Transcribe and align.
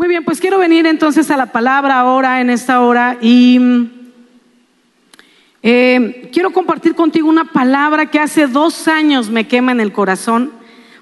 Muy 0.00 0.08
bien, 0.08 0.24
pues 0.24 0.40
quiero 0.40 0.58
venir 0.58 0.86
entonces 0.86 1.30
a 1.30 1.36
la 1.36 1.52
palabra 1.52 2.00
ahora, 2.00 2.40
en 2.40 2.48
esta 2.48 2.80
hora, 2.80 3.18
y 3.20 3.60
eh, 5.62 6.30
quiero 6.32 6.54
compartir 6.54 6.94
contigo 6.94 7.28
una 7.28 7.52
palabra 7.52 8.06
que 8.06 8.18
hace 8.18 8.46
dos 8.46 8.88
años 8.88 9.28
me 9.28 9.46
quema 9.46 9.72
en 9.72 9.80
el 9.80 9.92
corazón 9.92 10.52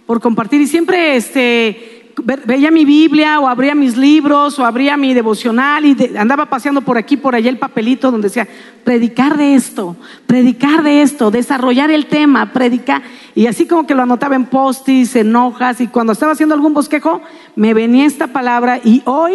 por 0.05 0.21
compartir. 0.21 0.61
Y 0.61 0.67
siempre 0.67 1.15
este, 1.15 1.98
veía 2.25 2.71
mi 2.71 2.85
Biblia 2.85 3.41
o 3.41 3.49
abría 3.49 3.75
mis 3.75 3.97
libros 3.97 4.59
o 4.59 4.65
abría 4.65 4.97
mi 4.97 5.15
devocional 5.15 5.85
y 5.85 6.17
andaba 6.17 6.47
paseando 6.47 6.81
por 6.81 6.99
aquí, 6.99 7.17
por 7.17 7.35
allá 7.35 7.51
el 7.51 7.59
papelito 7.59 8.11
donde 8.11 8.29
decía, 8.29 8.49
predicar 8.85 9.37
de 9.37 9.55
esto, 9.55 9.97
predicar 10.27 10.83
de 10.83 11.03
esto, 11.03 11.31
desarrollar 11.31 11.91
el 11.91 12.07
tema, 12.07 12.53
predicar. 12.53 13.03
Y 13.35 13.47
así 13.47 13.67
como 13.67 13.87
que 13.87 13.95
lo 13.95 14.03
anotaba 14.03 14.37
en 14.37 14.47
postis, 14.47 15.17
en 15.17 15.35
hojas 15.37 15.81
y 15.81 15.89
cuando 15.89 16.13
estaba 16.13 16.33
haciendo 16.33 16.55
algún 16.55 16.75
bosquejo, 16.75 17.21
me 17.57 17.75
venía 17.75 18.07
esta 18.07 18.29
palabra 18.29 18.81
y 18.83 19.03
hoy 19.05 19.35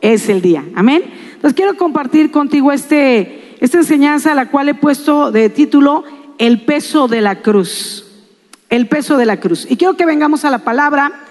es 0.00 0.28
el 0.28 0.40
día. 0.40 0.64
Amén. 0.74 1.04
Entonces 1.34 1.54
quiero 1.54 1.76
compartir 1.76 2.30
contigo 2.30 2.72
este, 2.72 3.56
esta 3.60 3.78
enseñanza 3.78 4.32
a 4.32 4.34
la 4.34 4.50
cual 4.50 4.68
he 4.68 4.74
puesto 4.74 5.30
de 5.30 5.50
título 5.50 6.04
El 6.38 6.64
peso 6.64 7.08
de 7.08 7.20
la 7.20 7.42
cruz. 7.42 8.04
El 8.68 8.88
peso 8.88 9.16
de 9.16 9.26
la 9.26 9.38
cruz. 9.38 9.66
Y 9.70 9.76
quiero 9.76 9.96
que 9.96 10.06
vengamos 10.06 10.44
a 10.44 10.50
la 10.50 10.58
palabra 10.58 11.25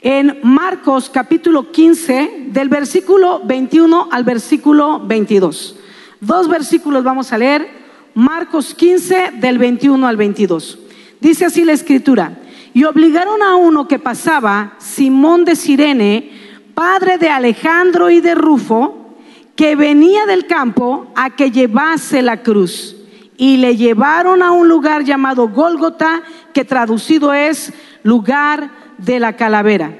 en 0.00 0.38
Marcos 0.42 1.10
capítulo 1.10 1.72
15, 1.72 2.46
del 2.48 2.68
versículo 2.68 3.40
21 3.44 4.08
al 4.12 4.24
versículo 4.24 5.00
22. 5.00 5.76
Dos 6.20 6.48
versículos 6.48 7.04
vamos 7.04 7.32
a 7.32 7.38
leer. 7.38 7.68
Marcos 8.14 8.74
15, 8.74 9.32
del 9.34 9.58
21 9.58 10.06
al 10.06 10.16
22. 10.16 10.78
Dice 11.20 11.44
así 11.46 11.64
la 11.64 11.72
escritura. 11.72 12.38
Y 12.74 12.84
obligaron 12.84 13.42
a 13.42 13.56
uno 13.56 13.88
que 13.88 13.98
pasaba, 13.98 14.74
Simón 14.78 15.44
de 15.44 15.56
Sirene, 15.56 16.30
padre 16.74 17.18
de 17.18 17.28
Alejandro 17.28 18.10
y 18.10 18.20
de 18.20 18.34
Rufo, 18.34 19.16
que 19.56 19.74
venía 19.74 20.26
del 20.26 20.46
campo 20.46 21.08
a 21.16 21.30
que 21.30 21.50
llevase 21.50 22.22
la 22.22 22.42
cruz. 22.42 22.94
Y 23.36 23.56
le 23.56 23.76
llevaron 23.76 24.42
a 24.42 24.52
un 24.52 24.68
lugar 24.68 25.04
llamado 25.04 25.48
Gólgota, 25.48 26.22
que 26.52 26.64
traducido 26.64 27.32
es 27.32 27.72
lugar 28.02 28.70
de 28.98 29.18
la 29.18 29.34
calavera. 29.34 29.96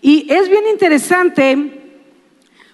Y 0.00 0.26
es 0.30 0.48
bien 0.48 0.64
interesante 0.70 1.80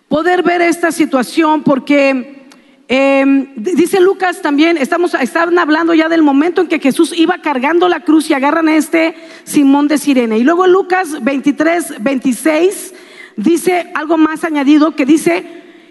poder 0.08 0.42
ver 0.42 0.62
esta 0.62 0.90
situación 0.90 1.62
porque 1.62 2.46
em, 2.88 3.52
dice 3.54 4.00
Lucas 4.00 4.40
también, 4.40 4.78
estamos, 4.78 5.14
estaban 5.14 5.58
hablando 5.58 5.92
ya 5.92 6.08
del 6.08 6.22
momento 6.22 6.62
en 6.62 6.68
que 6.68 6.80
Jesús 6.80 7.12
iba 7.14 7.38
cargando 7.42 7.88
la 7.88 8.00
cruz 8.00 8.30
y 8.30 8.34
agarran 8.34 8.68
a 8.68 8.76
este 8.76 9.14
Simón 9.44 9.88
de 9.88 9.98
Sirene. 9.98 10.38
Y 10.38 10.44
luego 10.44 10.66
Lucas 10.66 11.22
23, 11.22 12.02
26 12.02 12.94
dice 13.36 13.92
algo 13.94 14.16
más 14.16 14.42
añadido 14.44 14.96
que 14.96 15.04
dice 15.04 15.44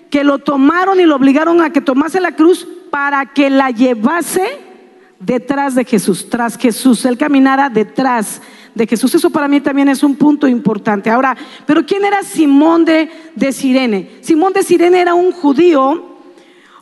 que 0.10 0.24
lo 0.24 0.40
tomaron 0.40 1.00
y 1.00 1.06
lo 1.06 1.16
obligaron 1.16 1.62
a 1.62 1.72
que 1.72 1.82
tomase 1.82 2.20
la 2.20 2.36
cruz 2.36 2.68
para 2.90 3.28
que 3.28 3.50
la 3.50 3.70
llevase 3.70 4.68
detrás 5.20 5.76
de 5.76 5.86
Jesús, 5.86 6.30
tras 6.30 6.58
Jesús, 6.58 7.06
él 7.06 7.18
caminara 7.18 7.70
detrás 7.70 8.42
de 8.78 8.88
Jesús. 8.88 9.14
Eso 9.16 9.30
para 9.30 9.48
mí 9.48 9.60
también 9.60 9.90
es 9.90 10.04
un 10.04 10.16
punto 10.16 10.48
importante. 10.48 11.10
Ahora, 11.10 11.36
pero 11.66 11.86
¿quién 11.86 12.06
era 12.06 12.24
Simón 12.24 12.86
de, 12.86 13.10
de 13.36 13.52
Sirene? 13.52 14.20
Simón 14.22 14.54
de 14.54 14.64
Sirene 14.64 15.02
era 15.02 15.14
un 15.14 15.32
judío 15.32 16.18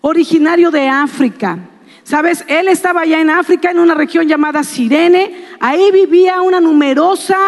originario 0.02 0.70
de 0.70 0.88
África. 0.88 1.58
Sabes, 2.04 2.46
él 2.48 2.68
estaba 2.68 3.02
allá 3.02 3.20
en 3.20 3.32
África, 3.32 3.72
en 3.72 3.80
una 3.80 3.96
región 3.96 4.28
llamada 4.28 4.64
Sirene. 4.64 5.46
Ahí 5.60 5.90
vivía 5.92 6.42
una 6.42 6.60
numerosa 6.60 7.40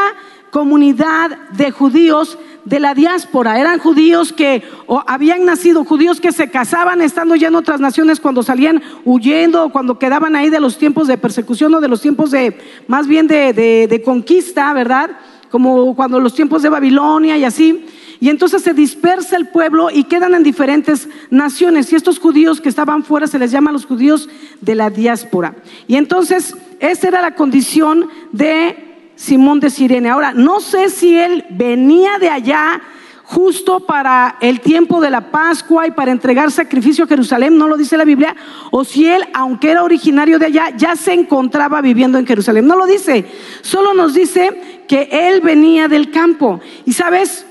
comunidad 0.51 1.37
de 1.51 1.71
judíos 1.71 2.37
de 2.65 2.79
la 2.81 2.93
diáspora. 2.93 3.59
Eran 3.59 3.79
judíos 3.79 4.33
que 4.33 4.61
habían 5.05 5.45
nacido, 5.45 5.85
judíos 5.85 6.19
que 6.19 6.33
se 6.33 6.49
casaban 6.49 7.01
estando 7.01 7.35
ya 7.35 7.47
en 7.47 7.55
otras 7.55 7.79
naciones 7.79 8.19
cuando 8.19 8.43
salían 8.43 8.83
huyendo 9.05 9.65
o 9.65 9.69
cuando 9.69 9.97
quedaban 9.97 10.35
ahí 10.35 10.49
de 10.49 10.59
los 10.59 10.77
tiempos 10.77 11.07
de 11.07 11.17
persecución 11.17 11.73
o 11.73 11.81
de 11.81 11.87
los 11.87 12.01
tiempos 12.01 12.31
de, 12.31 12.57
más 12.87 13.07
bien 13.07 13.27
de, 13.27 13.53
de 13.53 14.01
conquista, 14.03 14.73
¿verdad? 14.73 15.11
Como 15.49 15.95
cuando 15.95 16.19
los 16.19 16.33
tiempos 16.33 16.61
de 16.61 16.69
Babilonia 16.69 17.37
y 17.37 17.45
así. 17.45 17.85
Y 18.19 18.29
entonces 18.29 18.63
se 18.63 18.73
dispersa 18.73 19.37
el 19.37 19.47
pueblo 19.47 19.89
y 19.89 20.03
quedan 20.05 20.33
en 20.33 20.43
diferentes 20.43 21.07
naciones. 21.29 21.91
Y 21.93 21.95
estos 21.95 22.19
judíos 22.19 22.59
que 22.59 22.69
estaban 22.69 23.03
fuera 23.03 23.27
se 23.27 23.39
les 23.39 23.51
llama 23.51 23.71
los 23.71 23.85
judíos 23.85 24.27
de 24.59 24.75
la 24.75 24.89
diáspora. 24.89 25.55
Y 25.87 25.95
entonces 25.95 26.55
esa 26.79 27.07
era 27.07 27.21
la 27.21 27.35
condición 27.35 28.09
de 28.31 28.86
Simón 29.17 29.59
de 29.59 29.69
Sirene. 29.69 30.09
Ahora, 30.09 30.31
no 30.31 30.61
sé 30.61 30.89
si 30.89 31.17
él 31.17 31.43
venía 31.49 32.19
de 32.19 32.29
allá 32.29 32.81
justo 33.23 33.81
para 33.81 34.37
el 34.39 34.61
tiempo 34.61 35.01
de 35.01 35.09
la 35.09 35.31
Pascua 35.31 35.85
y 35.85 35.91
para 35.91 36.11
entregar 36.11 36.49
sacrificio 36.49 37.03
a 37.03 37.07
Jerusalén, 37.07 37.57
no 37.57 37.67
lo 37.67 37.75
dice 37.75 37.97
la 37.97 38.05
Biblia, 38.05 38.33
o 38.71 38.85
si 38.85 39.05
él, 39.05 39.25
aunque 39.33 39.71
era 39.71 39.83
originario 39.83 40.39
de 40.39 40.45
allá, 40.45 40.69
ya 40.77 40.95
se 40.95 41.11
encontraba 41.11 41.81
viviendo 41.81 42.17
en 42.17 42.25
Jerusalén. 42.25 42.65
No 42.65 42.77
lo 42.77 42.85
dice, 42.85 43.25
solo 43.61 43.93
nos 43.93 44.13
dice 44.13 44.85
que 44.87 45.09
él 45.11 45.41
venía 45.41 45.89
del 45.89 46.09
campo. 46.09 46.61
Y 46.85 46.93
sabes, 46.93 47.45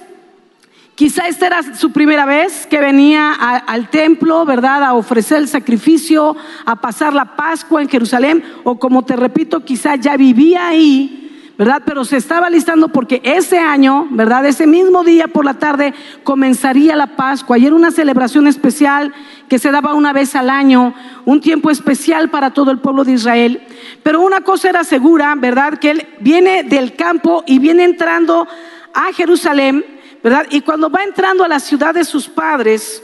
Quizá 0.94 1.28
esta 1.28 1.46
era 1.46 1.74
su 1.74 1.92
primera 1.92 2.24
vez 2.24 2.66
que 2.66 2.80
venía 2.80 3.30
al 3.34 3.90
templo, 3.90 4.46
¿verdad? 4.46 4.82
A 4.82 4.94
ofrecer 4.94 5.36
el 5.36 5.46
sacrificio, 5.46 6.34
a 6.64 6.76
pasar 6.76 7.12
la 7.12 7.36
Pascua 7.36 7.82
en 7.82 7.88
Jerusalén, 7.90 8.42
o 8.64 8.78
como 8.78 9.04
te 9.04 9.14
repito, 9.14 9.62
quizá 9.62 9.96
ya 9.96 10.16
vivía 10.16 10.68
ahí 10.68 11.25
¿verdad? 11.58 11.82
Pero 11.86 12.04
se 12.04 12.18
estaba 12.18 12.50
listando 12.50 12.88
porque 12.88 13.20
ese 13.24 13.58
año, 13.58 14.08
¿verdad? 14.10 14.44
Ese 14.44 14.66
mismo 14.66 15.04
día 15.04 15.26
por 15.26 15.44
la 15.44 15.54
tarde 15.54 15.94
comenzaría 16.22 16.96
la 16.96 17.16
Pascua 17.16 17.56
y 17.56 17.66
era 17.66 17.74
una 17.74 17.90
celebración 17.90 18.46
especial 18.46 19.14
que 19.48 19.58
se 19.58 19.70
daba 19.70 19.94
una 19.94 20.12
vez 20.12 20.36
al 20.36 20.50
año, 20.50 20.94
un 21.24 21.40
tiempo 21.40 21.70
especial 21.70 22.28
para 22.28 22.52
todo 22.52 22.70
el 22.70 22.78
pueblo 22.78 23.04
de 23.04 23.12
Israel. 23.12 23.62
Pero 24.02 24.20
una 24.20 24.42
cosa 24.42 24.68
era 24.68 24.84
segura, 24.84 25.34
¿verdad? 25.36 25.78
Que 25.78 25.90
él 25.92 26.06
viene 26.20 26.62
del 26.62 26.94
campo 26.94 27.42
y 27.46 27.58
viene 27.58 27.84
entrando 27.84 28.46
a 28.92 29.12
Jerusalén, 29.14 29.84
¿verdad? 30.22 30.46
Y 30.50 30.60
cuando 30.60 30.90
va 30.90 31.04
entrando 31.04 31.42
a 31.42 31.48
la 31.48 31.60
ciudad 31.60 31.94
de 31.94 32.04
sus 32.04 32.28
padres 32.28 33.02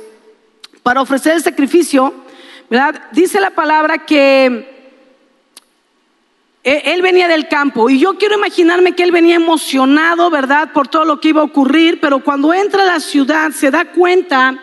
para 0.82 1.00
ofrecer 1.00 1.36
el 1.36 1.42
sacrificio, 1.42 2.12
¿verdad? 2.68 3.02
Dice 3.12 3.40
la 3.40 3.50
palabra 3.50 4.04
que 4.04 4.71
él 6.64 7.02
venía 7.02 7.28
del 7.28 7.48
campo 7.48 7.90
y 7.90 7.98
yo 7.98 8.16
quiero 8.18 8.36
imaginarme 8.36 8.92
que 8.92 9.02
él 9.02 9.10
venía 9.10 9.36
emocionado, 9.36 10.30
¿verdad? 10.30 10.72
Por 10.72 10.88
todo 10.88 11.04
lo 11.04 11.20
que 11.20 11.28
iba 11.28 11.40
a 11.40 11.44
ocurrir, 11.44 12.00
pero 12.00 12.20
cuando 12.20 12.54
entra 12.54 12.82
a 12.82 12.86
la 12.86 13.00
ciudad 13.00 13.50
se 13.50 13.70
da 13.70 13.86
cuenta 13.86 14.58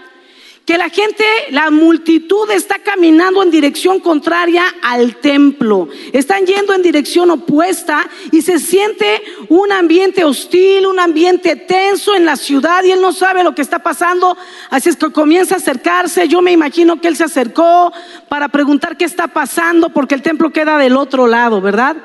que 0.70 0.78
la 0.78 0.90
gente, 0.90 1.26
la 1.50 1.72
multitud 1.72 2.48
está 2.52 2.78
caminando 2.78 3.42
en 3.42 3.50
dirección 3.50 4.00
contraria 4.00 4.64
al 4.84 5.16
templo. 5.16 5.90
Están 6.14 6.46
yendo 6.46 6.76
en 6.76 6.84
dirección 6.84 7.32
opuesta 7.32 8.08
y 8.32 8.44
se 8.44 8.60
siente 8.60 9.20
un 9.48 9.72
ambiente 9.72 10.24
hostil, 10.24 10.86
un 10.86 11.00
ambiente 11.00 11.56
tenso 11.56 12.14
en 12.14 12.24
la 12.24 12.36
ciudad 12.36 12.84
y 12.84 12.92
él 12.92 13.02
no 13.02 13.14
sabe 13.14 13.44
lo 13.44 13.56
que 13.56 13.64
está 13.64 13.80
pasando. 13.80 14.38
Así 14.70 14.90
es 14.90 14.96
que 14.96 15.12
comienza 15.12 15.56
a 15.56 15.58
acercarse. 15.58 16.28
Yo 16.28 16.40
me 16.44 16.52
imagino 16.52 17.02
que 17.02 17.08
él 17.08 17.16
se 17.16 17.24
acercó 17.24 17.92
para 18.28 18.50
preguntar 18.50 18.96
qué 18.96 19.06
está 19.06 19.28
pasando 19.28 19.90
porque 19.90 20.14
el 20.14 20.22
templo 20.22 20.52
queda 20.54 20.78
del 20.78 20.98
otro 20.98 21.26
lado, 21.26 21.62
¿verdad? 21.62 21.98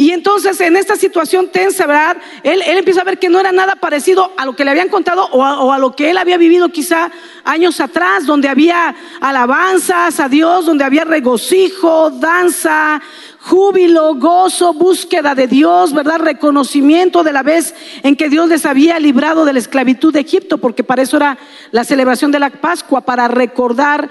Y 0.00 0.12
entonces 0.12 0.60
en 0.60 0.76
esta 0.76 0.94
situación 0.94 1.48
tensa, 1.48 1.84
¿verdad? 1.84 2.18
Él, 2.44 2.62
empieza 2.64 3.00
a 3.00 3.04
ver 3.04 3.18
que 3.18 3.28
no 3.28 3.40
era 3.40 3.50
nada 3.50 3.74
parecido 3.74 4.32
a 4.36 4.46
lo 4.46 4.54
que 4.54 4.64
le 4.64 4.70
habían 4.70 4.90
contado 4.90 5.24
o 5.32 5.72
a, 5.72 5.78
lo 5.80 5.96
que 5.96 6.08
él 6.08 6.18
había 6.18 6.38
vivido 6.38 6.68
quizá 6.68 7.10
años 7.42 7.80
atrás, 7.80 8.24
donde 8.24 8.48
había 8.48 8.94
alabanzas 9.20 10.20
a 10.20 10.28
Dios, 10.28 10.66
donde 10.66 10.84
había 10.84 11.04
regocijo, 11.04 12.10
danza, 12.10 13.02
júbilo, 13.40 14.14
gozo, 14.14 14.72
búsqueda 14.72 15.34
de 15.34 15.48
Dios, 15.48 15.92
¿verdad? 15.92 16.20
Reconocimiento 16.20 17.24
de 17.24 17.32
la 17.32 17.42
vez 17.42 17.74
en 18.04 18.14
que 18.14 18.28
Dios 18.28 18.48
les 18.48 18.66
había 18.66 19.00
librado 19.00 19.44
de 19.44 19.52
la 19.52 19.58
esclavitud 19.58 20.12
de 20.12 20.20
Egipto, 20.20 20.58
porque 20.58 20.84
para 20.84 21.02
eso 21.02 21.16
era 21.16 21.38
la 21.72 21.82
celebración 21.82 22.30
de 22.30 22.38
la 22.38 22.50
Pascua, 22.50 23.00
para 23.00 23.26
recordar 23.26 24.08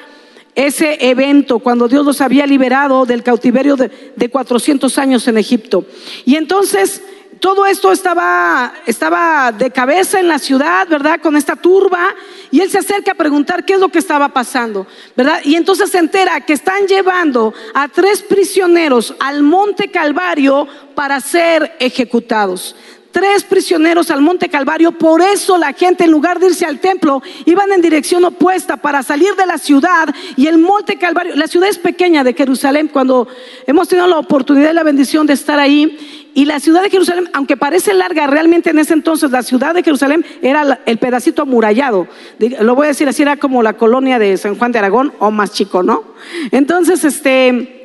ese 0.57 0.98
evento 1.07 1.59
cuando 1.59 1.88
Dios 1.88 2.04
los 2.04 2.19
había 2.19 2.48
liberado 2.48 3.06
del 3.06 3.21
cautiverio 3.21 3.75
de, 3.75 3.92
de 4.15 4.30
400 4.30 4.98
años 4.98 5.27
en 5.27 5.38
Egipto. 5.38 5.86
Y 6.25 6.36
entonces 6.36 7.04
todo 7.39 7.68
esto 7.68 7.92
estaba, 7.92 8.74
estaba 8.88 9.51
de 9.51 9.69
cabeza 9.69 10.19
en 10.19 10.27
la 10.27 10.39
ciudad, 10.39 10.88
¿verdad? 10.88 11.21
Con 11.21 11.36
esta 11.36 11.56
turba. 11.56 12.15
Y 12.50 12.62
él 12.62 12.71
se 12.71 12.80
acerca 12.80 13.12
a 13.12 13.15
preguntar 13.15 13.65
qué 13.65 13.74
es 13.74 13.80
lo 13.80 13.89
que 13.89 14.00
estaba 14.00 14.30
pasando, 14.30 14.88
¿verdad? 15.15 15.42
Y 15.44 15.56
entonces 15.56 15.92
se 15.92 16.00
entera 16.00 16.42
que 16.42 16.54
están 16.54 16.88
llevando 16.88 17.53
a 17.75 17.88
tres 17.88 18.24
prisioneros 18.24 19.13
al 19.19 19.44
monte 19.44 19.92
Calvario 19.92 20.68
para 20.95 21.19
ser 21.21 21.75
ejecutados 21.80 22.75
tres 23.12 23.44
prisioneros 23.44 24.12
al 24.12 24.21
monte 24.21 24.50
Calvario. 24.50 24.92
Por 24.92 25.21
eso 25.21 25.57
la 25.57 25.74
gente, 25.74 26.04
en 26.04 26.12
lugar 26.12 26.39
de 26.39 26.48
irse 26.48 26.65
al 26.65 26.80
templo, 26.80 27.21
iban 27.45 27.71
en 27.71 27.81
dirección 27.81 28.24
opuesta 28.25 28.77
para 28.77 29.04
salir 29.04 29.36
de 29.36 29.45
la 29.45 29.57
ciudad. 29.57 30.13
Y 30.36 30.48
el 30.48 30.57
monte 30.57 30.98
Calvario, 30.98 31.36
la 31.36 31.48
ciudad 31.48 31.69
es 31.69 31.77
pequeña 31.77 32.24
de 32.24 32.33
Jerusalén, 32.33 32.89
cuando 32.92 33.27
hemos 33.65 33.88
tenido 33.88 34.07
la 34.07 34.19
oportunidad 34.19 34.71
y 34.71 34.75
la 34.75 34.83
bendición 34.83 35.27
de 35.27 35.33
estar 35.33 35.59
ahí. 35.59 36.24
y 36.33 36.45
la 36.45 36.59
ciudad 36.59 36.83
de 36.83 36.92
Jerusalén, 36.92 37.27
aunque 37.33 37.57
parece 37.57 37.95
larga, 37.95 38.27
realmente 38.27 38.69
en 38.69 38.77
ese 38.77 38.94
entonces 38.94 39.31
la 39.31 39.42
ciudad 39.42 39.74
de 39.74 39.81
Jerusalén 39.81 40.24
era 40.44 40.80
el 40.86 41.00
pedacito 41.00 41.42
amurallado. 41.42 42.07
Lo 42.60 42.75
voy 42.75 42.86
a 42.86 42.89
decir 42.89 43.10
así, 43.10 43.24
era 43.24 43.38
como 43.38 43.63
la 43.63 43.74
colonia 43.74 44.19
de 44.19 44.38
San 44.38 44.56
Juan 44.56 44.71
de 44.71 44.77
Aragón 44.77 45.13
o 45.18 45.31
más 45.31 45.51
chico, 45.51 45.81
¿no? 45.81 46.03
Entonces, 46.51 47.03
este, 47.03 47.76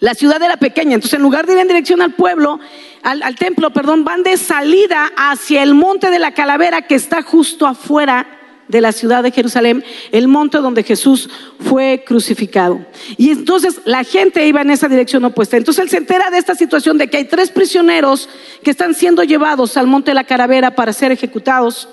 la 0.00 0.14
ciudad 0.14 0.42
era 0.42 0.56
pequeña. 0.56 0.94
Entonces, 0.94 1.16
en 1.16 1.22
lugar 1.22 1.46
de 1.46 1.54
ir 1.54 1.58
en 1.58 1.68
dirección 1.68 2.02
al 2.02 2.14
pueblo, 2.14 2.60
al, 3.02 3.22
al 3.22 3.36
templo, 3.36 3.70
perdón, 3.70 4.04
van 4.04 4.22
de 4.22 4.36
salida 4.36 5.10
hacia 5.16 5.62
el 5.62 5.74
monte 5.74 6.10
de 6.10 6.18
la 6.18 6.32
calavera 6.32 6.82
que 6.82 6.94
está 6.94 7.22
justo 7.22 7.66
afuera 7.66 8.38
de 8.68 8.80
la 8.80 8.92
ciudad 8.92 9.22
de 9.22 9.30
Jerusalén, 9.30 9.82
el 10.12 10.28
monte 10.28 10.58
donde 10.58 10.82
Jesús 10.82 11.28
fue 11.58 12.04
crucificado. 12.06 12.84
Y 13.16 13.30
entonces 13.30 13.80
la 13.84 14.04
gente 14.04 14.46
iba 14.46 14.60
en 14.60 14.70
esa 14.70 14.88
dirección 14.88 15.24
opuesta. 15.24 15.56
Entonces 15.56 15.82
él 15.82 15.90
se 15.90 15.96
entera 15.96 16.30
de 16.30 16.38
esta 16.38 16.54
situación 16.54 16.98
de 16.98 17.08
que 17.08 17.16
hay 17.16 17.24
tres 17.24 17.50
prisioneros 17.50 18.28
que 18.62 18.70
están 18.70 18.94
siendo 18.94 19.24
llevados 19.24 19.76
al 19.76 19.86
monte 19.86 20.10
de 20.10 20.16
la 20.16 20.24
calavera 20.24 20.74
para 20.74 20.92
ser 20.92 21.10
ejecutados. 21.10 21.88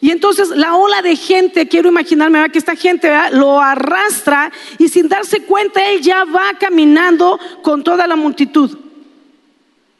Y 0.00 0.10
entonces 0.10 0.50
la 0.50 0.74
ola 0.74 1.02
de 1.02 1.16
gente, 1.16 1.66
quiero 1.66 1.88
imaginarme 1.88 2.48
que 2.50 2.58
esta 2.58 2.76
gente 2.76 3.10
lo 3.32 3.60
arrastra 3.60 4.52
y 4.78 4.88
sin 4.88 5.08
darse 5.08 5.42
cuenta 5.42 5.84
él 5.90 6.00
ya 6.00 6.24
va 6.24 6.54
caminando 6.58 7.38
con 7.62 7.82
toda 7.82 8.06
la 8.06 8.16
multitud. 8.16 8.78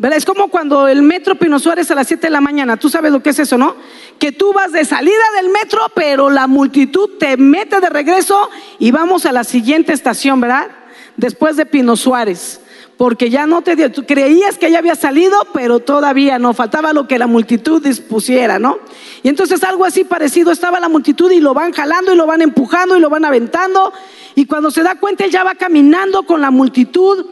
Es 0.00 0.24
como 0.24 0.46
cuando 0.46 0.86
el 0.86 1.02
metro 1.02 1.34
Pino 1.34 1.58
Suárez 1.58 1.90
a 1.90 1.96
las 1.96 2.06
7 2.06 2.28
de 2.28 2.30
la 2.30 2.40
mañana, 2.40 2.76
tú 2.76 2.88
sabes 2.88 3.10
lo 3.10 3.20
que 3.20 3.30
es 3.30 3.38
eso, 3.40 3.58
¿no? 3.58 3.74
Que 4.20 4.30
tú 4.30 4.52
vas 4.52 4.70
de 4.70 4.84
salida 4.84 5.24
del 5.36 5.50
metro, 5.50 5.80
pero 5.92 6.30
la 6.30 6.46
multitud 6.46 7.18
te 7.18 7.36
mete 7.36 7.80
de 7.80 7.90
regreso 7.90 8.48
y 8.78 8.92
vamos 8.92 9.26
a 9.26 9.32
la 9.32 9.42
siguiente 9.42 9.92
estación, 9.92 10.40
¿verdad? 10.40 10.68
Después 11.16 11.56
de 11.56 11.66
Pino 11.66 11.96
Suárez. 11.96 12.60
Porque 12.98 13.30
ya 13.30 13.46
no 13.46 13.62
te 13.62 13.76
dio, 13.76 13.92
tú 13.92 14.04
creías 14.04 14.58
que 14.58 14.72
ya 14.72 14.80
había 14.80 14.96
salido, 14.96 15.38
pero 15.54 15.78
todavía 15.78 16.40
no, 16.40 16.52
faltaba 16.52 16.92
lo 16.92 17.06
que 17.06 17.16
la 17.16 17.28
multitud 17.28 17.80
dispusiera, 17.80 18.58
¿no? 18.58 18.80
Y 19.22 19.28
entonces 19.28 19.62
algo 19.62 19.84
así 19.84 20.02
parecido 20.02 20.50
estaba 20.50 20.80
la 20.80 20.88
multitud 20.88 21.30
y 21.30 21.38
lo 21.38 21.54
van 21.54 21.72
jalando 21.72 22.12
y 22.12 22.16
lo 22.16 22.26
van 22.26 22.42
empujando 22.42 22.96
y 22.96 23.00
lo 23.00 23.08
van 23.08 23.24
aventando. 23.24 23.92
Y 24.34 24.46
cuando 24.46 24.72
se 24.72 24.82
da 24.82 24.96
cuenta, 24.96 25.24
él 25.24 25.30
ya 25.30 25.44
va 25.44 25.54
caminando 25.54 26.24
con 26.24 26.40
la 26.40 26.50
multitud 26.50 27.24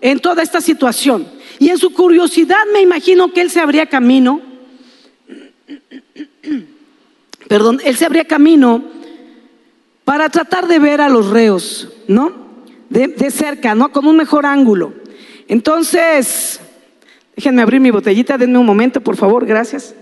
en 0.00 0.18
toda 0.18 0.42
esta 0.42 0.60
situación. 0.60 1.24
Y 1.60 1.68
en 1.68 1.78
su 1.78 1.92
curiosidad 1.92 2.64
me 2.72 2.80
imagino 2.80 3.32
que 3.32 3.42
él 3.42 3.50
se 3.50 3.60
abría 3.60 3.86
camino, 3.86 4.40
perdón, 7.48 7.80
él 7.84 7.96
se 7.96 8.06
abría 8.06 8.24
camino 8.24 8.82
para 10.04 10.28
tratar 10.30 10.66
de 10.66 10.80
ver 10.80 11.00
a 11.00 11.08
los 11.08 11.30
reos, 11.30 11.88
¿no? 12.08 12.32
De, 12.90 13.06
de 13.06 13.30
cerca, 13.30 13.76
¿no? 13.76 13.92
Con 13.92 14.04
un 14.08 14.16
mejor 14.16 14.46
ángulo. 14.46 15.01
Entonces, 15.52 16.58
déjenme 17.36 17.60
abrir 17.60 17.78
mi 17.78 17.90
botellita, 17.90 18.38
denme 18.38 18.56
un 18.56 18.64
momento, 18.64 19.02
por 19.02 19.18
favor, 19.18 19.44
gracias. 19.44 19.94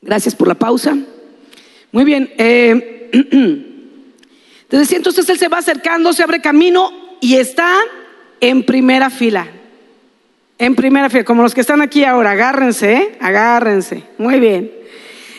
Gracias 0.00 0.34
por 0.34 0.48
la 0.48 0.54
pausa. 0.54 0.96
Muy 1.92 2.04
bien. 2.04 2.32
Eh, 2.38 3.10
entonces, 4.62 4.96
entonces 4.96 5.28
él 5.28 5.38
se 5.38 5.48
va 5.48 5.58
acercando, 5.58 6.14
se 6.14 6.22
abre 6.22 6.40
camino 6.40 6.90
y 7.20 7.36
está 7.36 7.76
en 8.40 8.64
primera 8.64 9.10
fila. 9.10 9.61
En 10.62 10.76
primera 10.76 11.10
fila, 11.10 11.24
como 11.24 11.42
los 11.42 11.56
que 11.56 11.60
están 11.60 11.82
aquí 11.82 12.04
ahora, 12.04 12.30
agárrense, 12.30 12.92
¿eh? 12.92 13.18
agárrense. 13.18 14.04
Muy 14.16 14.38
bien. 14.38 14.70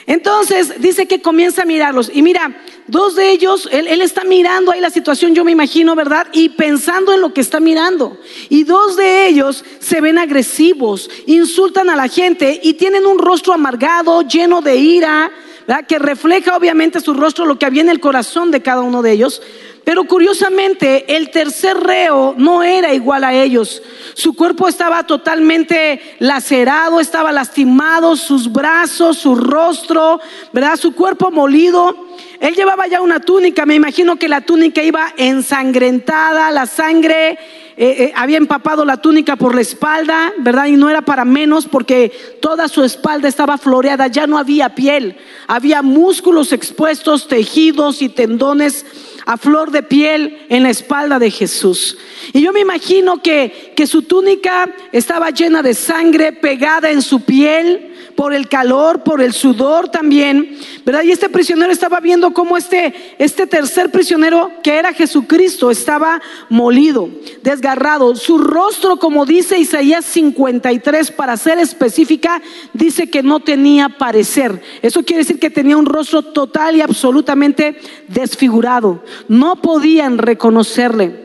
Entonces 0.05 0.81
dice 0.81 1.05
que 1.05 1.21
comienza 1.21 1.61
a 1.61 1.65
mirarlos. 1.65 2.11
Y 2.13 2.21
mira, 2.21 2.61
dos 2.87 3.15
de 3.15 3.31
ellos, 3.31 3.69
él, 3.71 3.87
él, 3.87 4.01
está 4.01 4.25
mirando 4.25 4.73
ahí 4.73 4.81
la 4.81 4.89
situación, 4.89 5.33
yo 5.33 5.45
me 5.45 5.53
imagino, 5.53 5.95
¿verdad? 5.95 6.27
Y 6.33 6.49
pensando 6.49 7.13
en 7.13 7.21
lo 7.21 7.33
que 7.33 7.39
está 7.39 7.61
mirando. 7.61 8.19
Y 8.49 8.65
dos 8.65 8.97
de 8.97 9.27
ellos 9.27 9.63
se 9.79 10.01
ven 10.01 10.17
agresivos, 10.17 11.09
insultan 11.25 11.89
a 11.89 11.95
la 11.95 12.09
gente 12.09 12.59
y 12.61 12.73
tienen 12.73 13.05
un 13.05 13.17
rostro 13.17 13.53
amargado, 13.53 14.23
lleno 14.23 14.61
de 14.61 14.75
ira, 14.75 15.31
¿verdad? 15.65 15.87
Que 15.87 15.99
refleja 15.99 16.57
obviamente 16.57 16.99
su 16.99 17.13
rostro 17.13 17.45
lo 17.45 17.57
que 17.57 17.65
había 17.65 17.81
en 17.81 17.87
el 17.87 18.01
corazón 18.01 18.51
de 18.51 18.61
cada 18.61 18.81
uno 18.81 19.01
de 19.01 19.13
ellos. 19.13 19.41
Pero 19.83 20.05
curiosamente, 20.05 21.15
el 21.15 21.29
tercer 21.29 21.77
reo 21.77 22.35
no 22.37 22.63
era 22.63 22.93
igual 22.93 23.25
a 23.25 23.33
ellos. 23.33 23.81
Su 24.13 24.33
cuerpo 24.33 24.69
estaba 24.69 25.05
totalmente 25.05 25.99
lacerado, 26.19 27.01
estaba 27.01 27.33
lastimado, 27.33 28.15
sus 28.15 28.51
brazos, 28.51 29.17
su 29.17 29.35
rostro, 29.35 30.21
¿verdad? 30.53 30.77
Su 30.77 30.93
cuerpo 30.93 31.31
molido. 31.31 32.07
Él 32.39 32.55
llevaba 32.55 32.87
ya 32.87 33.01
una 33.01 33.19
túnica, 33.19 33.65
me 33.65 33.75
imagino 33.75 34.15
que 34.15 34.29
la 34.29 34.41
túnica 34.41 34.81
iba 34.83 35.13
ensangrentada, 35.17 36.51
la 36.51 36.65
sangre 36.65 37.31
eh, 37.31 37.37
eh, 37.77 38.13
había 38.15 38.37
empapado 38.37 38.85
la 38.85 38.97
túnica 38.97 39.35
por 39.35 39.55
la 39.55 39.61
espalda, 39.61 40.31
¿verdad? 40.37 40.67
Y 40.67 40.73
no 40.73 40.89
era 40.89 41.01
para 41.01 41.25
menos 41.25 41.65
porque 41.65 42.37
toda 42.41 42.67
su 42.67 42.83
espalda 42.83 43.27
estaba 43.27 43.57
floreada, 43.57 44.07
ya 44.07 44.27
no 44.27 44.37
había 44.37 44.75
piel, 44.75 45.17
había 45.47 45.81
músculos 45.81 46.53
expuestos, 46.53 47.27
tejidos 47.27 48.01
y 48.01 48.09
tendones 48.09 48.85
a 49.25 49.37
flor 49.37 49.71
de 49.71 49.83
piel 49.83 50.45
en 50.49 50.63
la 50.63 50.69
espalda 50.69 51.19
de 51.19 51.31
Jesús. 51.31 51.97
Y 52.33 52.41
yo 52.41 52.51
me 52.51 52.59
imagino 52.59 53.21
que, 53.21 53.73
que 53.75 53.87
su 53.87 54.03
túnica 54.03 54.69
estaba 54.91 55.29
llena 55.29 55.61
de 55.61 55.73
sangre 55.73 56.33
pegada 56.33 56.91
en 56.91 57.01
su 57.01 57.21
piel 57.21 57.92
por 58.15 58.33
el 58.33 58.47
calor, 58.47 59.03
por 59.03 59.21
el 59.21 59.33
sudor 59.33 59.89
también, 59.89 60.57
¿verdad? 60.85 61.03
Y 61.03 61.11
este 61.11 61.29
prisionero 61.29 61.71
estaba 61.71 61.99
viendo 61.99 62.33
cómo 62.33 62.57
este, 62.57 62.93
este 63.17 63.47
tercer 63.47 63.91
prisionero, 63.91 64.51
que 64.63 64.75
era 64.77 64.93
Jesucristo, 64.93 65.71
estaba 65.71 66.21
molido, 66.49 67.09
desgarrado. 67.41 68.15
Su 68.15 68.37
rostro, 68.37 68.97
como 68.97 69.25
dice 69.25 69.57
Isaías 69.57 70.05
53, 70.05 71.11
para 71.11 71.37
ser 71.37 71.59
específica, 71.59 72.41
dice 72.73 73.09
que 73.09 73.23
no 73.23 73.39
tenía 73.39 73.89
parecer. 73.89 74.61
Eso 74.81 75.03
quiere 75.03 75.23
decir 75.23 75.39
que 75.39 75.49
tenía 75.49 75.77
un 75.77 75.85
rostro 75.85 76.21
total 76.21 76.75
y 76.75 76.81
absolutamente 76.81 77.77
desfigurado. 78.07 79.03
No 79.27 79.55
podían 79.61 80.17
reconocerle. 80.17 81.22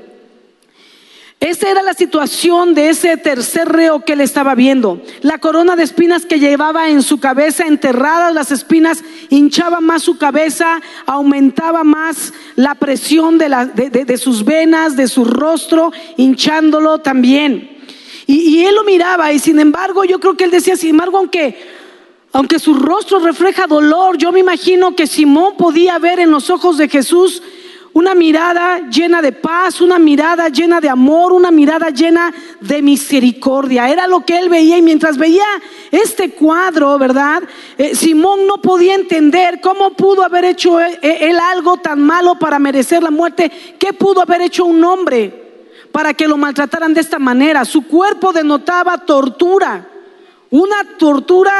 Esa 1.40 1.70
era 1.70 1.84
la 1.84 1.94
situación 1.94 2.74
de 2.74 2.88
ese 2.88 3.16
tercer 3.16 3.68
reo 3.68 4.04
que 4.04 4.14
él 4.14 4.20
estaba 4.20 4.56
viendo. 4.56 5.00
La 5.20 5.38
corona 5.38 5.76
de 5.76 5.84
espinas 5.84 6.26
que 6.26 6.40
llevaba 6.40 6.88
en 6.88 7.00
su 7.00 7.20
cabeza, 7.20 7.64
enterradas 7.64 8.34
las 8.34 8.50
espinas, 8.50 9.04
hinchaba 9.28 9.80
más 9.80 10.02
su 10.02 10.18
cabeza, 10.18 10.80
aumentaba 11.06 11.84
más 11.84 12.32
la 12.56 12.74
presión 12.74 13.38
de, 13.38 14.18
sus 14.18 14.44
venas, 14.44 14.96
de 14.96 15.06
su 15.06 15.24
rostro, 15.24 15.92
hinchándolo 16.16 16.98
también. 16.98 17.76
Y, 18.26 18.40
y, 18.56 18.64
él 18.64 18.74
lo 18.74 18.82
miraba 18.82 19.32
y 19.32 19.38
sin 19.38 19.60
embargo 19.60 20.04
yo 20.04 20.18
creo 20.18 20.36
que 20.36 20.44
él 20.44 20.50
decía, 20.50 20.76
sin 20.76 20.90
embargo, 20.90 21.18
aunque, 21.18 21.56
aunque 22.32 22.58
su 22.58 22.74
rostro 22.74 23.20
refleja 23.20 23.68
dolor, 23.68 24.18
yo 24.18 24.32
me 24.32 24.40
imagino 24.40 24.96
que 24.96 25.06
Simón 25.06 25.56
podía 25.56 25.98
ver 25.98 26.18
en 26.18 26.32
los 26.32 26.50
ojos 26.50 26.76
de 26.78 26.88
Jesús 26.88 27.42
una 27.92 28.14
mirada 28.14 28.88
llena 28.90 29.22
de 29.22 29.32
paz, 29.32 29.80
una 29.80 29.98
mirada 29.98 30.48
llena 30.48 30.80
de 30.80 30.88
amor, 30.88 31.32
una 31.32 31.50
mirada 31.50 31.90
llena 31.90 32.32
de 32.60 32.82
misericordia. 32.82 33.88
Era 33.88 34.06
lo 34.06 34.24
que 34.24 34.38
él 34.38 34.48
veía 34.48 34.76
y 34.76 34.82
mientras 34.82 35.16
veía 35.16 35.44
este 35.90 36.30
cuadro, 36.30 36.98
¿verdad? 36.98 37.42
Eh, 37.76 37.94
Simón 37.94 38.46
no 38.46 38.58
podía 38.58 38.94
entender 38.94 39.60
cómo 39.60 39.94
pudo 39.94 40.22
haber 40.22 40.44
hecho 40.44 40.80
él, 40.80 40.98
él 41.02 41.38
algo 41.38 41.78
tan 41.78 42.00
malo 42.02 42.38
para 42.38 42.58
merecer 42.58 43.02
la 43.02 43.10
muerte. 43.10 43.50
¿Qué 43.78 43.92
pudo 43.92 44.20
haber 44.20 44.42
hecho 44.42 44.64
un 44.64 44.82
hombre 44.84 45.66
para 45.90 46.14
que 46.14 46.28
lo 46.28 46.36
maltrataran 46.36 46.94
de 46.94 47.00
esta 47.00 47.18
manera? 47.18 47.64
Su 47.64 47.86
cuerpo 47.86 48.32
denotaba 48.32 48.98
tortura, 48.98 49.88
una 50.50 50.84
tortura 50.98 51.52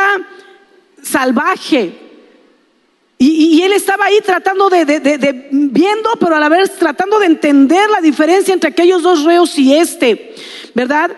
salvaje. 1.03 2.08
Y, 3.21 3.63
él 3.63 3.73
estaba 3.73 4.05
ahí 4.05 4.21
tratando 4.25 4.71
de, 4.71 5.49
viendo, 5.51 6.11
pero 6.21 6.37
a 6.37 6.41
la 6.41 6.49
vez 6.49 6.73
tratando 6.75 7.19
de 7.19 7.27
entender 7.27 7.91
la 7.91 8.01
diferencia 8.01 8.55
entre 8.55 8.71
aquellos 8.71 9.03
dos 9.03 9.25
reos 9.25 9.59
y 9.59 9.75
este, 9.75 10.37
¿verdad? 10.73 11.11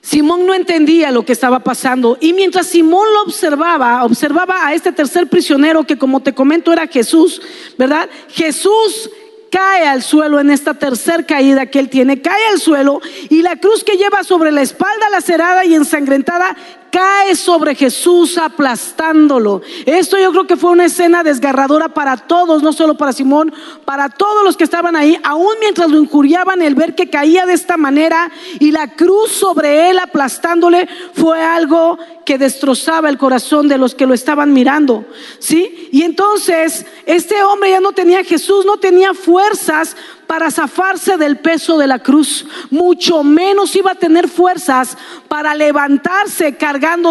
Simón 0.00 0.46
no 0.46 0.54
entendía 0.54 1.10
lo 1.10 1.26
que 1.26 1.32
estaba 1.32 1.58
pasando. 1.60 2.16
Y 2.18 2.32
mientras 2.32 2.68
Simón 2.68 3.06
lo 3.12 3.22
observaba, 3.24 4.02
observaba 4.04 4.66
a 4.66 4.72
este 4.72 4.90
tercer 4.90 5.26
prisionero 5.28 5.84
que 5.84 5.98
como 5.98 6.20
te 6.20 6.32
comento 6.32 6.72
era 6.72 6.86
Jesús, 6.86 7.42
¿verdad? 7.76 8.08
Jesús 8.30 9.10
cae 9.50 9.86
al 9.86 10.02
suelo 10.02 10.40
en 10.40 10.50
esta 10.50 10.74
tercer 10.74 11.26
caída 11.26 11.66
que 11.66 11.78
él 11.78 11.90
tiene, 11.90 12.22
cae 12.22 12.46
al 12.46 12.60
suelo 12.60 13.00
y 13.28 13.42
la 13.42 13.56
cruz 13.56 13.84
que 13.84 13.96
lleva 13.96 14.24
sobre 14.24 14.52
la 14.52 14.62
espalda 14.62 15.10
lacerada 15.10 15.64
y 15.64 15.74
ensangrentada 15.74 16.56
cae 16.90 17.36
sobre 17.36 17.74
Jesús 17.74 18.38
aplastándolo. 18.38 19.62
Esto 19.86 20.18
yo 20.18 20.30
creo 20.32 20.46
que 20.46 20.56
fue 20.56 20.70
una 20.70 20.86
escena 20.86 21.22
desgarradora 21.22 21.88
para 21.88 22.16
todos, 22.16 22.62
no 22.62 22.72
solo 22.72 22.96
para 22.96 23.12
Simón, 23.12 23.52
para 23.84 24.08
todos 24.08 24.44
los 24.44 24.56
que 24.56 24.64
estaban 24.64 24.96
ahí, 24.96 25.18
aún 25.22 25.54
mientras 25.60 25.90
lo 25.90 25.98
injuriaban, 25.98 26.62
el 26.62 26.74
ver 26.74 26.94
que 26.94 27.10
caía 27.10 27.46
de 27.46 27.54
esta 27.54 27.76
manera 27.76 28.30
y 28.58 28.70
la 28.70 28.88
cruz 28.88 29.32
sobre 29.32 29.90
él 29.90 29.98
aplastándole 29.98 30.88
fue 31.14 31.42
algo 31.42 31.98
que 32.24 32.38
destrozaba 32.38 33.08
el 33.08 33.16
corazón 33.16 33.68
de 33.68 33.78
los 33.78 33.94
que 33.94 34.06
lo 34.06 34.12
estaban 34.12 34.52
mirando, 34.52 35.06
¿sí? 35.38 35.88
Y 35.92 36.02
entonces 36.02 36.84
este 37.06 37.42
hombre 37.42 37.70
ya 37.70 37.80
no 37.80 37.92
tenía 37.92 38.22
Jesús, 38.22 38.66
no 38.66 38.76
tenía 38.76 39.14
fuerzas 39.14 39.96
para 40.26 40.50
zafarse 40.50 41.16
del 41.16 41.38
peso 41.38 41.78
de 41.78 41.86
la 41.86 42.00
cruz, 42.00 42.44
mucho 42.68 43.24
menos 43.24 43.74
iba 43.74 43.92
a 43.92 43.94
tener 43.94 44.28
fuerzas 44.28 44.98
para 45.26 45.54
levantarse 45.54 46.58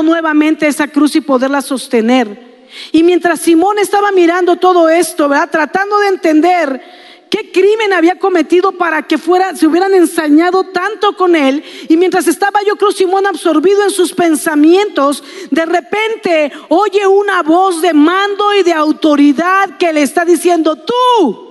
nuevamente 0.03 0.67
esa 0.67 0.87
cruz 0.87 1.15
y 1.15 1.21
poderla 1.21 1.61
sostener. 1.61 2.47
Y 2.91 3.03
mientras 3.03 3.41
Simón 3.41 3.79
estaba 3.79 4.11
mirando 4.11 4.57
todo 4.57 4.89
esto, 4.89 5.29
¿verdad? 5.29 5.49
Tratando 5.49 5.99
de 5.99 6.07
entender 6.07 6.81
qué 7.29 7.51
crimen 7.51 7.93
había 7.93 8.19
cometido 8.19 8.73
para 8.73 9.03
que 9.03 9.17
fuera, 9.17 9.55
se 9.55 9.67
hubieran 9.67 9.93
ensañado 9.93 10.65
tanto 10.65 11.15
con 11.15 11.35
él. 11.35 11.63
Y 11.87 11.97
mientras 11.97 12.27
estaba 12.27 12.59
yo 12.65 12.75
creo 12.75 12.91
Simón 12.91 13.25
absorbido 13.25 13.83
en 13.83 13.91
sus 13.91 14.13
pensamientos, 14.13 15.23
de 15.49 15.65
repente 15.65 16.51
oye 16.69 17.07
una 17.07 17.43
voz 17.43 17.81
de 17.81 17.93
mando 17.93 18.53
y 18.53 18.63
de 18.63 18.73
autoridad 18.73 19.77
que 19.77 19.93
le 19.93 20.01
está 20.01 20.25
diciendo, 20.25 20.75
tú, 20.75 21.47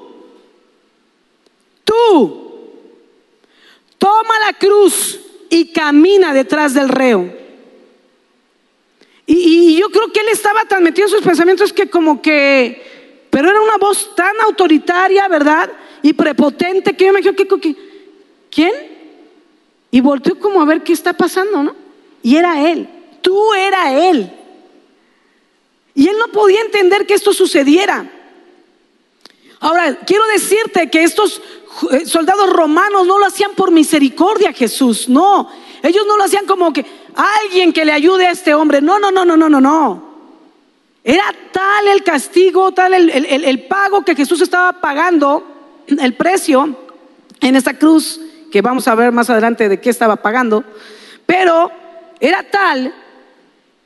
Tú, 1.87 2.43
toma 3.97 4.41
la 4.45 4.59
cruz 4.59 5.21
y 5.49 5.73
camina 5.73 6.35
detrás 6.35 6.75
del 6.75 6.89
reo. 6.89 7.33
Y, 9.27 9.77
yo 9.77 9.91
creo 9.91 10.13
que 10.13 10.21
él 10.21 10.29
estaba 10.29 10.65
tan 10.65 10.83
metido 10.83 11.09
en 11.09 11.13
sus 11.13 11.23
pensamientos 11.23 11.73
que 11.73 11.91
como 11.91 12.23
que, 12.23 13.27
pero 13.29 13.51
era 13.51 13.61
una 13.61 13.77
voz 13.77 14.15
tan 14.15 14.41
autoritaria, 14.47 15.27
¿verdad? 15.27 15.71
Y 16.01 16.13
prepotente 16.13 16.97
que 16.97 17.07
yo 17.07 17.13
me 17.13 17.21
imagino 17.21 17.61
que, 17.61 17.77
¿quién? 18.51 18.73
Y 19.91 20.01
volteó 20.01 20.39
como 20.39 20.61
a 20.61 20.65
ver 20.65 20.83
qué 20.83 20.93
está 20.93 21.13
pasando, 21.13 21.63
¿no? 21.65 21.75
Y 22.23 22.37
era 22.37 22.71
él, 22.71 22.89
tú 23.21 23.53
era 23.55 24.09
él. 24.09 24.33
Y 25.95 26.09
él 26.09 26.17
no 26.19 26.29
podía 26.29 26.61
entender 26.61 27.07
que 27.07 27.15
esto 27.15 27.33
sucediera. 27.33 28.09
Ahora, 29.59 29.99
quiero 30.07 30.25
decirte 30.27 30.91
que 30.91 31.03
estos 31.03 31.41
eh, 31.91 32.05
soldados 32.07 32.51
romanos 32.51 33.07
no 33.07 33.19
lo 33.19 33.27
hacían 33.27 33.53
por 33.55 33.71
misericordia, 33.71 34.53
Jesús, 34.53 35.09
no. 35.09 35.51
Ellos 35.83 36.05
no 36.07 36.17
lo 36.17 36.25
hacían 36.25 36.47
como 36.47 36.73
que 36.73 36.85
alguien 37.17 37.73
que 37.73 37.85
le 37.85 37.93
ayude 37.93 38.27
a 38.27 38.31
este 38.31 38.55
hombre. 38.55 38.81
No, 38.81 38.99
no, 38.99 39.11
no, 39.11 39.25
no, 39.25 39.37
no, 39.37 39.49
no, 39.49 39.61
no. 39.61 40.07
Era 41.03 41.25
tal 41.53 41.89
el 41.89 42.03
castigo, 42.03 42.73
tal 42.73 42.95
el, 42.95 43.11
el 43.11 43.65
pago 43.65 44.05
que 44.05 44.17
Jesús 44.17 44.41
estaba 44.41 44.81
pagando, 44.81 45.45
el 45.87 46.15
precio 46.15 46.77
en 47.41 47.57
esta 47.57 47.75
cruz, 47.75 48.21
que 48.51 48.61
vamos 48.61 48.89
a 48.89 48.95
ver 48.95 49.13
más 49.13 49.31
adelante 49.31 49.69
de 49.69 49.81
qué 49.81 49.91
estaba 49.91 50.17
pagando, 50.17 50.65
pero 51.25 51.71
era 52.21 52.43
tal 52.43 52.93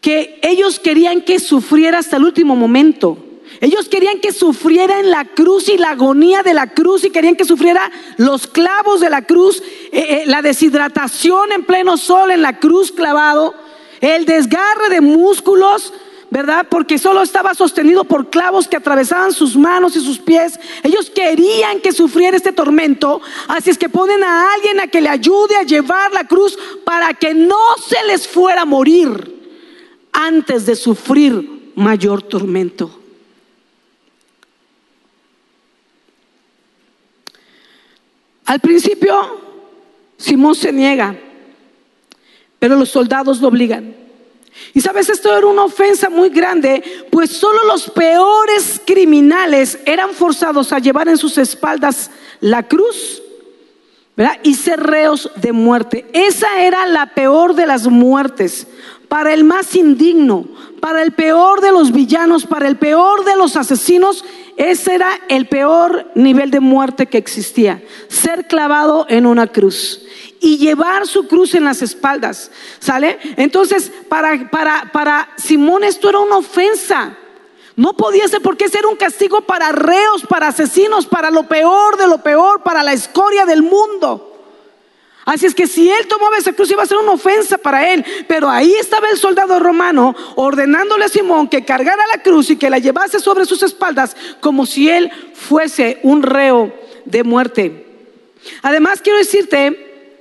que 0.00 0.38
ellos 0.42 0.78
querían 0.78 1.20
que 1.22 1.38
sufriera 1.38 1.99
hasta 1.99 2.16
el 2.16 2.25
último 2.25 2.56
momento. 2.56 3.18
Ellos 3.61 3.88
querían 3.88 4.21
que 4.21 4.33
sufriera 4.33 5.00
en 5.00 5.11
la 5.11 5.25
cruz 5.25 5.69
y 5.69 5.76
la 5.76 5.90
agonía 5.90 6.42
de 6.42 6.54
la 6.54 6.69
cruz 6.69 7.04
y 7.04 7.11
querían 7.11 7.37
que 7.37 7.45
sufriera 7.45 7.90
los 8.16 8.47
clavos 8.47 9.00
de 9.00 9.11
la 9.11 9.23
cruz, 9.23 9.62
eh, 9.92 10.23
eh, 10.23 10.23
la 10.26 10.40
deshidratación 10.40 11.52
en 11.52 11.64
pleno 11.64 11.97
sol 11.97 12.30
en 12.30 12.42
la 12.42 12.59
cruz 12.59 12.92
clavado, 12.92 13.54
el 14.00 14.25
desgarre 14.25 14.88
de 14.88 15.00
músculos, 15.00 15.92
¿verdad? 16.30 16.66
Porque 16.71 16.97
solo 16.97 17.23
estaba 17.23 17.54
sostenido 17.54 18.04
por 18.04 18.30
clavos 18.30 18.69
que 18.69 18.76
atravesaban 18.76 19.33
sus 19.33 19.57
manos 19.57 19.97
y 19.97 20.00
sus 20.00 20.19
pies. 20.19 20.59
Ellos 20.85 21.11
querían 21.11 21.80
que 21.80 21.92
sufriera 21.92 22.37
este 22.37 22.52
tormento, 22.52 23.21
así 23.49 23.69
es 23.71 23.78
que 23.78 23.88
ponen 23.88 24.23
a 24.23 24.54
alguien 24.54 24.80
a 24.80 24.87
que 24.87 25.00
le 25.00 25.09
ayude 25.09 25.57
a 25.57 25.64
llevar 25.64 26.12
la 26.12 26.25
cruz 26.25 26.57
para 26.85 27.12
que 27.14 27.35
no 27.35 27.59
se 27.85 28.02
les 28.07 28.28
fuera 28.28 28.62
a 28.62 28.66
morir 28.66 29.38
antes 30.12 30.66
de 30.66 30.76
sufrir 30.76 31.73
mayor 31.75 32.23
tormento. 32.23 33.00
Al 38.50 38.59
principio, 38.59 39.14
Simón 40.16 40.57
se 40.57 40.73
niega, 40.73 41.14
pero 42.59 42.75
los 42.75 42.88
soldados 42.88 43.40
lo 43.40 43.47
obligan. 43.47 43.95
Y 44.75 44.80
sabes, 44.80 45.09
esto 45.09 45.33
era 45.33 45.47
una 45.47 45.62
ofensa 45.62 46.11
muy 46.11 46.30
grande, 46.30 46.83
pues 47.12 47.30
solo 47.30 47.61
los 47.69 47.88
peores 47.90 48.83
criminales 48.85 49.78
eran 49.87 50.11
forzados 50.11 50.73
a 50.73 50.80
llevar 50.80 51.07
en 51.07 51.16
sus 51.16 51.38
espaldas 51.38 52.11
la 52.40 52.66
cruz 52.66 53.23
y 54.42 54.54
ser 54.54 54.80
reos 54.80 55.30
de 55.37 55.52
muerte. 55.52 56.07
Esa 56.12 56.61
era 56.61 56.87
la 56.87 57.14
peor 57.14 57.54
de 57.54 57.66
las 57.66 57.87
muertes, 57.87 58.66
para 59.07 59.33
el 59.33 59.45
más 59.45 59.76
indigno, 59.76 60.49
para 60.80 61.02
el 61.02 61.12
peor 61.12 61.61
de 61.61 61.71
los 61.71 61.92
villanos, 61.92 62.47
para 62.47 62.66
el 62.66 62.78
peor 62.78 63.25
de 63.25 63.37
los 63.37 63.54
asesinos, 63.54 64.25
ese 64.61 64.95
era 64.95 65.19
el 65.31 65.47
peor 65.47 66.11
nivel 66.14 66.50
de 66.50 66.61
muerte 66.61 67.07
que 67.07 67.17
existía, 67.17 67.83
ser 68.09 68.47
clavado 68.47 69.07
en 69.09 69.25
una 69.25 69.47
cruz 69.47 70.02
y 70.38 70.59
llevar 70.59 71.07
su 71.07 71.26
cruz 71.26 71.55
en 71.55 71.64
las 71.64 71.81
espaldas, 71.81 72.50
¿sale? 72.79 73.19
Entonces, 73.38 73.90
para, 74.11 74.50
para, 74.50 74.90
para 74.93 75.31
Simón 75.38 75.83
esto 75.83 76.11
era 76.11 76.19
una 76.19 76.37
ofensa. 76.37 77.17
No 77.75 77.97
podía 77.97 78.29
ser 78.29 78.43
porque 78.43 78.67
ese 78.67 78.81
era 78.81 78.88
un 78.88 78.97
castigo 78.97 79.40
para 79.40 79.73
reos, 79.73 80.26
para 80.29 80.49
asesinos, 80.49 81.07
para 81.07 81.31
lo 81.31 81.45
peor 81.45 81.97
de 81.97 82.07
lo 82.07 82.19
peor, 82.19 82.62
para 82.62 82.83
la 82.83 82.93
escoria 82.93 83.47
del 83.47 83.62
mundo. 83.62 84.29
Así 85.30 85.46
es 85.46 85.54
que 85.54 85.68
si 85.68 85.88
él 85.88 86.08
tomaba 86.08 86.38
esa 86.38 86.52
cruz 86.52 86.72
iba 86.72 86.82
a 86.82 86.87
ser 86.87 86.96
una 86.96 87.12
ofensa 87.12 87.56
para 87.56 87.92
él. 87.92 88.04
Pero 88.26 88.50
ahí 88.50 88.75
estaba 88.75 89.08
el 89.08 89.16
soldado 89.16 89.60
romano 89.60 90.16
ordenándole 90.34 91.04
a 91.04 91.08
Simón 91.08 91.46
que 91.46 91.64
cargara 91.64 92.02
la 92.12 92.20
cruz 92.20 92.50
y 92.50 92.56
que 92.56 92.68
la 92.68 92.80
llevase 92.80 93.20
sobre 93.20 93.44
sus 93.44 93.62
espaldas 93.62 94.16
como 94.40 94.66
si 94.66 94.90
él 94.90 95.08
fuese 95.34 96.00
un 96.02 96.25
reo 96.25 96.75
de 97.04 97.22
muerte. 97.22 97.87
Además 98.62 99.02
quiero 99.02 99.18
decirte 99.20 100.16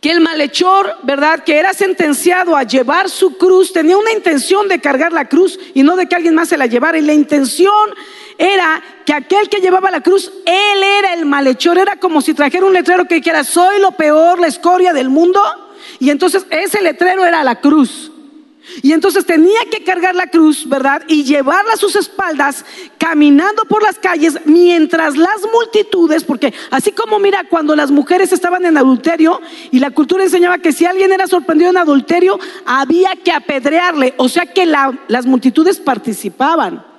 que 0.00 0.10
el 0.10 0.20
malhechor, 0.20 0.96
¿verdad? 1.04 1.44
Que 1.44 1.56
era 1.56 1.72
sentenciado 1.72 2.56
a 2.56 2.64
llevar 2.64 3.10
su 3.10 3.38
cruz, 3.38 3.72
tenía 3.72 3.96
una 3.96 4.10
intención 4.10 4.66
de 4.66 4.80
cargar 4.80 5.12
la 5.12 5.28
cruz 5.28 5.60
y 5.74 5.84
no 5.84 5.94
de 5.94 6.08
que 6.08 6.16
alguien 6.16 6.34
más 6.34 6.48
se 6.48 6.58
la 6.58 6.66
llevara. 6.66 6.98
Y 6.98 7.02
la 7.02 7.14
intención 7.14 7.94
era 8.38 8.82
que 9.04 9.12
aquel 9.12 9.48
que 9.48 9.60
llevaba 9.60 9.90
la 9.90 10.02
cruz, 10.02 10.32
él 10.46 10.82
era 10.82 11.14
el 11.14 11.26
malhechor, 11.26 11.78
era 11.78 11.96
como 11.96 12.20
si 12.20 12.34
trajera 12.34 12.66
un 12.66 12.72
letrero 12.72 13.06
que 13.06 13.16
dijera, 13.16 13.44
soy 13.44 13.80
lo 13.80 13.92
peor, 13.92 14.38
la 14.38 14.46
escoria 14.46 14.92
del 14.92 15.08
mundo. 15.08 15.40
Y 15.98 16.10
entonces 16.10 16.46
ese 16.50 16.82
letrero 16.82 17.24
era 17.24 17.44
la 17.44 17.60
cruz. 17.60 18.10
Y 18.82 18.92
entonces 18.92 19.26
tenía 19.26 19.60
que 19.70 19.84
cargar 19.84 20.14
la 20.14 20.28
cruz, 20.28 20.66
¿verdad? 20.66 21.02
Y 21.06 21.24
llevarla 21.24 21.74
a 21.74 21.76
sus 21.76 21.96
espaldas, 21.96 22.64
caminando 22.96 23.64
por 23.66 23.82
las 23.82 23.98
calles, 23.98 24.38
mientras 24.46 25.18
las 25.18 25.42
multitudes, 25.52 26.24
porque 26.24 26.54
así 26.70 26.90
como 26.90 27.18
mira, 27.18 27.44
cuando 27.50 27.76
las 27.76 27.90
mujeres 27.90 28.32
estaban 28.32 28.64
en 28.64 28.78
adulterio 28.78 29.40
y 29.70 29.80
la 29.80 29.90
cultura 29.90 30.24
enseñaba 30.24 30.58
que 30.58 30.72
si 30.72 30.86
alguien 30.86 31.12
era 31.12 31.26
sorprendido 31.26 31.70
en 31.70 31.76
adulterio, 31.76 32.40
había 32.64 33.14
que 33.16 33.32
apedrearle, 33.32 34.14
o 34.16 34.30
sea 34.30 34.46
que 34.46 34.64
las 34.64 35.26
multitudes 35.26 35.78
participaban 35.78 36.93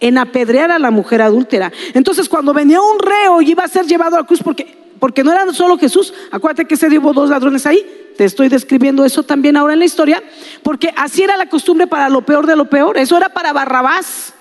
en 0.00 0.18
apedrear 0.18 0.70
a 0.70 0.78
la 0.78 0.90
mujer 0.90 1.22
adúltera. 1.22 1.72
Entonces, 1.94 2.28
cuando 2.28 2.52
venía 2.52 2.80
un 2.80 2.98
reo 2.98 3.40
y 3.40 3.50
iba 3.50 3.64
a 3.64 3.68
ser 3.68 3.86
llevado 3.86 4.16
a 4.16 4.20
la 4.20 4.26
cruz, 4.26 4.40
porque, 4.42 4.76
porque 4.98 5.24
no 5.24 5.32
era 5.32 5.52
solo 5.52 5.78
Jesús, 5.78 6.12
acuérdate 6.30 6.66
que 6.66 6.76
se 6.76 6.88
dio 6.88 7.00
dos 7.00 7.30
ladrones 7.30 7.66
ahí, 7.66 7.84
te 8.16 8.24
estoy 8.24 8.48
describiendo 8.48 9.04
eso 9.04 9.22
también 9.22 9.56
ahora 9.56 9.72
en 9.72 9.78
la 9.80 9.84
historia, 9.84 10.22
porque 10.62 10.92
así 10.96 11.22
era 11.22 11.36
la 11.36 11.48
costumbre 11.48 11.86
para 11.86 12.08
lo 12.08 12.22
peor 12.22 12.46
de 12.46 12.56
lo 12.56 12.66
peor, 12.66 12.98
eso 12.98 13.16
era 13.16 13.28
para 13.28 13.52
Barrabás. 13.52 14.34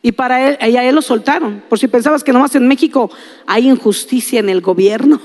Y 0.00 0.12
para 0.12 0.48
él, 0.48 0.58
y 0.72 0.76
a 0.76 0.84
él 0.84 0.94
lo 0.94 1.02
soltaron. 1.02 1.62
Por 1.68 1.78
si 1.78 1.88
pensabas 1.88 2.22
que 2.22 2.32
nomás 2.32 2.54
en 2.54 2.68
México 2.68 3.10
hay 3.46 3.68
injusticia 3.68 4.38
en 4.38 4.48
el 4.48 4.60
gobierno. 4.60 5.20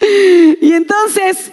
Y 0.62 0.72
entonces 0.72 1.52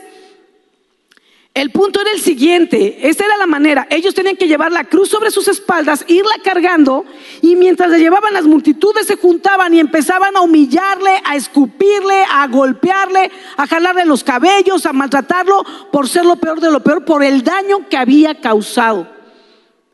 el 1.57 1.71
punto 1.71 1.99
era 1.99 2.11
el 2.11 2.21
siguiente, 2.21 3.09
esta 3.09 3.25
era 3.25 3.35
la 3.35 3.47
manera, 3.47 3.87
ellos 3.89 4.13
tenían 4.13 4.35
que 4.35 4.47
llevar 4.47 4.71
la 4.71 4.83
cruz 4.83 5.09
sobre 5.09 5.31
sus 5.31 5.47
espaldas, 5.47 6.05
irla 6.07 6.33
cargando 6.43 7.03
y 7.41 7.55
mientras 7.55 7.89
la 7.89 7.97
llevaban 7.97 8.31
las 8.31 8.45
multitudes 8.45 9.07
se 9.07 9.15
juntaban 9.15 9.73
y 9.73 9.79
empezaban 9.79 10.37
a 10.37 10.41
humillarle, 10.41 11.19
a 11.25 11.35
escupirle, 11.35 12.23
a 12.31 12.45
golpearle, 12.47 13.31
a 13.57 13.65
jalarle 13.65 14.05
los 14.05 14.23
cabellos, 14.23 14.85
a 14.85 14.93
maltratarlo 14.93 15.65
por 15.91 16.07
ser 16.07 16.25
lo 16.25 16.35
peor 16.35 16.61
de 16.61 16.69
lo 16.69 16.83
peor, 16.83 17.03
por 17.05 17.23
el 17.23 17.43
daño 17.43 17.89
que 17.89 17.97
había 17.97 18.39
causado. 18.39 19.16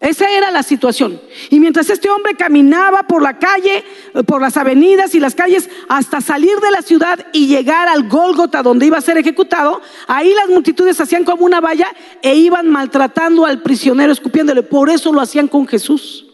Esa 0.04 0.30
era 0.30 0.52
la 0.52 0.64
situación. 0.64 1.22
Y 1.50 1.62
mientras 1.62 1.90
este 1.90 2.10
hombre 2.10 2.36
caminaba 2.36 3.04
por 3.04 3.22
la 3.22 3.40
calle, 3.40 3.86
eh, 4.14 4.24
por 4.24 4.42
las 4.42 4.58
avenidas 4.58 5.16
y 5.16 5.22
las 5.22 5.34
calles, 5.34 5.70
hasta 5.88 6.20
salir 6.20 6.58
de 6.60 6.72
la 6.72 6.82
ciudad 6.82 7.26
y 7.32 7.48
llegar 7.48 7.88
al 7.88 8.10
Gólgota 8.10 8.62
donde 8.62 8.86
iba 8.86 8.98
a 8.98 9.02
ser 9.02 9.18
ejecutado, 9.18 9.82
ahí 10.08 10.34
las 10.34 10.50
multitudes 10.50 11.00
hacían 11.00 11.24
como 11.24 11.46
una 11.46 11.62
valla 11.62 11.88
e 12.22 12.36
iban 12.36 12.68
maltratando 12.68 13.46
al 13.46 13.62
prisionero, 13.62 14.12
escupiéndole. 14.12 14.62
Por 14.62 14.90
eso 14.90 15.14
lo 15.14 15.22
hacían 15.22 15.48
con 15.48 15.66
Jesús. 15.66 16.26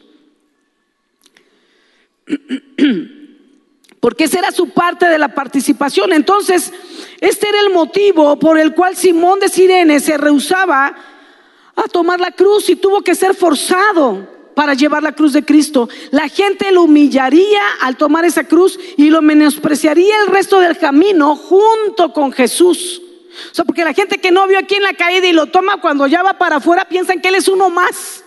Porque 3.99 4.23
esa 4.23 4.39
era 4.39 4.51
su 4.51 4.71
parte 4.71 5.07
de 5.07 5.19
la 5.19 5.35
participación. 5.35 6.11
Entonces, 6.13 6.73
este 7.21 7.49
era 7.49 7.59
el 7.61 7.71
motivo 7.71 8.39
por 8.39 8.57
el 8.57 8.73
cual 8.73 8.95
Simón 8.95 9.39
de 9.39 9.49
Sirene 9.49 9.99
se 9.99 10.17
rehusaba 10.17 10.95
a 11.85 11.87
tomar 11.87 12.19
la 12.19 12.31
cruz 12.31 12.69
y 12.69 12.75
tuvo 12.75 13.01
que 13.01 13.15
ser 13.15 13.33
forzado 13.35 14.27
para 14.55 14.73
llevar 14.73 15.03
la 15.03 15.13
cruz 15.13 15.33
de 15.33 15.45
Cristo. 15.45 15.87
La 16.11 16.27
gente 16.27 16.71
lo 16.71 16.83
humillaría 16.83 17.61
al 17.81 17.95
tomar 17.95 18.25
esa 18.25 18.43
cruz 18.43 18.79
y 18.97 19.09
lo 19.09 19.21
menospreciaría 19.21 20.21
el 20.21 20.27
resto 20.27 20.59
del 20.59 20.77
camino 20.77 21.35
junto 21.35 22.11
con 22.13 22.31
Jesús. 22.31 23.01
O 23.51 23.55
sea, 23.55 23.63
porque 23.63 23.85
la 23.85 23.93
gente 23.93 24.17
que 24.17 24.31
no 24.31 24.47
vio 24.47 24.59
aquí 24.59 24.75
en 24.75 24.83
la 24.83 24.93
caída 24.93 25.27
y 25.27 25.33
lo 25.33 25.47
toma 25.47 25.79
cuando 25.79 26.07
ya 26.07 26.23
va 26.23 26.37
para 26.37 26.57
afuera 26.57 26.85
piensan 26.85 27.21
que 27.21 27.29
él 27.29 27.35
es 27.35 27.47
uno 27.47 27.69
más. 27.69 28.23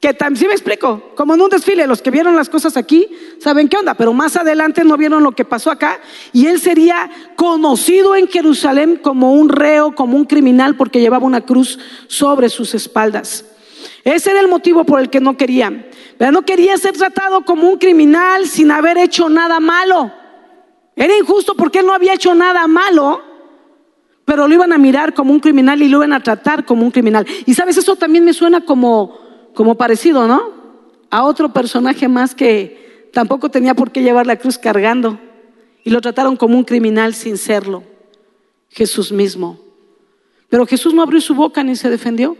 Que 0.00 0.12
también, 0.12 0.40
¿sí 0.40 0.46
me 0.46 0.52
explico? 0.52 1.12
Como 1.16 1.34
en 1.34 1.40
un 1.40 1.48
desfile, 1.48 1.86
los 1.86 2.02
que 2.02 2.10
vieron 2.10 2.36
las 2.36 2.50
cosas 2.50 2.76
aquí 2.76 3.08
saben 3.38 3.68
qué 3.68 3.78
onda, 3.78 3.94
pero 3.94 4.12
más 4.12 4.36
adelante 4.36 4.84
no 4.84 4.96
vieron 4.96 5.22
lo 5.22 5.32
que 5.32 5.44
pasó 5.44 5.70
acá 5.70 6.00
y 6.32 6.46
él 6.46 6.60
sería 6.60 7.10
conocido 7.34 8.14
en 8.14 8.28
Jerusalén 8.28 9.00
como 9.02 9.32
un 9.32 9.48
reo, 9.48 9.94
como 9.94 10.16
un 10.16 10.26
criminal, 10.26 10.76
porque 10.76 11.00
llevaba 11.00 11.24
una 11.24 11.40
cruz 11.40 11.78
sobre 12.08 12.50
sus 12.50 12.74
espaldas. 12.74 13.46
Ese 14.04 14.30
era 14.30 14.40
el 14.40 14.48
motivo 14.48 14.84
por 14.84 15.00
el 15.00 15.10
que 15.10 15.20
no 15.20 15.36
quería. 15.36 15.88
Pero 16.18 16.30
no 16.30 16.42
quería 16.42 16.76
ser 16.76 16.96
tratado 16.96 17.44
como 17.44 17.68
un 17.68 17.78
criminal 17.78 18.46
sin 18.46 18.70
haber 18.70 18.98
hecho 18.98 19.28
nada 19.28 19.60
malo. 19.60 20.12
Era 20.94 21.16
injusto 21.16 21.54
porque 21.54 21.80
él 21.80 21.86
no 21.86 21.92
había 21.92 22.14
hecho 22.14 22.34
nada 22.34 22.66
malo, 22.66 23.22
pero 24.24 24.46
lo 24.46 24.54
iban 24.54 24.72
a 24.72 24.78
mirar 24.78 25.12
como 25.12 25.32
un 25.32 25.40
criminal 25.40 25.82
y 25.82 25.88
lo 25.88 25.98
iban 25.98 26.12
a 26.12 26.22
tratar 26.22 26.64
como 26.64 26.84
un 26.84 26.90
criminal. 26.90 27.26
Y 27.46 27.54
sabes, 27.54 27.76
eso 27.76 27.96
también 27.96 28.24
me 28.24 28.32
suena 28.32 28.62
como 28.62 29.25
como 29.56 29.74
parecido, 29.74 30.28
¿no? 30.28 30.52
A 31.08 31.24
otro 31.24 31.50
personaje 31.50 32.08
más 32.08 32.34
que 32.34 33.08
tampoco 33.12 33.50
tenía 33.50 33.74
por 33.74 33.90
qué 33.90 34.02
llevar 34.02 34.26
la 34.26 34.36
cruz 34.36 34.58
cargando 34.58 35.18
y 35.82 35.88
lo 35.88 36.02
trataron 36.02 36.36
como 36.36 36.58
un 36.58 36.64
criminal 36.64 37.14
sin 37.14 37.38
serlo, 37.38 37.82
Jesús 38.68 39.10
mismo. 39.10 39.58
Pero 40.50 40.66
Jesús 40.66 40.92
no 40.92 41.00
abrió 41.00 41.22
su 41.22 41.34
boca 41.34 41.64
ni 41.64 41.74
se 41.74 41.88
defendió. 41.88 42.36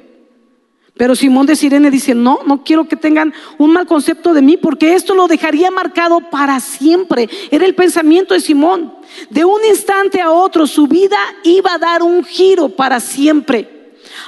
Pero 0.95 1.17
Simón 1.17 1.47
de 1.47 1.57
Sirene 1.57 1.91
dice, 1.91 2.15
no, 2.15 2.41
no 2.47 2.63
quiero 2.65 2.87
que 2.87 2.97
tengan 2.97 3.33
un 3.57 3.73
mal 3.73 3.87
concepto 3.87 4.35
de 4.35 4.43
mí 4.43 4.59
porque 4.59 4.95
esto 4.95 5.15
lo 5.15 5.27
dejaría 5.27 5.71
marcado 5.71 6.21
para 6.31 6.61
siempre. 6.61 7.31
Era 7.51 7.65
el 7.65 7.75
pensamiento 7.75 8.35
de 8.35 8.41
Simón. 8.41 8.95
De 9.31 9.47
un 9.47 9.65
instante 9.65 10.21
a 10.21 10.31
otro 10.31 10.67
su 10.67 10.87
vida 10.87 11.17
iba 11.45 11.73
a 11.73 11.79
dar 11.79 12.03
un 12.03 12.25
giro 12.25 12.69
para 12.69 13.01
siempre. 13.01 13.76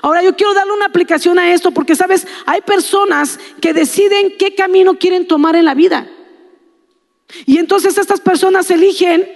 Ahora 0.02 0.23
yo 0.23 0.37
quiero 0.37 0.54
darle 0.54 0.73
una 0.73 0.87
aplicación 0.87 1.38
a 1.38 1.52
esto 1.52 1.71
porque, 1.71 1.97
sabes, 1.97 2.26
hay 2.47 2.61
personas 2.62 3.38
que 3.61 3.73
deciden 3.73 4.35
qué 4.38 4.54
camino 4.54 4.99
quieren 4.99 5.26
tomar 5.26 5.57
en 5.57 5.64
la 5.64 5.75
vida. 5.75 6.09
Y 7.47 7.59
entonces 7.59 7.99
estas 7.99 8.21
personas 8.21 8.71
eligen 8.71 9.28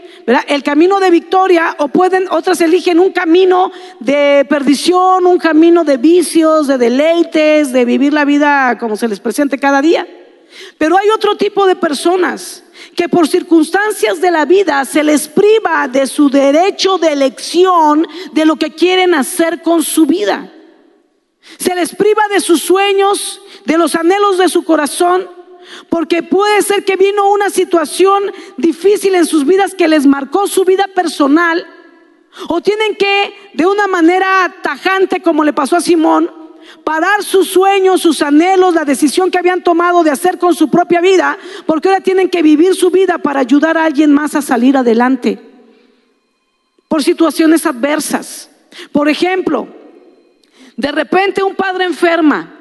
el 0.48 0.62
camino 0.62 1.00
de 1.00 1.10
victoria 1.10 1.74
o 1.78 1.88
pueden, 1.88 2.26
otras 2.30 2.60
eligen 2.60 3.00
un 3.00 3.12
camino 3.12 3.72
de 4.00 4.46
perdición, 4.48 5.26
un 5.26 5.38
camino 5.38 5.84
de 5.84 5.96
vicios, 5.96 6.66
de 6.68 6.78
deleites, 6.78 7.72
de 7.72 7.84
vivir 7.84 8.12
la 8.12 8.24
vida 8.24 8.78
como 8.78 8.96
se 8.96 9.08
les 9.08 9.20
presente 9.20 9.58
cada 9.58 9.82
día. 9.82 10.06
Pero 10.78 10.96
hay 10.96 11.08
otro 11.10 11.36
tipo 11.36 11.66
de 11.66 11.76
personas 11.76 12.61
que 12.96 13.08
por 13.08 13.26
circunstancias 13.26 14.20
de 14.20 14.30
la 14.30 14.44
vida 14.44 14.84
se 14.84 15.02
les 15.02 15.28
priva 15.28 15.88
de 15.88 16.06
su 16.06 16.28
derecho 16.28 16.98
de 16.98 17.12
elección 17.12 18.06
de 18.32 18.44
lo 18.44 18.56
que 18.56 18.74
quieren 18.74 19.14
hacer 19.14 19.62
con 19.62 19.82
su 19.82 20.06
vida. 20.06 20.52
Se 21.58 21.74
les 21.74 21.94
priva 21.94 22.22
de 22.28 22.40
sus 22.40 22.62
sueños, 22.62 23.40
de 23.64 23.78
los 23.78 23.94
anhelos 23.94 24.38
de 24.38 24.48
su 24.48 24.64
corazón, 24.64 25.28
porque 25.88 26.22
puede 26.22 26.62
ser 26.62 26.84
que 26.84 26.96
vino 26.96 27.30
una 27.30 27.50
situación 27.50 28.32
difícil 28.56 29.14
en 29.14 29.26
sus 29.26 29.46
vidas 29.46 29.74
que 29.74 29.88
les 29.88 30.06
marcó 30.06 30.46
su 30.46 30.64
vida 30.64 30.86
personal, 30.94 31.66
o 32.48 32.60
tienen 32.60 32.96
que, 32.96 33.34
de 33.54 33.66
una 33.66 33.86
manera 33.86 34.54
tajante, 34.62 35.20
como 35.20 35.44
le 35.44 35.52
pasó 35.52 35.76
a 35.76 35.80
Simón, 35.80 36.41
parar 36.84 37.22
sus 37.22 37.48
sueños, 37.48 38.00
sus 38.00 38.22
anhelos, 38.22 38.74
la 38.74 38.84
decisión 38.84 39.30
que 39.30 39.38
habían 39.38 39.62
tomado 39.62 40.02
de 40.02 40.10
hacer 40.10 40.38
con 40.38 40.54
su 40.54 40.70
propia 40.70 41.00
vida, 41.00 41.38
porque 41.66 41.88
ahora 41.88 42.00
tienen 42.00 42.28
que 42.28 42.42
vivir 42.42 42.74
su 42.74 42.90
vida 42.90 43.18
para 43.18 43.40
ayudar 43.40 43.76
a 43.76 43.84
alguien 43.84 44.12
más 44.12 44.34
a 44.34 44.42
salir 44.42 44.76
adelante 44.76 45.38
por 46.88 47.02
situaciones 47.02 47.64
adversas. 47.64 48.50
Por 48.92 49.08
ejemplo, 49.08 49.66
de 50.76 50.92
repente 50.92 51.42
un 51.42 51.54
padre 51.54 51.84
enferma 51.84 52.58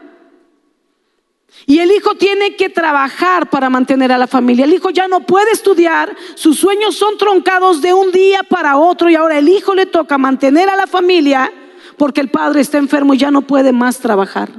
y 1.65 1.79
el 1.79 1.91
hijo 1.91 2.15
tiene 2.15 2.55
que 2.55 2.69
trabajar 2.69 3.49
para 3.49 3.69
mantener 3.69 4.11
a 4.11 4.17
la 4.17 4.27
familia. 4.27 4.65
El 4.65 4.73
hijo 4.73 4.89
ya 4.89 5.07
no 5.07 5.25
puede 5.25 5.51
estudiar, 5.51 6.15
sus 6.35 6.57
sueños 6.57 6.95
son 6.95 7.17
troncados 7.17 7.81
de 7.81 7.93
un 7.93 8.11
día 8.11 8.41
para 8.43 8.77
otro 8.77 9.09
y 9.09 9.15
ahora 9.15 9.37
el 9.37 9.49
hijo 9.49 9.75
le 9.75 9.85
toca 9.85 10.17
mantener 10.17 10.69
a 10.69 10.75
la 10.75 10.87
familia 10.87 11.51
porque 12.01 12.19
el 12.19 12.31
padre 12.31 12.61
está 12.61 12.79
enfermo 12.79 13.13
y 13.13 13.19
ya 13.19 13.29
no 13.29 13.43
puede 13.43 13.71
más 13.71 13.99
trabajar. 13.99 14.49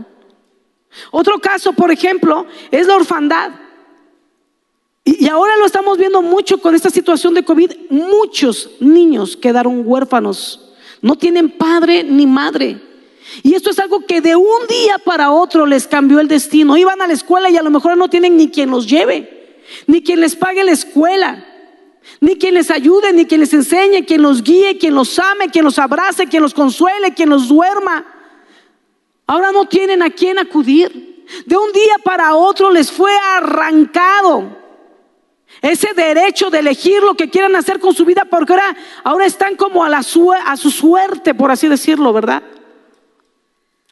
Otro 1.11 1.41
caso, 1.41 1.73
por 1.73 1.91
ejemplo, 1.91 2.47
es 2.71 2.87
la 2.87 2.95
orfandad. 2.95 3.51
Y 5.03 5.29
ahora 5.29 5.57
lo 5.57 5.67
estamos 5.67 5.99
viendo 5.99 6.23
mucho 6.23 6.59
con 6.59 6.77
esta 6.77 6.89
situación 6.89 7.35
de 7.35 7.43
COVID. 7.43 7.73
Muchos 7.91 8.71
niños 8.79 9.37
quedaron 9.37 9.83
huérfanos. 9.85 10.73
No 11.01 11.17
tienen 11.17 11.51
padre 11.51 12.05
ni 12.05 12.29
madre. 12.29 12.81
Y 13.43 13.55
esto 13.55 13.71
es 13.71 13.81
algo 13.81 14.07
que 14.07 14.21
de 14.21 14.37
un 14.37 14.67
día 14.69 14.99
para 15.05 15.33
otro 15.33 15.67
les 15.67 15.89
cambió 15.89 16.21
el 16.21 16.29
destino. 16.29 16.77
Iban 16.77 17.03
a 17.03 17.09
la 17.09 17.13
escuela 17.13 17.51
y 17.51 17.57
a 17.57 17.63
lo 17.65 17.71
mejor 17.71 17.97
no 17.97 18.09
tienen 18.09 18.37
ni 18.37 18.51
quien 18.51 18.71
los 18.71 18.89
lleve, 18.89 19.59
ni 19.89 20.01
quien 20.01 20.21
les 20.21 20.37
pague 20.37 20.63
la 20.63 20.71
escuela 20.71 21.52
ni 22.21 22.37
quien 22.37 22.55
les 22.55 22.71
ayude, 22.71 23.13
ni 23.13 23.27
quien 23.27 23.41
les 23.41 23.53
enseñe, 23.53 24.05
quien 24.05 24.23
los 24.23 24.43
guíe, 24.43 24.79
quien 24.79 24.95
los 24.95 25.19
ame, 25.19 25.49
quien 25.51 25.65
los 25.65 25.79
abrace, 25.79 26.27
quien 26.27 26.43
los 26.43 26.55
consuele, 26.55 27.15
quien 27.15 27.31
los 27.31 27.49
duerma. 27.49 28.05
Ahora 29.27 29.53
no 29.53 29.67
tienen 29.67 30.03
a 30.03 30.11
quien 30.11 30.39
acudir. 30.39 31.25
De 31.47 31.57
un 31.57 31.73
día 31.73 31.95
para 32.05 32.35
otro 32.35 32.71
les 32.71 32.91
fue 32.91 33.13
arrancado 33.37 34.63
ese 35.61 35.93
derecho 35.95 36.51
de 36.51 36.59
elegir 36.59 37.03
lo 37.03 37.15
que 37.15 37.31
quieran 37.31 37.55
hacer 37.55 37.79
con 37.79 37.95
su 37.95 38.05
vida, 38.05 38.25
porque 38.29 38.53
ahora, 38.53 38.77
ahora 39.05 39.27
están 39.27 39.55
como 39.57 39.85
a, 39.85 39.89
la 39.89 39.99
a 39.99 40.57
su 40.57 40.71
suerte, 40.71 41.35
por 41.35 41.51
así 41.51 41.69
decirlo, 41.69 42.13
¿verdad? 42.13 42.43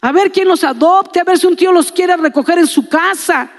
A 0.01 0.12
ver 0.12 0.33
quién 0.33 0.49
los 0.49 0.64
adopte, 0.64 1.20
a 1.20 1.25
ver 1.25 1.38
si 1.38 1.46
un 1.46 1.57
tío 1.57 1.73
los 1.73 1.92
quiere 1.92 2.16
recoger 2.16 2.59
en 2.59 2.66
su 2.66 2.88
casa, 2.88 3.51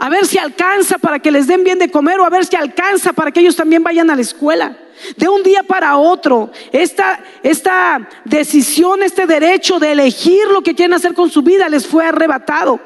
a 0.00 0.08
ver 0.08 0.26
si 0.26 0.38
alcanza 0.38 0.96
para 0.98 1.18
que 1.18 1.32
les 1.32 1.48
den 1.48 1.64
bien 1.64 1.78
de 1.78 1.90
comer 1.90 2.20
o 2.20 2.24
a 2.24 2.30
ver 2.30 2.46
si 2.46 2.54
alcanza 2.54 3.12
para 3.12 3.32
que 3.32 3.40
ellos 3.40 3.56
también 3.56 3.82
vayan 3.82 4.08
a 4.10 4.14
la 4.14 4.22
escuela. 4.22 4.78
De 5.16 5.28
un 5.28 5.42
día 5.42 5.64
para 5.64 5.96
otro, 5.96 6.50
esta, 6.72 7.20
esta 7.42 8.08
decisión, 8.24 9.02
este 9.02 9.26
derecho 9.26 9.80
de 9.80 9.92
elegir 9.92 10.46
lo 10.48 10.62
que 10.62 10.74
quieren 10.74 10.94
hacer 10.94 11.14
con 11.14 11.30
su 11.30 11.42
vida 11.42 11.68
les 11.68 11.86
fue 11.86 12.04
arrebatado. 12.04 12.80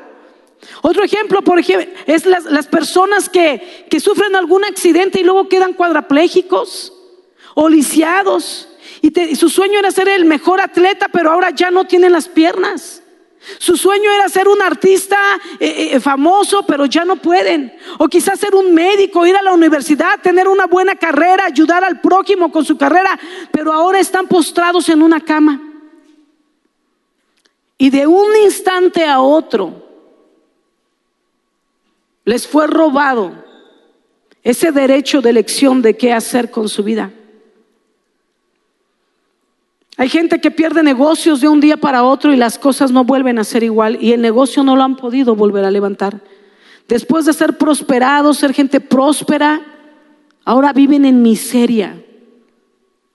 Otro 0.80 1.04
ejemplo, 1.04 1.42
por 1.42 1.58
ejemplo, 1.58 1.86
es 2.06 2.24
las, 2.24 2.66
personas 2.66 3.28
que, 3.28 3.86
que, 3.90 4.00
sufren 4.00 4.34
algún 4.34 4.64
accidente 4.64 5.20
y 5.20 5.24
luego 5.24 5.48
quedan 5.48 5.74
cuadraplégicos 5.74 6.94
o 7.54 7.68
lisiados. 7.68 8.68
Y, 9.02 9.18
y 9.20 9.36
su 9.36 9.50
sueño 9.50 9.78
era 9.78 9.90
ser 9.90 10.08
el 10.08 10.24
mejor 10.24 10.60
atleta, 10.60 11.08
pero 11.08 11.30
ahora 11.30 11.50
ya 11.50 11.70
no 11.70 11.86
tienen 11.86 12.12
las 12.12 12.28
piernas. 12.28 13.01
Su 13.58 13.76
sueño 13.76 14.10
era 14.12 14.28
ser 14.28 14.48
un 14.48 14.62
artista 14.62 15.18
eh, 15.58 15.90
eh, 15.92 16.00
famoso, 16.00 16.64
pero 16.64 16.86
ya 16.86 17.04
no 17.04 17.16
pueden. 17.16 17.76
O 17.98 18.08
quizás 18.08 18.38
ser 18.38 18.54
un 18.54 18.72
médico, 18.72 19.26
ir 19.26 19.36
a 19.36 19.42
la 19.42 19.52
universidad, 19.52 20.20
tener 20.22 20.46
una 20.48 20.66
buena 20.66 20.94
carrera, 20.94 21.46
ayudar 21.46 21.82
al 21.82 22.00
prójimo 22.00 22.52
con 22.52 22.64
su 22.64 22.76
carrera, 22.76 23.18
pero 23.50 23.72
ahora 23.72 23.98
están 23.98 24.28
postrados 24.28 24.88
en 24.88 25.02
una 25.02 25.20
cama. 25.20 25.60
Y 27.76 27.90
de 27.90 28.06
un 28.06 28.36
instante 28.44 29.04
a 29.06 29.20
otro 29.20 29.82
les 32.24 32.46
fue 32.46 32.68
robado 32.68 33.32
ese 34.44 34.70
derecho 34.70 35.20
de 35.20 35.30
elección 35.30 35.82
de 35.82 35.96
qué 35.96 36.12
hacer 36.12 36.50
con 36.50 36.68
su 36.68 36.84
vida. 36.84 37.10
Hay 39.96 40.08
gente 40.08 40.40
que 40.40 40.50
pierde 40.50 40.82
negocios 40.82 41.40
de 41.40 41.48
un 41.48 41.60
día 41.60 41.76
para 41.76 42.02
otro 42.02 42.32
y 42.32 42.36
las 42.36 42.58
cosas 42.58 42.90
no 42.90 43.04
vuelven 43.04 43.38
a 43.38 43.44
ser 43.44 43.62
igual 43.62 43.98
y 44.00 44.12
el 44.12 44.20
negocio 44.20 44.62
no 44.62 44.74
lo 44.74 44.82
han 44.82 44.96
podido 44.96 45.36
volver 45.36 45.64
a 45.64 45.70
levantar. 45.70 46.20
Después 46.88 47.26
de 47.26 47.32
ser 47.32 47.58
prosperados, 47.58 48.38
ser 48.38 48.52
gente 48.52 48.80
próspera, 48.80 49.60
ahora 50.44 50.72
viven 50.72 51.04
en 51.04 51.22
miseria. 51.22 52.02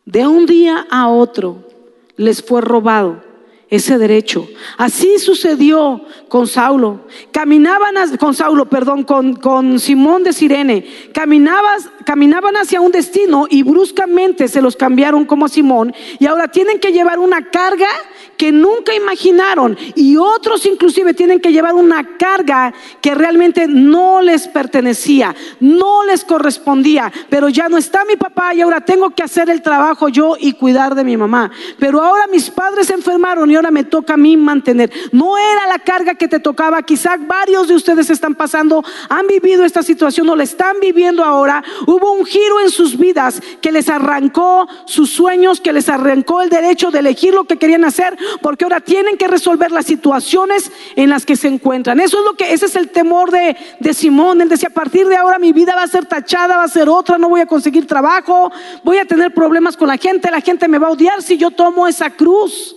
De 0.05 0.25
un 0.25 0.45
día 0.45 0.87
a 0.89 1.09
otro 1.09 1.67
les 2.15 2.41
fue 2.41 2.61
robado 2.61 3.26
ese 3.69 3.97
derecho. 3.97 4.47
Así 4.77 5.19
sucedió 5.19 6.01
con 6.29 6.47
Saulo. 6.47 7.01
Caminaban 7.31 8.17
con 8.17 8.33
Saulo, 8.33 8.65
perdón, 8.65 9.03
con, 9.03 9.35
con 9.35 9.79
Simón 9.79 10.23
de 10.23 10.33
Sirene. 10.33 10.85
Caminabas, 11.13 11.89
caminaban 12.05 12.55
hacia 12.55 12.79
un 12.79 12.91
destino 12.91 13.45
y 13.49 13.63
bruscamente 13.63 14.47
se 14.47 14.61
los 14.61 14.75
cambiaron 14.75 15.25
como 15.25 15.45
a 15.45 15.49
Simón 15.49 15.93
y 16.19 16.25
ahora 16.25 16.47
tienen 16.47 16.79
que 16.79 16.93
llevar 16.93 17.19
una 17.19 17.49
carga 17.49 17.89
que 18.37 18.51
nunca 18.51 18.93
imaginaron 18.93 19.77
y 19.95 20.17
otros 20.17 20.65
inclusive 20.65 21.13
tienen 21.13 21.39
que 21.39 21.51
llevar 21.51 21.73
una 21.73 22.17
carga 22.17 22.73
que 23.01 23.15
realmente 23.15 23.67
no 23.67 24.21
les 24.21 24.47
pertenecía, 24.47 25.35
no 25.59 26.03
les 26.03 26.23
correspondía, 26.23 27.11
pero 27.29 27.49
ya 27.49 27.67
no 27.67 27.77
está 27.77 28.05
mi 28.05 28.15
papá 28.15 28.53
y 28.53 28.61
ahora 28.61 28.81
tengo 28.81 29.09
que 29.09 29.23
hacer 29.23 29.49
el 29.49 29.61
trabajo 29.61 30.09
yo 30.09 30.35
y 30.39 30.53
cuidar 30.53 30.95
de 30.95 31.03
mi 31.03 31.17
mamá. 31.17 31.51
Pero 31.79 32.01
ahora 32.01 32.27
mis 32.27 32.49
padres 32.49 32.87
se 32.87 32.93
enfermaron 32.93 33.49
y 33.49 33.55
ahora 33.55 33.71
me 33.71 33.83
toca 33.83 34.13
a 34.13 34.17
mí 34.17 34.37
mantener. 34.37 34.91
No 35.11 35.37
era 35.37 35.67
la 35.67 35.79
carga 35.79 36.15
que 36.15 36.27
te 36.27 36.39
tocaba, 36.39 36.81
quizá 36.83 37.17
varios 37.17 37.67
de 37.67 37.75
ustedes 37.75 38.09
están 38.09 38.35
pasando, 38.35 38.83
han 39.09 39.27
vivido 39.27 39.65
esta 39.65 39.83
situación 39.83 40.29
o 40.29 40.35
la 40.35 40.43
están 40.43 40.79
viviendo 40.79 41.23
ahora. 41.23 41.63
Hubo 41.87 42.13
un 42.13 42.25
giro 42.25 42.59
en 42.59 42.69
sus 42.69 42.97
vidas 42.97 43.41
que 43.61 43.71
les 43.71 43.89
arrancó 43.89 44.67
sus 44.85 45.09
sueños, 45.09 45.59
que 45.59 45.73
les 45.73 45.89
arrancó 45.89 46.41
el 46.41 46.49
derecho 46.49 46.91
de 46.91 46.99
elegir 46.99 47.33
lo 47.33 47.45
que 47.45 47.57
querían 47.57 47.83
hacer 47.83 48.17
porque 48.41 48.65
ahora 48.65 48.81
tienen 48.81 49.17
que 49.17 49.27
resolver 49.27 49.71
las 49.71 49.85
situaciones 49.85 50.71
en 50.95 51.09
las 51.09 51.25
que 51.25 51.35
se 51.35 51.47
encuentran. 51.47 51.99
Eso 51.99 52.19
es 52.19 52.25
lo 52.25 52.33
que, 52.33 52.53
ese 52.53 52.65
es 52.65 52.75
el 52.75 52.89
temor 52.89 53.31
de, 53.31 53.55
de 53.79 53.93
Simón. 53.93 54.41
Él 54.41 54.49
decía, 54.49 54.69
a 54.69 54.73
partir 54.73 55.07
de 55.07 55.15
ahora 55.15 55.39
mi 55.39 55.53
vida 55.53 55.75
va 55.75 55.83
a 55.83 55.87
ser 55.87 56.05
tachada, 56.05 56.57
va 56.57 56.63
a 56.63 56.67
ser 56.67 56.89
otra, 56.89 57.17
no 57.17 57.29
voy 57.29 57.41
a 57.41 57.45
conseguir 57.45 57.87
trabajo, 57.87 58.51
voy 58.83 58.97
a 58.97 59.05
tener 59.05 59.33
problemas 59.33 59.77
con 59.77 59.87
la 59.87 59.97
gente, 59.97 60.31
la 60.31 60.41
gente 60.41 60.67
me 60.67 60.79
va 60.79 60.87
a 60.87 60.91
odiar 60.91 61.21
si 61.21 61.37
yo 61.37 61.51
tomo 61.51 61.87
esa 61.87 62.09
cruz. 62.09 62.75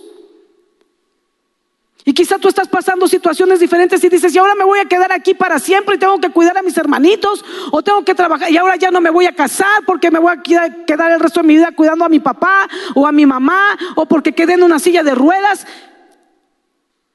Y 2.03 2.13
quizá 2.13 2.39
tú 2.39 2.47
estás 2.47 2.67
pasando 2.67 3.07
situaciones 3.07 3.59
diferentes 3.59 4.03
y 4.03 4.09
dices, 4.09 4.33
y 4.33 4.39
ahora 4.39 4.55
me 4.55 4.63
voy 4.63 4.79
a 4.79 4.85
quedar 4.85 5.11
aquí 5.11 5.35
para 5.35 5.59
siempre 5.59 5.95
y 5.95 5.99
tengo 5.99 6.19
que 6.19 6.29
cuidar 6.29 6.57
a 6.57 6.63
mis 6.63 6.75
hermanitos, 6.77 7.45
o 7.71 7.83
tengo 7.83 8.03
que 8.03 8.15
trabajar, 8.15 8.51
y 8.51 8.57
ahora 8.57 8.75
ya 8.75 8.89
no 8.89 9.01
me 9.01 9.11
voy 9.11 9.27
a 9.27 9.35
casar 9.35 9.85
porque 9.85 10.09
me 10.09 10.17
voy 10.17 10.33
a 10.33 10.41
quedar 10.41 11.11
el 11.11 11.19
resto 11.19 11.41
de 11.41 11.47
mi 11.47 11.55
vida 11.55 11.71
cuidando 11.75 12.03
a 12.03 12.09
mi 12.09 12.19
papá 12.19 12.67
o 12.95 13.05
a 13.05 13.11
mi 13.11 13.25
mamá, 13.25 13.77
o 13.95 14.07
porque 14.07 14.33
quedé 14.33 14.53
en 14.53 14.63
una 14.63 14.79
silla 14.79 15.03
de 15.03 15.13
ruedas. 15.13 15.67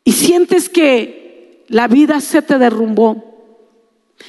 Y 0.05 0.13
sientes 0.13 0.69
que 0.69 1.65
la 1.69 1.89
vida 1.89 2.21
se 2.21 2.43
te 2.43 2.59
derrumbó, 2.59 3.25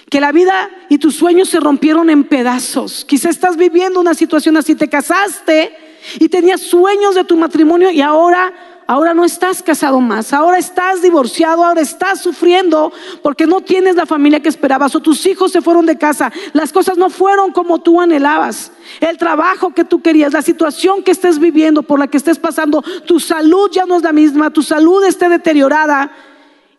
que 0.10 0.20
la 0.20 0.32
vida 0.32 0.72
y 0.90 0.98
tus 0.98 1.16
sueños 1.16 1.50
se 1.50 1.60
rompieron 1.60 2.10
en 2.10 2.24
pedazos. 2.24 3.06
Quizá 3.06 3.30
estás 3.30 3.58
viviendo 3.58 4.00
una 4.00 4.16
situación 4.16 4.58
así, 4.58 4.74
te 4.74 4.90
casaste 4.90 5.76
y 6.20 6.30
tenías 6.30 6.62
sueños 6.62 7.14
de 7.14 7.26
tu 7.26 7.38
matrimonio 7.38 7.92
y 7.92 8.02
ahora 8.02 8.77
ahora 8.88 9.14
no 9.14 9.26
estás 9.26 9.62
casado 9.62 10.00
más, 10.00 10.34
ahora 10.34 10.58
estás 10.58 11.02
divorciado, 11.02 11.64
ahora 11.64 11.82
estás 11.82 12.22
sufriendo 12.22 12.92
porque 13.22 13.46
no 13.46 13.62
tienes 13.62 13.96
la 13.96 14.06
familia 14.06 14.40
que 14.40 14.50
esperabas 14.50 14.96
o 14.96 15.02
tus 15.02 15.26
hijos 15.26 15.52
se 15.52 15.62
fueron 15.62 15.86
de 15.86 15.98
casa, 15.98 16.32
las 16.54 16.72
cosas 16.72 16.98
no 16.98 17.10
fueron 17.10 17.52
como 17.52 17.80
tú 17.80 18.00
anhelabas, 18.00 18.72
el 19.02 19.18
trabajo 19.18 19.74
que 19.74 19.84
tú 19.84 20.02
querías, 20.02 20.32
la 20.32 20.42
situación 20.42 21.04
que 21.04 21.12
estés 21.12 21.38
viviendo, 21.38 21.84
por 21.84 22.00
la 22.00 22.08
que 22.08 22.18
estés 22.18 22.40
pasando, 22.40 22.82
tu 23.06 23.20
salud 23.20 23.70
ya 23.72 23.86
no 23.86 23.98
es 23.98 24.04
la 24.04 24.14
misma, 24.14 24.52
tu 24.52 24.64
salud 24.64 25.04
está 25.04 25.28
deteriorada 25.28 26.12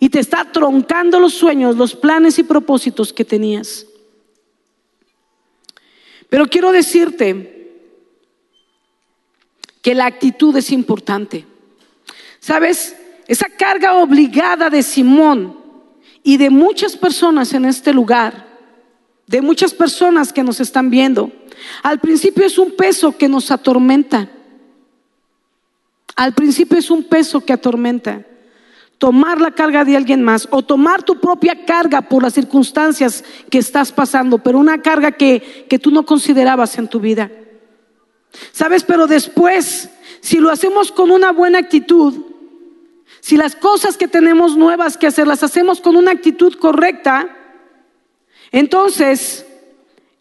y 0.00 0.08
te 0.08 0.18
está 0.18 0.46
troncando 0.50 1.20
los 1.20 1.34
sueños, 1.34 1.76
los 1.76 1.94
planes 1.94 2.38
y 2.38 2.42
propósitos 2.42 3.12
que 3.12 3.24
tenías. 3.24 3.84
Pero 6.30 6.46
quiero 6.46 6.72
decirte 6.72 7.54
que 9.82 9.94
la 9.94 10.06
actitud 10.06 10.56
es 10.56 10.70
importante. 10.70 11.46
¿Sabes? 12.40 12.96
Esa 13.26 13.46
carga 13.48 13.94
obligada 13.94 14.70
de 14.70 14.82
Simón 14.82 15.58
y 16.22 16.36
de 16.36 16.50
muchas 16.50 16.96
personas 16.96 17.52
en 17.52 17.64
este 17.64 17.92
lugar, 17.92 18.46
de 19.26 19.42
muchas 19.42 19.74
personas 19.74 20.32
que 20.32 20.42
nos 20.42 20.60
están 20.60 20.90
viendo, 20.90 21.30
al 21.82 21.98
principio 22.00 22.46
es 22.46 22.58
un 22.58 22.72
peso 22.72 23.16
que 23.16 23.28
nos 23.28 23.50
atormenta. 23.50 24.30
Al 26.16 26.34
principio 26.34 26.78
es 26.78 26.90
un 26.90 27.04
peso 27.04 27.40
que 27.44 27.52
atormenta. 27.52 28.24
Tomar 28.98 29.40
la 29.40 29.52
carga 29.52 29.84
de 29.84 29.96
alguien 29.96 30.22
más 30.22 30.48
o 30.50 30.62
tomar 30.62 31.04
tu 31.04 31.20
propia 31.20 31.64
carga 31.64 32.02
por 32.02 32.24
las 32.24 32.34
circunstancias 32.34 33.24
que 33.48 33.58
estás 33.58 33.92
pasando, 33.92 34.38
pero 34.38 34.58
una 34.58 34.82
carga 34.82 35.12
que, 35.12 35.66
que 35.68 35.78
tú 35.78 35.90
no 35.90 36.04
considerabas 36.04 36.76
en 36.78 36.88
tu 36.88 36.98
vida. 36.98 37.30
¿Sabes? 38.50 38.82
Pero 38.82 39.06
después, 39.06 39.90
si 40.20 40.38
lo 40.38 40.50
hacemos 40.50 40.90
con 40.90 41.10
una 41.10 41.30
buena 41.30 41.58
actitud, 41.58 42.27
si 43.20 43.36
las 43.36 43.56
cosas 43.56 43.96
que 43.96 44.08
tenemos 44.08 44.56
nuevas 44.56 44.96
que 44.96 45.06
hacer 45.06 45.26
las 45.26 45.42
hacemos 45.42 45.80
con 45.80 45.96
una 45.96 46.12
actitud 46.12 46.54
correcta, 46.54 47.28
entonces 48.52 49.44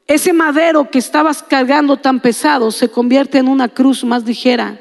ese 0.08 0.34
madero 0.34 0.90
que 0.90 1.00
estabas 1.00 1.44
cargando 1.44 1.98
tan 1.98 2.22
pesado 2.22 2.72
se 2.72 2.90
convierte 2.90 3.38
en 3.38 3.48
una 3.48 3.70
cruz 3.70 4.04
más 4.04 4.24
ligera, 4.24 4.80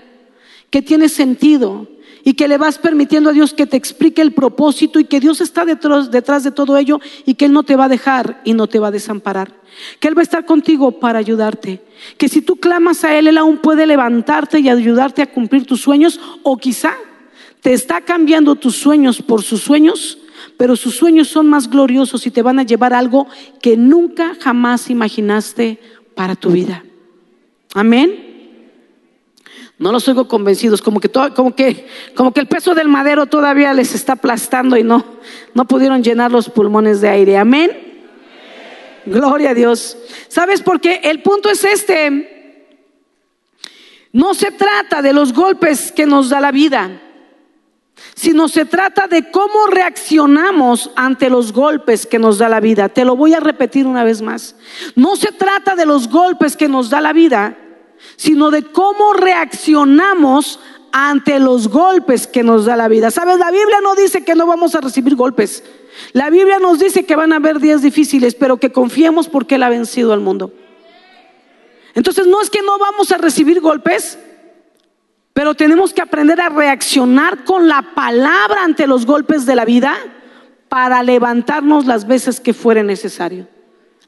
que 0.70 0.82
tiene 0.82 1.08
sentido 1.08 1.88
y 2.22 2.34
que 2.34 2.48
le 2.48 2.58
vas 2.58 2.78
permitiendo 2.78 3.30
a 3.30 3.32
Dios 3.32 3.54
que 3.54 3.66
te 3.66 3.76
explique 3.76 4.20
el 4.20 4.32
propósito 4.32 4.98
y 4.98 5.04
que 5.04 5.20
Dios 5.20 5.40
está 5.40 5.64
detrás, 5.64 6.10
detrás 6.10 6.42
de 6.42 6.50
todo 6.50 6.76
ello 6.76 7.00
y 7.24 7.34
que 7.34 7.44
Él 7.44 7.52
no 7.52 7.62
te 7.62 7.76
va 7.76 7.84
a 7.84 7.88
dejar 7.88 8.40
y 8.44 8.52
no 8.52 8.66
te 8.66 8.80
va 8.80 8.88
a 8.88 8.90
desamparar. 8.90 9.52
Que 10.00 10.08
Él 10.08 10.16
va 10.16 10.22
a 10.22 10.24
estar 10.24 10.44
contigo 10.44 10.98
para 10.98 11.20
ayudarte. 11.20 11.84
Que 12.18 12.28
si 12.28 12.42
tú 12.42 12.56
clamas 12.56 13.04
a 13.04 13.16
Él, 13.16 13.28
Él 13.28 13.38
aún 13.38 13.58
puede 13.58 13.86
levantarte 13.86 14.58
y 14.58 14.68
ayudarte 14.68 15.22
a 15.22 15.32
cumplir 15.32 15.66
tus 15.66 15.80
sueños 15.80 16.18
o 16.42 16.56
quizá 16.56 16.96
te 17.60 17.72
está 17.72 18.00
cambiando 18.00 18.54
tus 18.54 18.76
sueños 18.76 19.22
por 19.22 19.42
sus 19.42 19.62
sueños, 19.62 20.18
pero 20.56 20.76
sus 20.76 20.94
sueños 20.94 21.28
son 21.28 21.48
más 21.48 21.68
gloriosos 21.68 22.26
y 22.26 22.30
te 22.30 22.42
van 22.42 22.58
a 22.58 22.62
llevar 22.62 22.94
algo 22.94 23.26
que 23.60 23.76
nunca 23.76 24.36
jamás 24.40 24.90
imaginaste 24.90 25.80
para 26.14 26.36
tu 26.36 26.50
vida. 26.50 26.84
Amén. 27.74 28.26
No 29.78 29.92
los 29.92 30.08
oigo 30.08 30.26
convencidos, 30.26 30.80
como 30.80 31.00
que, 31.00 31.10
como 31.10 31.54
que, 31.54 31.86
como 32.14 32.32
que 32.32 32.40
el 32.40 32.46
peso 32.46 32.74
del 32.74 32.88
madero 32.88 33.26
todavía 33.26 33.74
les 33.74 33.94
está 33.94 34.14
aplastando 34.14 34.76
y 34.78 34.82
no, 34.82 35.04
no 35.52 35.66
pudieron 35.66 36.02
llenar 36.02 36.30
los 36.32 36.48
pulmones 36.48 37.02
de 37.02 37.10
aire. 37.10 37.36
Amén. 37.36 37.70
Gloria 39.04 39.50
a 39.50 39.54
Dios. 39.54 39.98
¿Sabes 40.28 40.62
por 40.62 40.80
qué? 40.80 41.00
El 41.04 41.20
punto 41.20 41.50
es 41.50 41.62
este. 41.64 42.66
No 44.12 44.32
se 44.32 44.50
trata 44.50 45.02
de 45.02 45.12
los 45.12 45.34
golpes 45.34 45.92
que 45.92 46.06
nos 46.06 46.30
da 46.30 46.40
la 46.40 46.52
vida 46.52 47.02
sino 48.14 48.48
se 48.48 48.64
trata 48.64 49.06
de 49.06 49.30
cómo 49.30 49.66
reaccionamos 49.68 50.90
ante 50.96 51.30
los 51.30 51.52
golpes 51.52 52.06
que 52.06 52.18
nos 52.18 52.38
da 52.38 52.48
la 52.48 52.60
vida. 52.60 52.88
Te 52.88 53.04
lo 53.04 53.16
voy 53.16 53.34
a 53.34 53.40
repetir 53.40 53.86
una 53.86 54.04
vez 54.04 54.22
más. 54.22 54.56
No 54.94 55.16
se 55.16 55.32
trata 55.32 55.74
de 55.74 55.86
los 55.86 56.08
golpes 56.08 56.56
que 56.56 56.68
nos 56.68 56.90
da 56.90 57.00
la 57.00 57.12
vida, 57.12 57.56
sino 58.16 58.50
de 58.50 58.62
cómo 58.62 59.12
reaccionamos 59.12 60.60
ante 60.92 61.38
los 61.38 61.68
golpes 61.68 62.26
que 62.26 62.42
nos 62.42 62.64
da 62.64 62.76
la 62.76 62.88
vida. 62.88 63.10
Sabes, 63.10 63.38
la 63.38 63.50
Biblia 63.50 63.80
no 63.82 63.94
dice 63.94 64.24
que 64.24 64.34
no 64.34 64.46
vamos 64.46 64.74
a 64.74 64.80
recibir 64.80 65.14
golpes. 65.14 65.62
La 66.12 66.30
Biblia 66.30 66.58
nos 66.58 66.78
dice 66.78 67.04
que 67.04 67.16
van 67.16 67.32
a 67.32 67.36
haber 67.36 67.60
días 67.60 67.82
difíciles, 67.82 68.34
pero 68.34 68.58
que 68.58 68.72
confiemos 68.72 69.28
porque 69.28 69.56
Él 69.56 69.62
ha 69.62 69.68
vencido 69.68 70.12
al 70.12 70.20
mundo. 70.20 70.52
Entonces 71.94 72.26
no 72.26 72.40
es 72.40 72.50
que 72.50 72.62
no 72.62 72.78
vamos 72.78 73.10
a 73.12 73.18
recibir 73.18 73.60
golpes, 73.60 74.18
pero 75.36 75.54
tenemos 75.54 75.92
que 75.92 76.00
aprender 76.00 76.40
a 76.40 76.48
reaccionar 76.48 77.44
con 77.44 77.68
la 77.68 77.92
palabra 77.94 78.64
ante 78.64 78.86
los 78.86 79.04
golpes 79.04 79.44
de 79.44 79.54
la 79.54 79.66
vida 79.66 79.94
para 80.70 81.02
levantarnos 81.02 81.84
las 81.84 82.06
veces 82.06 82.40
que 82.40 82.54
fuere 82.54 82.82
necesario. 82.82 83.46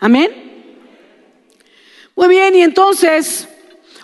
Amén. 0.01 0.31
Muy 2.17 2.29
bien, 2.29 2.55
y 2.55 2.63
entonces, 2.63 3.47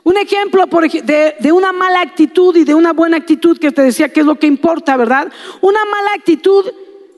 un 0.02 0.18
ejemplo 0.18 0.66
de, 0.66 1.34
de, 1.40 1.50
una 1.50 1.72
mala 1.72 2.02
actitud 2.02 2.54
y 2.56 2.64
de 2.64 2.74
una 2.74 2.92
buena 2.92 3.16
actitud 3.16 3.58
que 3.58 3.72
te 3.72 3.80
decía 3.80 4.10
que 4.10 4.20
es 4.20 4.26
lo 4.26 4.38
que 4.38 4.46
importa, 4.46 4.94
¿verdad? 4.98 5.32
Una 5.62 5.82
mala 5.87 6.10
actitud, 6.14 6.70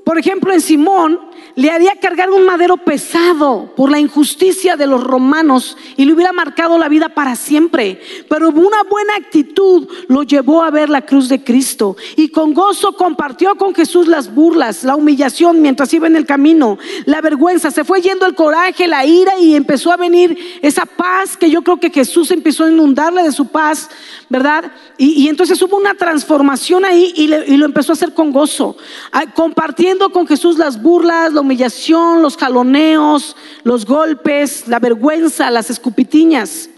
por 0.05 0.19
ejemplo, 0.19 0.53
en 0.53 0.61
Simón, 0.61 1.19
le 1.57 1.71
haría 1.71 1.97
cargar 1.99 2.31
un 2.31 2.45
madero 2.45 2.77
pesado 2.77 3.73
por 3.75 3.91
la 3.91 3.99
injusticia 3.99 4.77
de 4.77 4.87
los 4.87 5.03
romanos 5.03 5.77
y 5.97 6.05
le 6.05 6.13
hubiera 6.13 6.33
marcado 6.33 6.79
la 6.79 6.91
vida 6.91 7.09
para 7.09 7.35
siempre. 7.35 7.99
Pero 8.29 8.51
una 8.51 8.83
buena 8.89 9.15
actitud 9.17 9.89
lo 10.09 10.23
llevó 10.23 10.63
a 10.63 10.71
ver 10.71 10.91
la 10.91 11.07
cruz 11.07 11.31
de 11.31 11.43
Cristo 11.43 11.97
y 12.15 12.29
con 12.29 12.53
gozo 12.53 12.93
compartió 12.93 13.55
con 13.57 13.75
Jesús 13.75 14.07
las 14.07 14.35
burlas, 14.35 14.85
la 14.85 14.97
humillación 14.97 15.63
mientras 15.63 15.93
iba 15.95 16.07
en 16.07 16.17
el 16.17 16.27
camino, 16.27 16.79
la 17.07 17.23
vergüenza, 17.23 17.71
se 17.71 17.85
fue 17.85 18.03
yendo 18.03 18.27
el 18.27 18.35
coraje, 18.35 18.87
la 18.87 19.07
ira 19.07 19.33
y 19.41 19.57
empezó 19.57 19.91
a 19.91 19.97
venir 19.97 20.39
esa 20.61 20.85
paz 20.85 21.39
que 21.39 21.51
yo 21.51 21.63
creo 21.63 21.81
que 21.81 21.91
Jesús 21.91 22.31
empezó 22.33 22.65
a 22.65 22.71
inundarle 22.71 23.23
de 23.23 23.33
su 23.33 23.47
paz, 23.47 23.89
¿verdad? 24.29 24.73
Y, 24.99 25.29
entonces 25.29 25.61
hubo 25.63 25.77
una 25.77 25.95
transformación 25.95 26.85
ahí 26.85 27.13
y, 27.17 27.29
lo 27.29 27.65
empezó 27.65 27.93
a 27.93 27.95
hacer 27.95 28.15
con 28.15 28.33
gozo, 28.33 28.77
ah, 29.13 29.33
compartiendo 29.33 30.11
con 30.11 30.27
Jesús 30.27 30.59
las 30.59 30.83
burlas, 30.83 31.33
la 31.33 31.41
humillación, 31.41 32.23
los 32.23 32.37
jaloneos, 32.37 33.37
los 33.63 33.87
golpes, 33.87 34.67
la 34.69 34.79
vergüenza, 34.79 35.51
las 35.51 35.71
escupitiñas. 35.71 36.71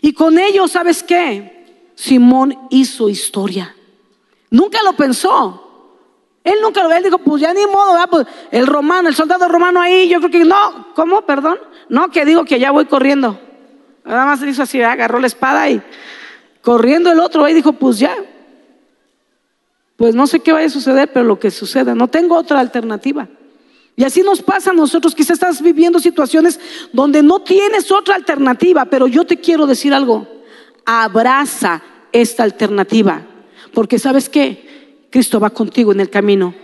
Y 0.00 0.12
con 0.12 0.38
ello, 0.38 0.66
¿sabes 0.66 1.02
qué? 1.02 1.92
Simón 1.94 2.56
hizo 2.70 3.08
historia. 3.08 3.74
Nunca 4.50 4.78
lo 4.82 4.94
pensó. 4.94 5.66
Él 6.42 6.54
nunca 6.62 6.82
lo 6.82 6.88
ve, 6.88 6.96
él 6.96 7.04
dijo, 7.04 7.18
pues 7.18 7.42
ya 7.42 7.52
ni 7.52 7.66
modo, 7.66 7.98
pues 8.10 8.26
el 8.50 8.66
romano, 8.66 9.10
el 9.10 9.14
soldado 9.14 9.46
romano 9.46 9.80
ahí, 9.80 10.08
yo 10.08 10.18
creo 10.20 10.30
que 10.30 10.44
no, 10.44 10.86
¿cómo? 10.94 11.22
Perdón. 11.22 11.58
No, 11.90 12.10
que 12.10 12.24
digo 12.24 12.44
que 12.44 12.58
ya 12.58 12.70
voy 12.70 12.86
corriendo. 12.86 13.38
Nada 14.04 14.24
más 14.24 14.42
hizo 14.42 14.62
así, 14.62 14.80
agarró 14.80 15.20
la 15.20 15.26
espada 15.26 15.68
y 15.68 15.82
corriendo 16.62 17.10
el 17.10 17.20
otro 17.20 17.44
ahí 17.44 17.54
dijo, 17.54 17.72
pues 17.72 17.98
ya. 17.98 18.14
Pues 19.96 20.14
no 20.14 20.26
sé 20.26 20.40
qué 20.40 20.52
vaya 20.52 20.66
a 20.66 20.70
suceder, 20.70 21.12
pero 21.12 21.26
lo 21.26 21.38
que 21.38 21.50
suceda, 21.50 21.94
no 21.94 22.08
tengo 22.08 22.36
otra 22.36 22.60
alternativa. 22.60 23.28
Y 23.96 24.04
así 24.04 24.22
nos 24.22 24.40
pasa 24.40 24.70
a 24.70 24.74
nosotros, 24.74 25.14
quizás 25.14 25.34
estás 25.34 25.60
viviendo 25.60 26.00
situaciones 26.00 26.58
donde 26.92 27.22
no 27.22 27.40
tienes 27.40 27.92
otra 27.92 28.14
alternativa, 28.14 28.86
pero 28.86 29.06
yo 29.06 29.26
te 29.26 29.36
quiero 29.36 29.66
decir 29.66 29.92
algo, 29.92 30.26
abraza 30.86 31.82
esta 32.12 32.44
alternativa, 32.44 33.26
porque 33.74 33.98
sabes 33.98 34.30
que 34.30 35.06
Cristo 35.10 35.38
va 35.38 35.50
contigo 35.50 35.92
en 35.92 36.00
el 36.00 36.08
camino. 36.08 36.54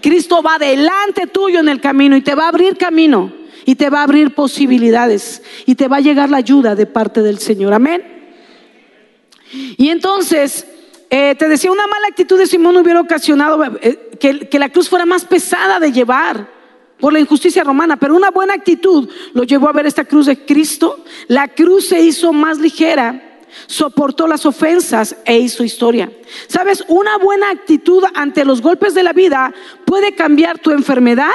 Cristo 0.00 0.40
va 0.42 0.58
delante 0.58 1.26
tuyo 1.26 1.60
en 1.60 1.68
el 1.68 1.80
camino 1.80 2.14
y 2.14 2.20
te 2.20 2.34
va 2.34 2.44
a 2.44 2.48
abrir 2.48 2.76
camino 2.76 3.32
y 3.64 3.74
te 3.74 3.90
va 3.90 4.00
a 4.00 4.02
abrir 4.04 4.34
posibilidades 4.34 5.42
y 5.66 5.74
te 5.74 5.88
va 5.88 5.96
a 5.96 6.00
llegar 6.00 6.30
la 6.30 6.36
ayuda 6.36 6.74
de 6.74 6.86
parte 6.86 7.22
del 7.22 7.38
Señor. 7.38 7.72
Amén. 7.72 8.13
Y 9.76 9.88
entonces, 9.88 10.66
eh, 11.10 11.34
te 11.38 11.48
decía, 11.48 11.70
una 11.70 11.86
mala 11.86 12.08
actitud 12.08 12.38
de 12.38 12.46
Simón 12.46 12.76
hubiera 12.76 13.00
ocasionado 13.00 13.62
eh, 13.80 14.10
que 14.18 14.58
la 14.58 14.70
cruz 14.70 14.88
fuera 14.88 15.06
más 15.06 15.24
pesada 15.24 15.78
de 15.80 15.92
llevar 15.92 16.48
por 16.98 17.12
la 17.12 17.20
injusticia 17.20 17.64
romana, 17.64 17.98
pero 17.98 18.14
una 18.14 18.30
buena 18.30 18.54
actitud 18.54 19.08
lo 19.32 19.44
llevó 19.44 19.68
a 19.68 19.72
ver 19.72 19.86
esta 19.86 20.04
cruz 20.04 20.26
de 20.26 20.44
Cristo. 20.44 21.04
La 21.28 21.48
cruz 21.48 21.88
se 21.88 22.00
hizo 22.00 22.32
más 22.32 22.58
ligera, 22.58 23.40
soportó 23.66 24.26
las 24.26 24.46
ofensas 24.46 25.16
e 25.24 25.38
hizo 25.38 25.64
historia. 25.64 26.10
Sabes, 26.46 26.84
una 26.88 27.18
buena 27.18 27.50
actitud 27.50 28.02
ante 28.14 28.44
los 28.44 28.62
golpes 28.62 28.94
de 28.94 29.02
la 29.02 29.12
vida 29.12 29.52
puede 29.84 30.14
cambiar 30.14 30.58
tu 30.58 30.70
enfermedad 30.70 31.32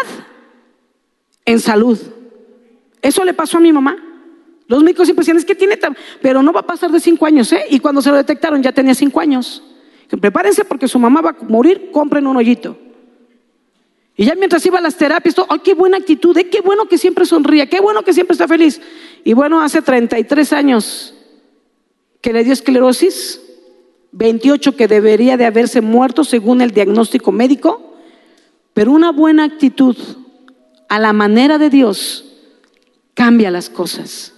en 1.46 1.60
salud. 1.60 2.00
Eso 3.02 3.24
le 3.24 3.34
pasó 3.34 3.58
a 3.58 3.62
mi 3.62 3.72
mamá. 3.72 4.09
Los 4.70 4.84
médicos 4.84 5.08
siempre 5.08 5.24
decían, 5.24 5.38
es 5.38 5.46
que 5.46 5.56
tiene, 5.56 5.80
pero 6.22 6.44
no 6.44 6.54
va 6.54 6.60
a 6.60 6.66
pasar 6.68 6.92
de 6.92 7.00
cinco 7.00 7.26
años, 7.26 7.52
¿eh? 7.54 7.66
Y 7.72 7.80
cuando 7.80 8.04
se 8.04 8.12
lo 8.12 8.18
detectaron 8.18 8.62
ya 8.62 8.72
tenía 8.72 8.94
cinco 8.94 9.20
años. 9.20 9.64
Prepárense 10.22 10.64
porque 10.64 10.88
su 10.88 11.00
mamá 11.00 11.22
va 11.22 11.32
a 11.32 11.44
morir, 11.46 11.90
compren 11.92 12.28
un 12.28 12.38
hoyito. 12.38 12.78
Y 14.16 14.26
ya 14.26 14.36
mientras 14.36 14.64
iba 14.68 14.78
a 14.78 14.82
las 14.82 14.96
terapias, 14.96 15.36
¡ay, 15.50 15.60
qué 15.64 15.74
buena 15.74 15.98
actitud! 15.98 16.38
¿eh? 16.38 16.50
¡Qué 16.50 16.62
bueno 16.62 16.86
que 16.88 17.00
siempre 17.00 17.26
sonría! 17.26 17.68
¡Qué 17.68 17.80
bueno 17.80 18.04
que 18.04 18.14
siempre 18.14 18.34
está 18.34 18.48
feliz! 18.48 18.80
Y 19.24 19.34
bueno, 19.34 19.60
hace 19.60 19.82
33 19.82 20.54
años 20.54 21.16
que 22.22 22.32
le 22.32 22.44
dio 22.44 22.54
esclerosis, 22.54 23.42
28 24.12 24.76
que 24.76 24.88
debería 24.88 25.36
de 25.36 25.46
haberse 25.46 25.82
muerto 25.82 26.24
según 26.24 26.62
el 26.62 26.72
diagnóstico 26.72 27.32
médico, 27.32 27.96
pero 28.76 28.92
una 28.92 29.12
buena 29.12 29.46
actitud 29.46 29.98
a 30.90 31.00
la 31.00 31.12
manera 31.12 31.58
de 31.58 31.72
Dios 31.72 32.26
cambia 33.16 33.50
las 33.50 33.72
cosas. 33.72 34.36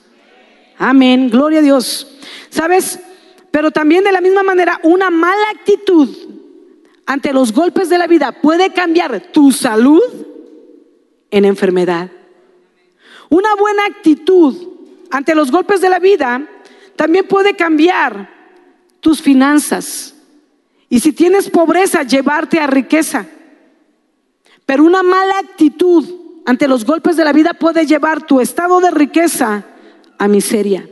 Amén, 0.84 1.30
gloria 1.30 1.60
a 1.60 1.62
Dios. 1.62 2.08
¿Sabes? 2.50 3.00
Pero 3.52 3.70
también 3.70 4.04
de 4.04 4.12
la 4.12 4.20
misma 4.20 4.42
manera, 4.42 4.80
una 4.82 5.12
mala 5.12 5.46
actitud 5.54 6.10
ante 7.06 7.34
los 7.34 7.54
golpes 7.54 7.88
de 7.88 8.00
la 8.00 8.08
vida 8.08 8.32
puede 8.32 8.74
cambiar 8.74 9.32
tu 9.32 9.52
salud 9.52 10.02
en 11.30 11.46
enfermedad. 11.46 12.10
Una 13.30 13.54
buena 13.54 13.86
actitud 13.86 14.56
ante 15.12 15.36
los 15.36 15.52
golpes 15.52 15.82
de 15.82 15.90
la 15.90 16.00
vida 16.00 16.48
también 16.96 17.28
puede 17.28 17.56
cambiar 17.56 18.32
tus 19.02 19.22
finanzas. 19.22 20.16
Y 20.90 21.00
si 21.00 21.14
tienes 21.14 21.52
pobreza, 21.52 22.02
llevarte 22.02 22.60
a 22.60 22.66
riqueza. 22.66 23.28
Pero 24.66 24.84
una 24.84 25.04
mala 25.04 25.38
actitud 25.38 26.10
ante 26.44 26.68
los 26.68 26.86
golpes 26.86 27.18
de 27.18 27.24
la 27.24 27.34
vida 27.34 27.54
puede 27.54 27.86
llevar 27.86 28.26
tu 28.26 28.40
estado 28.42 28.80
de 28.80 28.90
riqueza 28.90 29.68
a 30.22 30.28
miseria. 30.28 30.88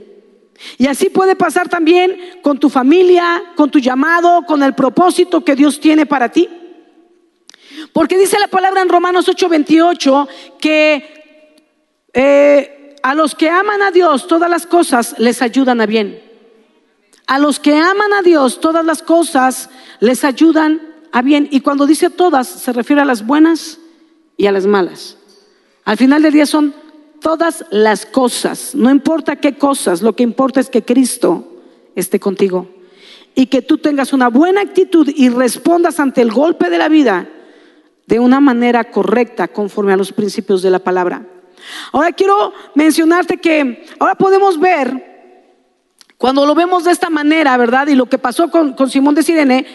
Y 0.80 0.88
así 0.88 1.12
puede 1.12 1.36
pasar 1.36 1.70
también 1.70 2.40
con 2.42 2.60
tu 2.60 2.68
familia, 2.68 3.44
con 3.56 3.70
tu 3.70 3.78
llamado, 3.78 4.42
con 4.48 4.64
el 4.64 4.74
propósito 4.74 5.46
que 5.46 5.56
Dios 5.56 5.80
tiene 5.80 6.08
para 6.08 6.30
ti. 6.30 6.50
Porque 7.94 8.18
dice 8.18 8.40
la 8.40 8.48
palabra 8.48 8.82
en 8.82 8.90
Romanos 8.90 9.30
8:28 9.30 10.28
que 10.60 12.08
eh, 12.12 12.96
a 13.04 13.14
los 13.14 13.36
que 13.36 13.52
aman 13.52 13.84
a 13.84 13.92
Dios 13.92 14.26
todas 14.26 14.50
las 14.50 14.66
cosas 14.66 15.14
les 15.20 15.44
ayudan 15.44 15.80
a 15.80 15.86
bien. 15.86 16.24
A 17.28 17.38
los 17.38 17.60
que 17.60 17.76
aman 17.76 18.14
a 18.14 18.24
Dios 18.24 18.60
todas 18.60 18.84
las 18.84 19.04
cosas 19.04 19.70
les 20.00 20.24
ayudan 20.24 20.82
a 21.12 21.22
bien. 21.22 21.48
Y 21.52 21.60
cuando 21.60 21.86
dice 21.86 22.10
todas 22.10 22.48
se 22.48 22.74
refiere 22.74 23.04
a 23.04 23.06
las 23.06 23.28
buenas 23.28 23.78
y 24.38 24.48
a 24.48 24.52
las 24.52 24.66
malas. 24.66 25.18
Al 25.86 25.98
final 25.98 26.24
del 26.24 26.34
día 26.34 26.48
son 26.48 26.74
todas 27.22 27.66
las 27.70 28.06
cosas, 28.06 28.76
no 28.76 28.90
importa 28.90 29.36
qué 29.36 29.56
cosas, 29.58 30.02
lo 30.02 30.16
que 30.16 30.24
importa 30.24 30.60
es 30.60 30.70
que 30.70 30.84
Cristo 30.84 31.48
esté 31.96 32.20
contigo 32.20 32.68
y 33.36 33.48
que 33.48 33.62
tú 33.62 33.78
tengas 33.78 34.14
una 34.14 34.30
buena 34.30 34.62
actitud 34.62 35.10
y 35.16 35.30
respondas 35.30 36.00
ante 36.00 36.22
el 36.22 36.32
golpe 36.32 36.70
de 36.70 36.78
la 36.78 36.90
vida 36.90 37.28
de 38.06 38.20
una 38.20 38.40
manera 38.40 38.92
correcta 38.92 39.48
conforme 39.48 39.94
a 39.94 39.98
los 39.98 40.12
principios 40.12 40.62
de 40.62 40.72
la 40.72 40.80
palabra. 40.80 41.26
Ahora 41.92 42.12
quiero 42.12 42.54
mencionarte 42.74 43.38
que 43.38 43.86
ahora 44.00 44.16
podemos 44.16 44.60
ver, 44.60 45.06
cuando 46.18 46.46
lo 46.46 46.56
vemos 46.56 46.84
de 46.84 46.92
esta 46.92 47.10
manera, 47.10 47.56
¿verdad? 47.58 47.88
Y 47.88 47.96
lo 47.96 48.08
que 48.08 48.18
pasó 48.18 48.50
con, 48.50 48.76
Simón 48.90 49.16
de 49.16 49.24
Sirene, 49.24 49.66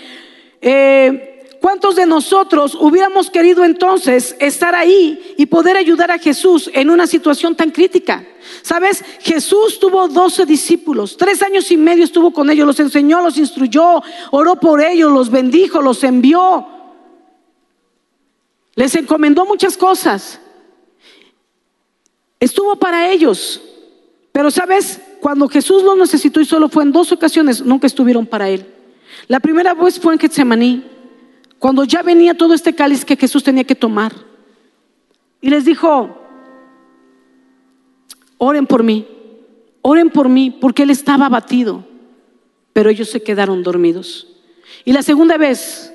eh, 0.61 1.34
¿Cuántos 1.65 1.97
de 1.97 2.05
nosotros 2.05 2.77
hubiéramos 2.79 3.31
querido 3.31 3.65
entonces 3.65 4.37
estar 4.39 4.75
ahí 4.75 5.35
y 5.39 5.47
poder 5.47 5.79
ayudar 5.79 6.11
a 6.11 6.19
Jesús 6.19 6.71
en 6.75 6.91
una 6.91 7.07
situación 7.07 7.57
tan 7.57 7.71
crítica? 7.71 8.23
Sabes, 8.61 9.03
Jesús 9.21 9.81
tuvo 9.81 10.07
doce 10.09 10.45
discípulos, 10.45 11.17
tres 11.17 11.41
años 11.41 11.71
y 11.71 11.79
medio 11.79 12.05
estuvo 12.05 12.35
con 12.35 12.51
ellos, 12.51 12.67
los 12.67 12.81
enseñó, 12.81 13.23
los 13.23 13.39
instruyó, 13.39 14.03
oró 14.31 14.57
por 14.57 14.83
ellos, 14.83 15.11
los 15.11 15.31
bendijo, 15.31 15.81
los 15.81 16.05
envió, 16.05 16.67
les 18.75 18.95
encomendó 18.95 19.47
muchas 19.47 19.79
cosas. 19.79 20.39
Estuvo 22.41 22.77
para 22.77 23.11
ellos, 23.11 23.63
pero 24.33 24.51
sabes, 24.51 25.01
cuando 25.23 25.49
Jesús 25.49 25.83
los 25.83 25.97
necesitó 25.97 26.43
y 26.43 26.45
solo 26.45 26.69
fue 26.69 26.83
en 26.83 26.93
dos 26.93 27.11
ocasiones, 27.11 27.63
nunca 27.63 27.87
estuvieron 27.87 28.27
para 28.27 28.51
él. 28.51 28.67
La 29.29 29.41
primera 29.41 29.73
vez 29.73 29.99
fue 29.99 30.13
en 30.13 30.21
Getsemaní, 30.21 30.91
cuando 31.65 31.85
ya 31.85 32.03
venía 32.03 32.35
todo 32.35 32.53
este 32.53 32.75
cáliz 32.75 33.07
que 33.07 33.17
Jesús 33.17 33.43
tenía 33.43 33.65
que 33.65 33.75
tomar. 33.75 34.13
Y 35.41 35.49
les 35.49 35.65
dijo, 35.65 36.15
oren 38.37 38.67
por 38.67 38.83
mí, 38.83 39.09
oren 39.81 40.11
por 40.11 40.29
mí, 40.29 40.51
porque 40.51 40.83
él 40.83 40.91
estaba 40.91 41.25
abatido, 41.25 41.83
pero 42.75 42.91
ellos 42.91 43.09
se 43.09 43.23
quedaron 43.23 43.63
dormidos. 43.63 44.27
Y 44.85 44.93
la 44.93 45.03
segunda 45.03 45.39
vez 45.39 45.91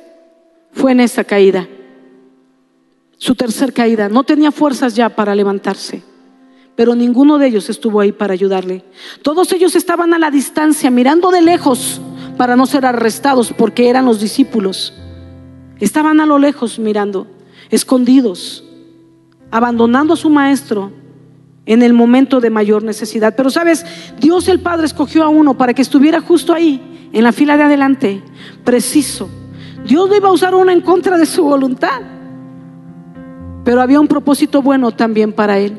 fue 0.72 0.94
en 0.94 1.02
esa 1.02 1.24
caída, 1.24 1.70
su 3.20 3.36
tercer 3.36 3.72
caída. 3.72 4.10
No 4.10 4.24
tenía 4.24 4.52
fuerzas 4.52 4.96
ya 4.96 5.10
para 5.10 5.36
levantarse, 5.36 6.02
pero 6.76 6.96
ninguno 6.96 7.38
de 7.38 7.46
ellos 7.46 7.70
estuvo 7.70 8.00
ahí 8.00 8.12
para 8.12 8.34
ayudarle. 8.34 8.86
Todos 9.22 9.52
ellos 9.52 9.76
estaban 9.76 10.16
a 10.16 10.18
la 10.18 10.32
distancia, 10.32 10.90
mirando 10.90 11.30
de 11.30 11.44
lejos 11.44 12.02
para 12.38 12.56
no 12.56 12.66
ser 12.66 12.88
arrestados, 12.88 13.54
porque 13.56 13.88
eran 13.88 14.06
los 14.06 14.20
discípulos. 14.20 14.96
Estaban 15.80 16.20
a 16.20 16.26
lo 16.26 16.40
lejos 16.40 16.80
mirando, 16.80 17.28
escondidos, 17.70 18.64
abandonando 19.52 20.14
a 20.14 20.18
su 20.18 20.30
maestro 20.30 20.92
en 21.66 21.84
el 21.84 21.94
momento 21.94 22.40
de 22.40 22.50
mayor 22.50 22.84
necesidad. 22.84 23.36
Pero 23.36 23.50
sabes, 23.50 23.86
Dios 24.20 24.48
el 24.48 24.60
Padre 24.60 24.86
escogió 24.86 25.24
a 25.24 25.30
uno 25.30 25.58
para 25.58 25.74
que 25.74 25.82
estuviera 25.82 26.20
justo 26.20 26.54
ahí, 26.54 27.10
en 27.14 27.24
la 27.24 27.32
fila 27.32 27.58
de 27.58 27.64
adelante, 27.64 28.24
preciso. 28.64 29.30
Dios 29.86 30.10
no 30.10 30.16
iba 30.16 30.30
a 30.30 30.34
usar 30.34 30.54
uno 30.54 30.72
en 30.72 30.82
contra 30.82 31.18
de 31.18 31.26
su 31.26 31.44
voluntad, 31.44 32.02
pero 33.64 33.82
había 33.82 34.00
un 34.00 34.08
propósito 34.08 34.62
bueno 34.62 34.92
también 34.92 35.32
para 35.32 35.60
él. 35.60 35.78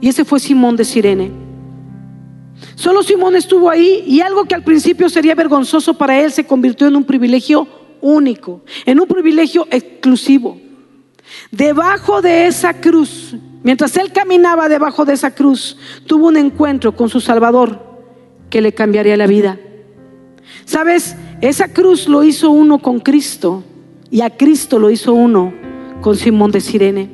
Y 0.00 0.08
ese 0.08 0.24
fue 0.24 0.40
Simón 0.40 0.76
de 0.76 0.84
Sirene. 0.84 1.32
Solo 2.74 3.02
Simón 3.02 3.36
estuvo 3.36 3.68
ahí 3.68 4.04
y 4.06 4.20
algo 4.20 4.44
que 4.44 4.54
al 4.54 4.62
principio 4.62 5.08
sería 5.08 5.34
vergonzoso 5.34 5.94
para 5.94 6.20
él 6.20 6.32
se 6.32 6.46
convirtió 6.46 6.86
en 6.86 6.96
un 6.96 7.04
privilegio 7.04 7.68
único, 8.14 8.62
en 8.84 9.00
un 9.00 9.06
privilegio 9.06 9.66
exclusivo. 9.70 10.60
Debajo 11.50 12.22
de 12.22 12.46
esa 12.46 12.80
cruz, 12.80 13.34
mientras 13.62 13.96
él 13.96 14.12
caminaba 14.12 14.68
debajo 14.68 15.04
de 15.04 15.14
esa 15.14 15.34
cruz, 15.34 15.76
tuvo 16.06 16.28
un 16.28 16.36
encuentro 16.36 16.94
con 16.94 17.08
su 17.08 17.20
Salvador 17.20 17.84
que 18.50 18.60
le 18.60 18.72
cambiaría 18.72 19.16
la 19.16 19.26
vida. 19.26 19.58
¿Sabes? 20.64 21.16
Esa 21.40 21.72
cruz 21.72 22.08
lo 22.08 22.22
hizo 22.22 22.50
uno 22.50 22.78
con 22.78 23.00
Cristo 23.00 23.64
y 24.10 24.20
a 24.20 24.30
Cristo 24.30 24.78
lo 24.78 24.90
hizo 24.90 25.12
uno 25.12 25.52
con 26.00 26.16
Simón 26.16 26.50
de 26.50 26.60
Sirene. 26.60 27.10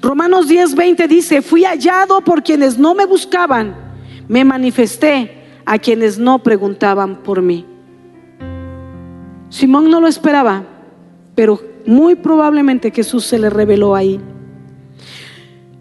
Romanos 0.00 0.48
10:20 0.48 1.06
dice, 1.06 1.42
fui 1.42 1.64
hallado 1.64 2.22
por 2.22 2.42
quienes 2.42 2.78
no 2.78 2.94
me 2.94 3.06
buscaban, 3.06 3.76
me 4.28 4.44
manifesté 4.44 5.44
a 5.64 5.78
quienes 5.78 6.18
no 6.18 6.42
preguntaban 6.42 7.22
por 7.22 7.42
mí. 7.42 7.64
Simón 9.48 9.90
no 9.90 10.00
lo 10.00 10.08
esperaba, 10.08 10.64
pero 11.34 11.60
muy 11.86 12.14
probablemente 12.16 12.90
Jesús 12.90 13.24
se 13.24 13.38
le 13.38 13.50
reveló 13.50 13.94
ahí. 13.94 14.20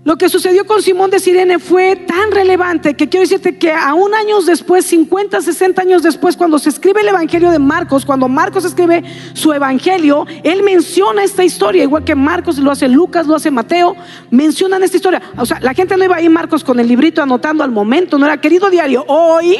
Lo 0.05 0.19
que 0.19 0.29
sucedió 0.29 0.67
con 0.67 0.83
Simón 0.83 1.09
de 1.09 1.19
Sirene 1.19 1.57
fue 1.57 1.95
tan 1.95 2.29
relevante 2.29 2.93
que 2.93 3.09
quiero 3.09 3.23
decirte 3.23 3.57
que 3.57 3.71
aún 3.71 4.13
años 4.13 4.45
después, 4.45 4.85
50, 4.85 5.41
60 5.41 5.81
años 5.81 6.03
después, 6.03 6.37
cuando 6.37 6.59
se 6.59 6.69
escribe 6.69 7.01
el 7.01 7.07
Evangelio 7.07 7.49
de 7.49 7.57
Marcos, 7.57 8.05
cuando 8.05 8.27
Marcos 8.27 8.65
escribe 8.65 9.03
su 9.33 9.51
Evangelio, 9.51 10.27
él 10.43 10.61
menciona 10.61 11.23
esta 11.23 11.43
historia, 11.43 11.81
igual 11.81 12.03
que 12.03 12.13
Marcos 12.13 12.59
lo 12.59 12.69
hace 12.69 12.87
Lucas, 12.87 13.25
lo 13.25 13.33
hace 13.33 13.49
Mateo, 13.49 13.95
mencionan 14.29 14.83
esta 14.83 14.97
historia. 14.97 15.23
O 15.37 15.45
sea, 15.47 15.59
la 15.59 15.73
gente 15.73 15.97
no 15.97 16.03
iba 16.03 16.17
ahí 16.17 16.29
Marcos 16.29 16.63
con 16.63 16.79
el 16.79 16.87
librito 16.87 17.23
anotando 17.23 17.63
al 17.63 17.71
momento, 17.71 18.19
no 18.19 18.27
era 18.27 18.39
querido 18.39 18.69
diario, 18.69 19.05
hoy 19.07 19.57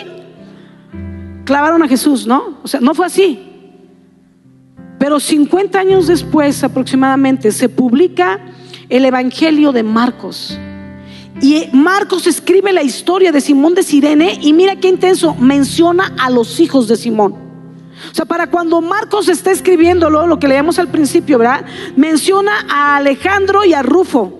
clavaron 1.44 1.82
a 1.82 1.88
Jesús, 1.88 2.28
¿no? 2.28 2.60
O 2.62 2.68
sea, 2.68 2.80
no 2.82 2.94
fue 2.94 3.08
así. 3.08 3.55
Pero 5.06 5.20
50 5.20 5.78
años 5.78 6.08
después 6.08 6.64
aproximadamente 6.64 7.52
se 7.52 7.70
publica 7.70 8.40
el 8.90 9.06
Evangelio 9.06 9.72
de 9.72 9.84
Marcos. 9.84 10.58
Y 11.40 11.68
Marcos 11.74 12.26
escribe 12.26 12.74
la 12.74 12.82
historia 12.82 13.32
de 13.32 13.40
Simón 13.40 13.76
de 13.76 13.84
Sirene 13.84 14.40
y 14.42 14.52
mira 14.52 14.78
qué 14.78 14.88
intenso, 14.88 15.36
menciona 15.36 16.16
a 16.18 16.32
los 16.32 16.60
hijos 16.60 16.88
de 16.88 16.96
Simón. 16.96 17.34
O 17.34 18.16
sea, 18.16 18.26
para 18.26 18.50
cuando 18.50 18.82
Marcos 18.82 19.30
está 19.30 19.52
escribiéndolo, 19.52 20.26
lo 20.26 20.40
que 20.40 20.48
leemos 20.48 20.80
al 20.80 20.88
principio, 20.88 21.38
¿verdad? 21.38 21.66
Menciona 21.96 22.66
a 22.68 22.96
Alejandro 22.96 23.64
y 23.64 23.76
a 23.76 23.84
Rufo. 23.84 24.40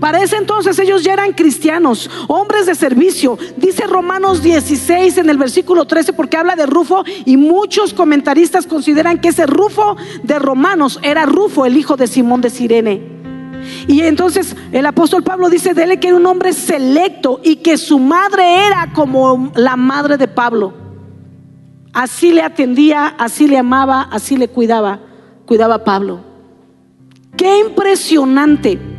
Para 0.00 0.22
ese 0.22 0.36
entonces 0.36 0.78
ellos 0.78 1.02
ya 1.02 1.12
eran 1.12 1.32
cristianos, 1.32 2.10
hombres 2.28 2.66
de 2.66 2.74
servicio. 2.74 3.38
Dice 3.56 3.86
Romanos 3.86 4.42
16 4.42 5.18
en 5.18 5.30
el 5.30 5.38
versículo 5.38 5.84
13 5.86 6.12
porque 6.12 6.36
habla 6.36 6.56
de 6.56 6.66
Rufo 6.66 7.04
y 7.24 7.36
muchos 7.36 7.94
comentaristas 7.94 8.66
consideran 8.66 9.20
que 9.20 9.28
ese 9.28 9.46
Rufo 9.46 9.96
de 10.22 10.38
Romanos 10.38 10.98
era 11.02 11.26
Rufo, 11.26 11.66
el 11.66 11.76
hijo 11.76 11.96
de 11.96 12.06
Simón 12.06 12.40
de 12.40 12.50
Sirene. 12.50 13.18
Y 13.86 14.02
entonces 14.02 14.56
el 14.72 14.86
apóstol 14.86 15.22
Pablo 15.22 15.50
dice 15.50 15.74
de 15.74 15.84
él 15.84 16.00
que 16.00 16.08
era 16.08 16.16
un 16.16 16.26
hombre 16.26 16.52
selecto 16.52 17.40
y 17.42 17.56
que 17.56 17.76
su 17.76 17.98
madre 17.98 18.66
era 18.66 18.92
como 18.94 19.52
la 19.54 19.76
madre 19.76 20.16
de 20.16 20.28
Pablo. 20.28 20.74
Así 21.92 22.32
le 22.32 22.42
atendía, 22.42 23.06
así 23.18 23.48
le 23.48 23.58
amaba, 23.58 24.02
así 24.02 24.36
le 24.36 24.48
cuidaba, 24.48 25.00
cuidaba 25.46 25.76
a 25.76 25.84
Pablo. 25.84 26.20
Qué 27.36 27.60
impresionante. 27.60 28.97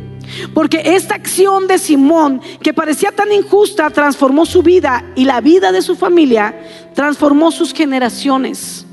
Porque 0.54 0.82
esta 0.84 1.14
acción 1.14 1.66
de 1.66 1.78
Simón, 1.78 2.40
que 2.62 2.74
parecía 2.74 3.12
tan 3.12 3.32
injusta, 3.32 3.90
transformó 3.90 4.46
su 4.46 4.62
vida 4.62 5.04
y 5.14 5.24
la 5.24 5.40
vida 5.40 5.72
de 5.72 5.82
su 5.82 5.96
familia, 5.96 6.54
transformó 6.94 7.50
sus 7.50 7.72
generaciones. 7.72 8.86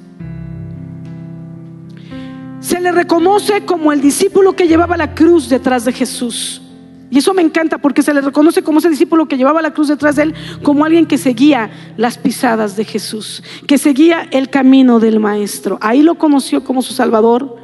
Se 2.59 2.81
le 2.81 2.91
reconoce 2.91 3.65
como 3.65 3.91
el 3.91 4.01
discípulo 4.01 4.53
que 4.53 4.67
llevaba 4.67 4.97
la 4.97 5.15
cruz 5.15 5.47
detrás 5.49 5.85
de 5.85 5.93
Jesús. 5.93 6.61
Y 7.09 7.19
eso 7.19 7.33
me 7.33 7.41
encanta 7.41 7.77
porque 7.77 8.01
se 8.01 8.13
le 8.13 8.19
reconoce 8.19 8.63
como 8.63 8.79
ese 8.79 8.89
discípulo 8.89 9.27
que 9.27 9.37
llevaba 9.37 9.61
la 9.61 9.73
cruz 9.73 9.87
detrás 9.87 10.17
de 10.17 10.23
él, 10.23 10.33
como 10.61 10.83
alguien 10.83 11.05
que 11.05 11.17
seguía 11.17 11.69
las 11.95 12.17
pisadas 12.17 12.75
de 12.75 12.83
Jesús, 12.83 13.43
que 13.65 13.77
seguía 13.77 14.27
el 14.31 14.49
camino 14.49 14.99
del 14.99 15.19
Maestro. 15.19 15.77
Ahí 15.79 16.01
lo 16.01 16.15
conoció 16.15 16.65
como 16.65 16.81
su 16.81 16.93
Salvador, 16.93 17.55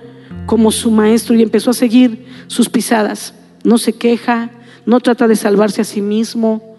como 0.45 0.71
su 0.71 0.91
Maestro 0.91 1.35
y 1.35 1.41
empezó 1.41 1.71
a 1.71 1.73
seguir 1.73 2.25
sus 2.47 2.69
pisadas. 2.69 3.33
No 3.63 3.77
se 3.77 3.93
queja, 3.93 4.49
no 4.85 4.99
trata 4.99 5.27
de 5.27 5.35
salvarse 5.35 5.81
a 5.81 5.85
sí 5.85 6.01
mismo. 6.01 6.75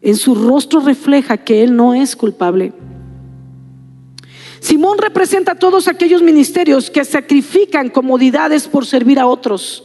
En 0.00 0.16
su 0.16 0.34
rostro 0.34 0.80
refleja 0.80 1.38
que 1.38 1.62
él 1.62 1.76
no 1.76 1.94
es 1.94 2.16
culpable. 2.16 2.72
Simón 4.60 4.98
representa 4.98 5.52
a 5.52 5.58
todos 5.58 5.88
aquellos 5.88 6.22
ministerios 6.22 6.90
que 6.90 7.04
sacrifican 7.04 7.88
comodidades 7.88 8.68
por 8.68 8.86
servir 8.86 9.18
a 9.18 9.26
otros. 9.26 9.84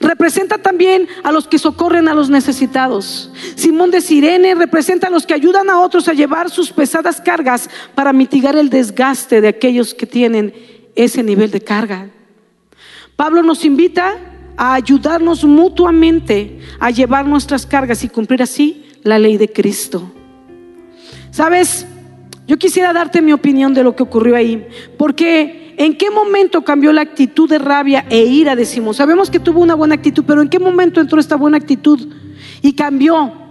Representa 0.00 0.58
también 0.58 1.08
a 1.22 1.30
los 1.30 1.46
que 1.46 1.58
socorren 1.58 2.08
a 2.08 2.14
los 2.14 2.30
necesitados. 2.30 3.30
Simón 3.54 3.90
de 3.90 4.00
Sirene 4.00 4.54
representa 4.54 5.08
a 5.08 5.10
los 5.10 5.26
que 5.26 5.34
ayudan 5.34 5.68
a 5.68 5.80
otros 5.80 6.08
a 6.08 6.14
llevar 6.14 6.50
sus 6.50 6.72
pesadas 6.72 7.20
cargas 7.20 7.68
para 7.94 8.12
mitigar 8.12 8.56
el 8.56 8.70
desgaste 8.70 9.40
de 9.40 9.48
aquellos 9.48 9.94
que 9.94 10.06
tienen 10.06 10.54
ese 10.94 11.22
nivel 11.22 11.50
de 11.50 11.60
carga. 11.60 12.08
Pablo 13.16 13.42
nos 13.42 13.64
invita 13.64 14.16
a 14.56 14.74
ayudarnos 14.74 15.44
mutuamente 15.44 16.60
a 16.78 16.90
llevar 16.90 17.26
nuestras 17.26 17.66
cargas 17.66 18.04
y 18.04 18.08
cumplir 18.08 18.42
así 18.42 18.84
la 19.02 19.18
ley 19.18 19.36
de 19.36 19.48
Cristo. 19.48 20.10
¿Sabes? 21.30 21.86
Yo 22.46 22.58
quisiera 22.58 22.92
darte 22.92 23.22
mi 23.22 23.32
opinión 23.32 23.74
de 23.74 23.82
lo 23.82 23.96
que 23.96 24.02
ocurrió 24.02 24.36
ahí, 24.36 24.66
porque 24.98 25.74
¿en 25.78 25.96
qué 25.96 26.10
momento 26.10 26.62
cambió 26.62 26.92
la 26.92 27.00
actitud 27.00 27.48
de 27.48 27.58
rabia 27.58 28.04
e 28.10 28.24
ira 28.24 28.54
de 28.54 28.64
Simón? 28.64 28.94
Sabemos 28.94 29.30
que 29.30 29.40
tuvo 29.40 29.60
una 29.60 29.74
buena 29.74 29.94
actitud, 29.94 30.24
pero 30.26 30.42
¿en 30.42 30.48
qué 30.48 30.58
momento 30.58 31.00
entró 31.00 31.18
esta 31.18 31.36
buena 31.36 31.56
actitud 31.56 32.12
y 32.60 32.74
cambió 32.74 33.43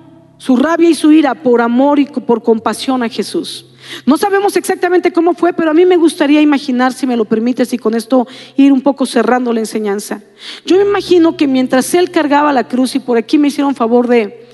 su 0.44 0.58
rabia 0.58 0.90
y 0.90 0.94
su 0.94 1.14
ira 1.14 1.36
por 1.36 1.62
amor 1.62 2.00
y 2.00 2.06
por 2.06 2.44
compasión 2.44 3.02
a 3.02 3.08
Jesús? 3.08 3.66
No 4.06 4.18
sabemos 4.18 4.58
exactamente 4.58 5.14
cómo 5.14 5.36
fue, 5.36 5.54
pero 5.54 5.72
a 5.72 5.74
mí 5.74 5.86
me 5.86 5.96
gustaría 5.96 6.42
imaginar, 6.42 6.92
si 6.92 7.08
me 7.08 7.16
lo 7.16 7.24
permites, 7.24 7.72
y 7.72 7.78
con 7.78 7.94
esto 7.94 8.28
ir 8.58 8.74
un 8.74 8.82
poco 8.82 9.06
cerrando 9.06 9.54
la 9.54 9.62
enseñanza. 9.62 10.22
Yo 10.66 10.76
me 10.76 10.84
imagino 10.84 11.38
que 11.38 11.48
mientras 11.48 11.94
él 11.94 12.12
cargaba 12.12 12.52
la 12.52 12.68
cruz, 12.68 12.94
y 12.96 13.00
por 13.00 13.18
aquí 13.18 13.38
me 13.38 13.48
hicieron 13.48 13.74
favor 13.74 14.10
de, 14.10 14.46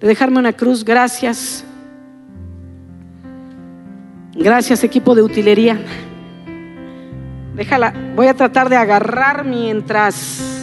de 0.00 0.08
dejarme 0.08 0.38
una 0.38 0.54
cruz, 0.54 0.82
gracias. 0.82 1.62
Gracias, 4.34 4.82
equipo 4.82 5.14
de 5.14 5.22
utilería. 5.22 5.78
Déjala, 7.54 7.92
voy 8.16 8.28
a 8.28 8.34
tratar 8.34 8.70
de 8.70 8.76
agarrar 8.76 9.44
mientras 9.44 10.53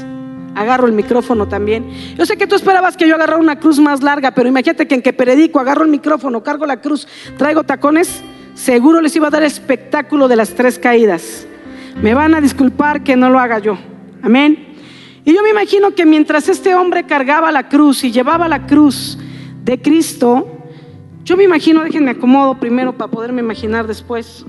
agarro 0.55 0.87
el 0.87 0.93
micrófono 0.93 1.47
también. 1.47 1.89
Yo 2.17 2.25
sé 2.25 2.37
que 2.37 2.47
tú 2.47 2.55
esperabas 2.55 2.97
que 2.97 3.07
yo 3.07 3.15
agarrara 3.15 3.39
una 3.39 3.59
cruz 3.59 3.79
más 3.79 4.01
larga, 4.01 4.31
pero 4.31 4.49
imagínate 4.49 4.87
que 4.87 4.95
en 4.95 5.01
que 5.01 5.13
predico, 5.13 5.59
agarro 5.59 5.83
el 5.83 5.89
micrófono, 5.89 6.43
cargo 6.43 6.65
la 6.65 6.81
cruz, 6.81 7.07
traigo 7.37 7.63
tacones, 7.63 8.21
seguro 8.53 9.01
les 9.01 9.15
iba 9.15 9.27
a 9.27 9.31
dar 9.31 9.43
espectáculo 9.43 10.27
de 10.27 10.35
las 10.35 10.53
tres 10.53 10.77
caídas. 10.77 11.47
Me 12.01 12.13
van 12.13 12.35
a 12.35 12.41
disculpar 12.41 13.03
que 13.03 13.15
no 13.15 13.29
lo 13.29 13.39
haga 13.39 13.59
yo. 13.59 13.77
Amén. 14.21 14.67
Y 15.23 15.33
yo 15.33 15.43
me 15.43 15.49
imagino 15.49 15.93
que 15.93 16.05
mientras 16.05 16.49
este 16.49 16.73
hombre 16.73 17.05
cargaba 17.05 17.51
la 17.51 17.69
cruz 17.69 18.03
y 18.03 18.11
llevaba 18.11 18.47
la 18.47 18.65
cruz 18.65 19.17
de 19.63 19.79
Cristo, 19.79 20.47
yo 21.23 21.37
me 21.37 21.43
imagino, 21.43 21.83
déjenme 21.83 22.11
acomodo 22.11 22.59
primero 22.59 22.97
para 22.97 23.11
poderme 23.11 23.41
imaginar 23.41 23.85
después, 23.85 24.45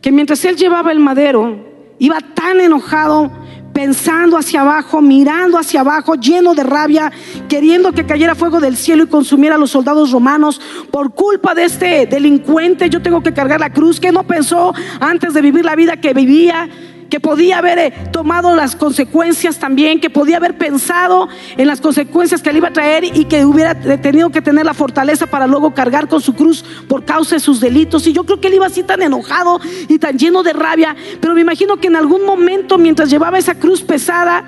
que 0.00 0.12
mientras 0.12 0.44
él 0.44 0.56
llevaba 0.56 0.92
el 0.92 1.00
madero, 1.00 1.56
iba 1.98 2.20
tan 2.20 2.60
enojado, 2.60 3.32
pensando 3.74 4.38
hacia 4.38 4.62
abajo, 4.62 5.02
mirando 5.02 5.58
hacia 5.58 5.80
abajo, 5.80 6.14
lleno 6.14 6.54
de 6.54 6.62
rabia, 6.62 7.12
queriendo 7.48 7.92
que 7.92 8.06
cayera 8.06 8.34
fuego 8.34 8.60
del 8.60 8.76
cielo 8.76 9.04
y 9.04 9.08
consumiera 9.08 9.56
a 9.56 9.58
los 9.58 9.72
soldados 9.72 10.12
romanos. 10.12 10.60
Por 10.90 11.12
culpa 11.12 11.54
de 11.54 11.64
este 11.64 12.06
delincuente, 12.06 12.88
yo 12.88 13.02
tengo 13.02 13.22
que 13.22 13.34
cargar 13.34 13.60
la 13.60 13.70
cruz 13.70 14.00
que 14.00 14.12
no 14.12 14.22
pensó 14.24 14.72
antes 15.00 15.34
de 15.34 15.42
vivir 15.42 15.64
la 15.64 15.74
vida 15.74 15.96
que 15.98 16.14
vivía 16.14 16.70
que 17.14 17.20
podía 17.20 17.58
haber 17.58 17.78
eh, 17.78 17.92
tomado 18.10 18.56
las 18.56 18.74
consecuencias 18.74 19.60
también, 19.60 20.00
que 20.00 20.10
podía 20.10 20.38
haber 20.38 20.58
pensado 20.58 21.28
en 21.56 21.68
las 21.68 21.80
consecuencias 21.80 22.42
que 22.42 22.50
le 22.50 22.58
iba 22.58 22.66
a 22.66 22.72
traer 22.72 23.04
y 23.04 23.26
que 23.26 23.44
hubiera 23.44 23.72
tenido 24.00 24.30
que 24.30 24.42
tener 24.42 24.66
la 24.66 24.74
fortaleza 24.74 25.28
para 25.28 25.46
luego 25.46 25.72
cargar 25.72 26.08
con 26.08 26.20
su 26.20 26.34
cruz 26.34 26.64
por 26.88 27.04
causa 27.04 27.36
de 27.36 27.40
sus 27.40 27.60
delitos. 27.60 28.04
Y 28.08 28.12
yo 28.12 28.24
creo 28.24 28.40
que 28.40 28.48
él 28.48 28.54
iba 28.54 28.66
así 28.66 28.82
tan 28.82 29.00
enojado 29.00 29.60
y 29.86 30.00
tan 30.00 30.18
lleno 30.18 30.42
de 30.42 30.54
rabia, 30.54 30.96
pero 31.20 31.34
me 31.34 31.42
imagino 31.42 31.76
que 31.76 31.86
en 31.86 31.94
algún 31.94 32.26
momento 32.26 32.78
mientras 32.78 33.08
llevaba 33.10 33.38
esa 33.38 33.54
cruz 33.54 33.80
pesada, 33.82 34.44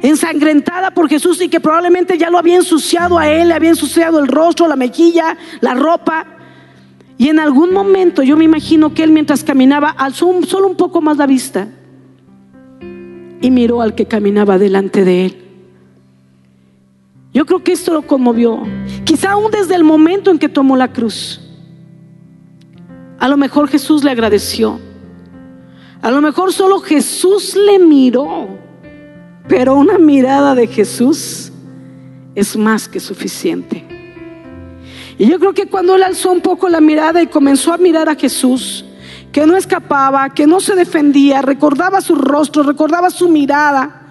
ensangrentada 0.00 0.92
por 0.92 1.10
Jesús 1.10 1.42
y 1.42 1.50
que 1.50 1.60
probablemente 1.60 2.16
ya 2.16 2.30
lo 2.30 2.38
había 2.38 2.56
ensuciado 2.56 3.18
a 3.18 3.28
él, 3.28 3.48
le 3.48 3.54
había 3.54 3.68
ensuciado 3.68 4.20
el 4.20 4.28
rostro, 4.28 4.68
la 4.68 4.76
mejilla, 4.76 5.36
la 5.60 5.74
ropa. 5.74 6.24
Y 7.18 7.28
en 7.28 7.40
algún 7.40 7.74
momento 7.74 8.22
yo 8.22 8.38
me 8.38 8.44
imagino 8.44 8.94
que 8.94 9.02
él 9.02 9.12
mientras 9.12 9.44
caminaba 9.44 9.90
alzó 9.90 10.32
solo 10.46 10.66
un 10.66 10.76
poco 10.78 11.02
más 11.02 11.18
la 11.18 11.26
vista 11.26 11.68
y 13.46 13.50
miró 13.52 13.80
al 13.80 13.94
que 13.94 14.06
caminaba 14.06 14.58
delante 14.58 15.04
de 15.04 15.26
él. 15.26 15.36
Yo 17.32 17.46
creo 17.46 17.62
que 17.62 17.70
esto 17.70 17.94
lo 17.94 18.02
conmovió. 18.02 18.60
Quizá 19.04 19.30
aún 19.30 19.52
desde 19.52 19.76
el 19.76 19.84
momento 19.84 20.32
en 20.32 20.40
que 20.40 20.48
tomó 20.48 20.76
la 20.76 20.92
cruz. 20.92 21.40
A 23.20 23.28
lo 23.28 23.36
mejor 23.36 23.68
Jesús 23.68 24.02
le 24.02 24.10
agradeció. 24.10 24.80
A 26.02 26.10
lo 26.10 26.20
mejor 26.20 26.52
solo 26.52 26.80
Jesús 26.80 27.54
le 27.54 27.78
miró. 27.78 28.48
Pero 29.46 29.76
una 29.76 29.96
mirada 29.96 30.56
de 30.56 30.66
Jesús 30.66 31.52
es 32.34 32.56
más 32.56 32.88
que 32.88 32.98
suficiente. 32.98 33.84
Y 35.18 35.28
yo 35.28 35.38
creo 35.38 35.54
que 35.54 35.66
cuando 35.66 35.94
él 35.94 36.02
alzó 36.02 36.32
un 36.32 36.40
poco 36.40 36.68
la 36.68 36.80
mirada 36.80 37.22
y 37.22 37.28
comenzó 37.28 37.72
a 37.72 37.78
mirar 37.78 38.08
a 38.08 38.16
Jesús, 38.16 38.84
que 39.32 39.46
no 39.46 39.56
escapaba, 39.56 40.30
que 40.30 40.46
no 40.46 40.60
se 40.60 40.74
defendía, 40.74 41.42
recordaba 41.42 42.00
su 42.00 42.14
rostro, 42.14 42.62
recordaba 42.62 43.10
su 43.10 43.28
mirada. 43.28 44.02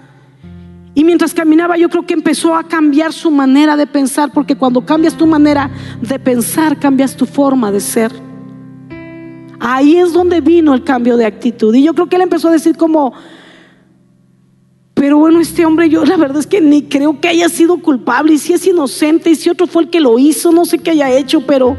Y 0.94 1.04
mientras 1.04 1.34
caminaba 1.34 1.76
yo 1.76 1.88
creo 1.88 2.06
que 2.06 2.14
empezó 2.14 2.54
a 2.54 2.64
cambiar 2.64 3.12
su 3.12 3.30
manera 3.30 3.76
de 3.76 3.86
pensar, 3.86 4.30
porque 4.32 4.56
cuando 4.56 4.84
cambias 4.86 5.14
tu 5.14 5.26
manera 5.26 5.70
de 6.00 6.18
pensar, 6.18 6.78
cambias 6.78 7.16
tu 7.16 7.26
forma 7.26 7.70
de 7.70 7.80
ser. 7.80 8.12
Ahí 9.58 9.96
es 9.96 10.12
donde 10.12 10.40
vino 10.40 10.74
el 10.74 10.84
cambio 10.84 11.16
de 11.16 11.26
actitud. 11.26 11.74
Y 11.74 11.82
yo 11.82 11.94
creo 11.94 12.08
que 12.08 12.16
él 12.16 12.22
empezó 12.22 12.48
a 12.48 12.52
decir 12.52 12.76
como, 12.76 13.12
pero 14.94 15.18
bueno, 15.18 15.40
este 15.40 15.66
hombre 15.66 15.90
yo 15.90 16.04
la 16.04 16.16
verdad 16.16 16.38
es 16.38 16.46
que 16.46 16.60
ni 16.60 16.84
creo 16.84 17.20
que 17.20 17.28
haya 17.28 17.48
sido 17.50 17.76
culpable 17.78 18.32
y 18.32 18.38
si 18.38 18.54
es 18.54 18.66
inocente 18.66 19.30
y 19.30 19.34
si 19.34 19.50
otro 19.50 19.66
fue 19.66 19.82
el 19.82 19.90
que 19.90 20.00
lo 20.00 20.18
hizo, 20.18 20.52
no 20.52 20.64
sé 20.64 20.78
qué 20.78 20.92
haya 20.92 21.10
hecho, 21.10 21.42
pero... 21.46 21.76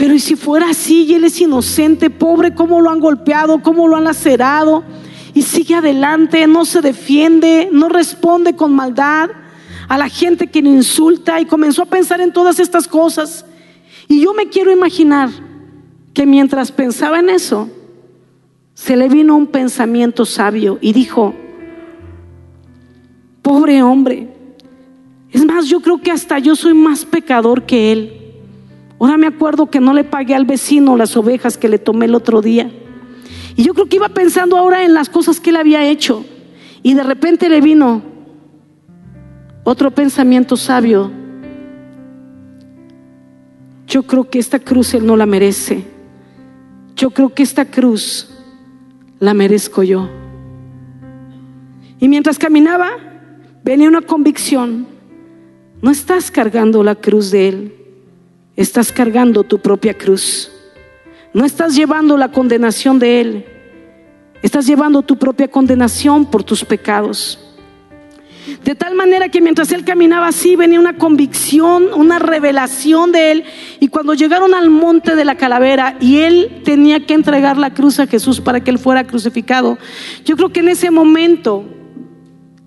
Pero 0.00 0.14
y 0.14 0.18
si 0.18 0.34
fuera 0.34 0.70
así 0.70 1.02
y 1.02 1.12
él 1.12 1.24
es 1.24 1.38
inocente, 1.42 2.08
pobre, 2.08 2.54
cómo 2.54 2.80
lo 2.80 2.88
han 2.88 3.00
golpeado, 3.00 3.60
cómo 3.60 3.86
lo 3.86 3.96
han 3.96 4.04
lacerado, 4.04 4.82
y 5.34 5.42
sigue 5.42 5.74
adelante, 5.74 6.46
no 6.46 6.64
se 6.64 6.80
defiende, 6.80 7.68
no 7.70 7.90
responde 7.90 8.56
con 8.56 8.74
maldad 8.74 9.28
a 9.88 9.98
la 9.98 10.08
gente 10.08 10.46
que 10.46 10.62
le 10.62 10.70
insulta 10.70 11.38
y 11.38 11.44
comenzó 11.44 11.82
a 11.82 11.84
pensar 11.84 12.22
en 12.22 12.32
todas 12.32 12.58
estas 12.58 12.88
cosas. 12.88 13.44
Y 14.08 14.22
yo 14.22 14.32
me 14.32 14.48
quiero 14.48 14.72
imaginar 14.72 15.28
que 16.14 16.24
mientras 16.24 16.72
pensaba 16.72 17.18
en 17.18 17.28
eso, 17.28 17.68
se 18.72 18.96
le 18.96 19.06
vino 19.06 19.36
un 19.36 19.48
pensamiento 19.48 20.24
sabio 20.24 20.78
y 20.80 20.94
dijo, 20.94 21.34
pobre 23.42 23.82
hombre, 23.82 24.28
es 25.30 25.44
más, 25.44 25.66
yo 25.66 25.80
creo 25.82 26.00
que 26.00 26.10
hasta 26.10 26.38
yo 26.38 26.56
soy 26.56 26.72
más 26.72 27.04
pecador 27.04 27.66
que 27.66 27.92
él. 27.92 28.19
Ahora 29.00 29.16
me 29.16 29.26
acuerdo 29.26 29.70
que 29.70 29.80
no 29.80 29.94
le 29.94 30.04
pagué 30.04 30.34
al 30.34 30.44
vecino 30.44 30.96
las 30.96 31.16
ovejas 31.16 31.56
que 31.56 31.70
le 31.70 31.78
tomé 31.78 32.04
el 32.04 32.14
otro 32.14 32.42
día. 32.42 32.70
Y 33.56 33.64
yo 33.64 33.72
creo 33.72 33.86
que 33.86 33.96
iba 33.96 34.10
pensando 34.10 34.58
ahora 34.58 34.84
en 34.84 34.92
las 34.92 35.08
cosas 35.08 35.40
que 35.40 35.50
él 35.50 35.56
había 35.56 35.88
hecho. 35.88 36.24
Y 36.82 36.94
de 36.94 37.02
repente 37.02 37.48
le 37.48 37.62
vino 37.62 38.02
otro 39.64 39.90
pensamiento 39.90 40.56
sabio. 40.56 41.10
Yo 43.86 44.02
creo 44.02 44.28
que 44.28 44.38
esta 44.38 44.58
cruz 44.58 44.92
él 44.92 45.06
no 45.06 45.16
la 45.16 45.26
merece. 45.26 45.84
Yo 46.94 47.10
creo 47.10 47.34
que 47.34 47.42
esta 47.42 47.64
cruz 47.64 48.28
la 49.18 49.32
merezco 49.32 49.82
yo. 49.82 50.08
Y 51.98 52.08
mientras 52.08 52.38
caminaba, 52.38 52.90
venía 53.64 53.88
una 53.88 54.02
convicción. 54.02 54.86
No 55.80 55.90
estás 55.90 56.30
cargando 56.30 56.82
la 56.82 56.94
cruz 56.94 57.30
de 57.30 57.48
Él, 57.48 57.74
estás 58.62 58.92
cargando 58.92 59.42
tu 59.42 59.58
propia 59.58 59.96
cruz. 59.96 60.50
No 61.32 61.44
estás 61.44 61.74
llevando 61.74 62.16
la 62.16 62.30
condenación 62.30 62.98
de 62.98 63.20
Él, 63.20 63.44
estás 64.42 64.66
llevando 64.66 65.02
tu 65.02 65.16
propia 65.16 65.48
condenación 65.48 66.26
por 66.26 66.42
tus 66.42 66.64
pecados. 66.64 67.38
De 68.64 68.74
tal 68.74 68.94
manera 68.94 69.28
que 69.28 69.40
mientras 69.40 69.70
él 69.70 69.84
caminaba 69.84 70.26
así 70.26 70.56
venía 70.56 70.80
una 70.80 70.96
convicción, 70.96 71.92
una 71.94 72.18
revelación 72.18 73.12
de 73.12 73.30
él. 73.30 73.44
Y 73.78 73.88
cuando 73.88 74.14
llegaron 74.14 74.54
al 74.54 74.70
monte 74.70 75.14
de 75.14 75.24
la 75.24 75.36
calavera 75.36 75.96
y 76.00 76.20
él 76.20 76.62
tenía 76.64 77.06
que 77.06 77.14
entregar 77.14 77.58
la 77.58 77.74
cruz 77.74 78.00
a 78.00 78.06
Jesús 78.06 78.40
para 78.40 78.60
que 78.60 78.70
él 78.70 78.78
fuera 78.78 79.06
crucificado, 79.06 79.78
yo 80.24 80.36
creo 80.36 80.52
que 80.52 80.60
en 80.60 80.68
ese 80.68 80.90
momento 80.90 81.64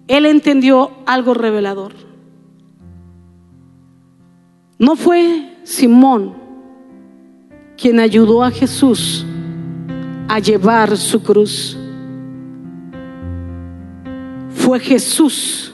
él 0.07 0.25
entendió 0.25 0.91
algo 1.05 1.33
revelador. 1.33 1.93
No 4.77 4.95
fue 4.95 5.52
Simón 5.63 6.35
quien 7.77 7.99
ayudó 7.99 8.43
a 8.43 8.51
Jesús 8.51 9.25
a 10.27 10.39
llevar 10.39 10.95
su 10.97 11.21
cruz. 11.21 11.77
Fue 14.49 14.79
Jesús 14.79 15.73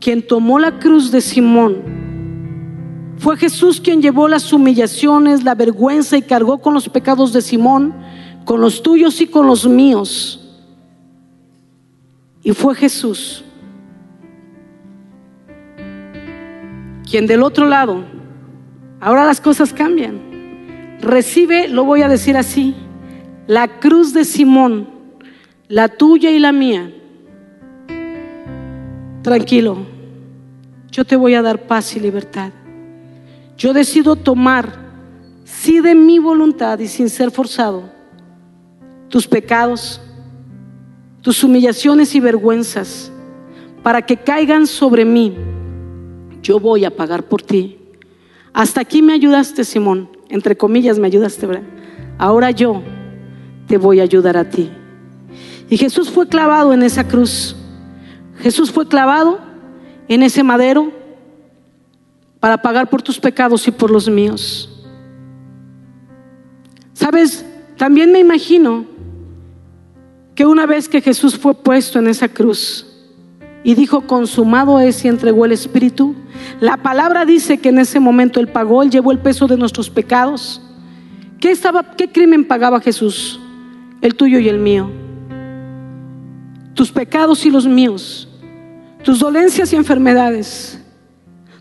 quien 0.00 0.26
tomó 0.26 0.58
la 0.58 0.78
cruz 0.78 1.10
de 1.10 1.20
Simón. 1.20 1.76
Fue 3.18 3.36
Jesús 3.36 3.80
quien 3.80 4.00
llevó 4.00 4.28
las 4.28 4.52
humillaciones, 4.52 5.42
la 5.42 5.54
vergüenza 5.54 6.16
y 6.16 6.22
cargó 6.22 6.58
con 6.58 6.72
los 6.72 6.88
pecados 6.88 7.32
de 7.32 7.42
Simón, 7.42 7.92
con 8.44 8.60
los 8.60 8.82
tuyos 8.82 9.20
y 9.20 9.26
con 9.26 9.46
los 9.46 9.66
míos. 9.66 10.40
Y 12.42 12.52
fue 12.52 12.74
Jesús 12.74 13.44
quien 17.10 17.26
del 17.26 17.42
otro 17.42 17.66
lado, 17.66 18.04
ahora 19.00 19.24
las 19.24 19.40
cosas 19.40 19.72
cambian, 19.72 20.98
recibe, 21.00 21.68
lo 21.68 21.84
voy 21.84 22.02
a 22.02 22.08
decir 22.08 22.36
así, 22.36 22.74
la 23.46 23.80
cruz 23.80 24.12
de 24.12 24.24
Simón, 24.24 24.88
la 25.68 25.88
tuya 25.88 26.30
y 26.30 26.38
la 26.38 26.52
mía. 26.52 26.92
Tranquilo, 29.22 29.78
yo 30.90 31.04
te 31.04 31.16
voy 31.16 31.34
a 31.34 31.42
dar 31.42 31.66
paz 31.66 31.96
y 31.96 32.00
libertad. 32.00 32.52
Yo 33.56 33.72
decido 33.72 34.16
tomar, 34.16 34.72
sí 35.44 35.80
de 35.80 35.94
mi 35.94 36.18
voluntad 36.18 36.78
y 36.78 36.86
sin 36.86 37.08
ser 37.08 37.30
forzado, 37.30 37.90
tus 39.08 39.26
pecados, 39.26 40.00
tus 41.22 41.42
humillaciones 41.42 42.14
y 42.14 42.20
vergüenzas, 42.20 43.10
para 43.82 44.02
que 44.02 44.16
caigan 44.16 44.66
sobre 44.66 45.04
mí. 45.04 45.34
Yo 46.42 46.60
voy 46.60 46.84
a 46.84 46.94
pagar 46.94 47.24
por 47.24 47.42
ti. 47.42 47.77
Hasta 48.58 48.80
aquí 48.80 49.02
me 49.02 49.12
ayudaste, 49.12 49.62
Simón. 49.62 50.08
Entre 50.28 50.56
comillas, 50.56 50.98
me 50.98 51.06
ayudaste. 51.06 51.46
Ahora 52.18 52.50
yo 52.50 52.82
te 53.68 53.78
voy 53.78 54.00
a 54.00 54.02
ayudar 54.02 54.36
a 54.36 54.50
ti. 54.50 54.68
Y 55.70 55.76
Jesús 55.76 56.10
fue 56.10 56.26
clavado 56.26 56.72
en 56.72 56.82
esa 56.82 57.06
cruz. 57.06 57.54
Jesús 58.40 58.72
fue 58.72 58.88
clavado 58.88 59.38
en 60.08 60.24
ese 60.24 60.42
madero 60.42 60.90
para 62.40 62.60
pagar 62.60 62.90
por 62.90 63.00
tus 63.00 63.20
pecados 63.20 63.68
y 63.68 63.70
por 63.70 63.92
los 63.92 64.08
míos. 64.08 64.84
Sabes, 66.94 67.46
también 67.76 68.10
me 68.10 68.18
imagino 68.18 68.86
que 70.34 70.44
una 70.44 70.66
vez 70.66 70.88
que 70.88 71.00
Jesús 71.00 71.38
fue 71.38 71.54
puesto 71.54 72.00
en 72.00 72.08
esa 72.08 72.28
cruz 72.28 72.87
y 73.68 73.74
dijo, 73.74 74.06
consumado 74.06 74.80
es 74.80 75.04
y 75.04 75.08
entregó 75.08 75.44
el 75.44 75.52
Espíritu, 75.52 76.14
la 76.58 76.78
palabra 76.78 77.26
dice 77.26 77.58
que 77.58 77.68
en 77.68 77.78
ese 77.78 78.00
momento 78.00 78.40
Él 78.40 78.48
pagó, 78.48 78.82
Él 78.82 78.88
llevó 78.88 79.12
el 79.12 79.18
peso 79.18 79.46
de 79.46 79.58
nuestros 79.58 79.90
pecados. 79.90 80.62
¿Qué, 81.38 81.50
estaba, 81.50 81.94
qué 81.94 82.10
crimen 82.10 82.46
pagaba 82.46 82.80
Jesús? 82.80 83.38
El 84.00 84.14
tuyo 84.14 84.38
y 84.38 84.48
el 84.48 84.58
mío. 84.58 84.90
Tus 86.72 86.90
pecados 86.90 87.44
y 87.44 87.50
los 87.50 87.66
míos. 87.66 88.26
Tus 89.04 89.18
dolencias 89.18 89.70
y 89.74 89.76
enfermedades. 89.76 90.82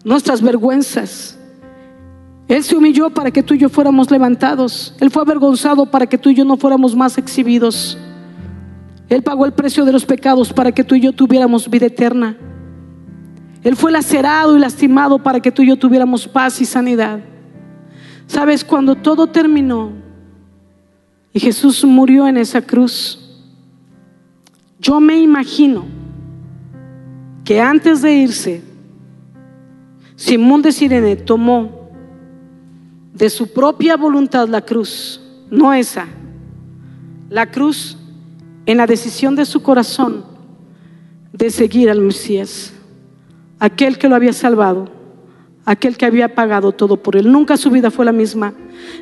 Nuestras 0.05 0.41
vergüenzas. 0.41 1.37
Él 2.47 2.63
se 2.63 2.77
humilló 2.77 3.09
para 3.09 3.31
que 3.31 3.43
tú 3.43 3.53
y 3.53 3.57
yo 3.57 3.67
fuéramos 3.67 4.09
levantados. 4.09 4.95
Él 5.01 5.11
fue 5.11 5.23
avergonzado 5.23 5.85
para 5.85 6.07
que 6.07 6.17
tú 6.17 6.29
y 6.29 6.35
yo 6.35 6.45
no 6.45 6.55
fuéramos 6.55 6.95
más 6.95 7.17
exhibidos. 7.17 7.97
Él 9.09 9.23
pagó 9.23 9.45
el 9.45 9.53
precio 9.53 9.85
de 9.85 9.91
los 9.91 10.05
pecados 10.05 10.51
para 10.51 10.71
que 10.71 10.83
tú 10.83 10.95
y 10.95 11.01
yo 11.01 11.13
tuviéramos 11.13 11.69
vida 11.69 11.85
eterna. 11.85 12.35
Él 13.63 13.75
fue 13.75 13.91
lacerado 13.91 14.55
y 14.55 14.59
lastimado 14.59 15.19
para 15.19 15.39
que 15.39 15.51
tú 15.51 15.61
y 15.61 15.67
yo 15.67 15.77
tuviéramos 15.77 16.27
paz 16.27 16.61
y 16.61 16.65
sanidad. 16.65 17.19
Sabes, 18.27 18.63
cuando 18.63 18.95
todo 18.95 19.27
terminó 19.27 19.91
y 21.33 21.39
Jesús 21.39 21.83
murió 21.85 22.27
en 22.27 22.37
esa 22.37 22.61
cruz, 22.61 23.23
yo 24.79 24.99
me 24.99 25.19
imagino 25.19 25.85
que 27.43 27.61
antes 27.61 28.01
de 28.01 28.13
irse, 28.13 28.61
Simón 30.15 30.61
de 30.61 30.71
Sirene 30.71 31.15
tomó 31.15 31.89
de 33.13 33.29
su 33.29 33.51
propia 33.51 33.95
voluntad 33.95 34.47
la 34.49 34.61
cruz, 34.61 35.21
no 35.49 35.73
esa, 35.73 36.05
la 37.29 37.49
cruz 37.49 37.97
en 38.67 38.77
la 38.77 38.85
decisión 38.85 39.35
de 39.35 39.45
su 39.45 39.63
corazón 39.63 40.25
de 41.31 41.49
seguir 41.49 41.89
al 41.89 42.01
Mesías, 42.01 42.73
aquel 43.59 43.97
que 43.97 44.09
lo 44.09 44.15
había 44.15 44.33
salvado, 44.33 44.89
aquel 45.65 45.95
que 45.95 46.05
había 46.05 46.35
pagado 46.35 46.73
todo 46.73 47.01
por 47.01 47.15
él. 47.15 47.31
Nunca 47.31 47.55
su 47.55 47.71
vida 47.71 47.89
fue 47.89 48.03
la 48.03 48.11
misma. 48.11 48.53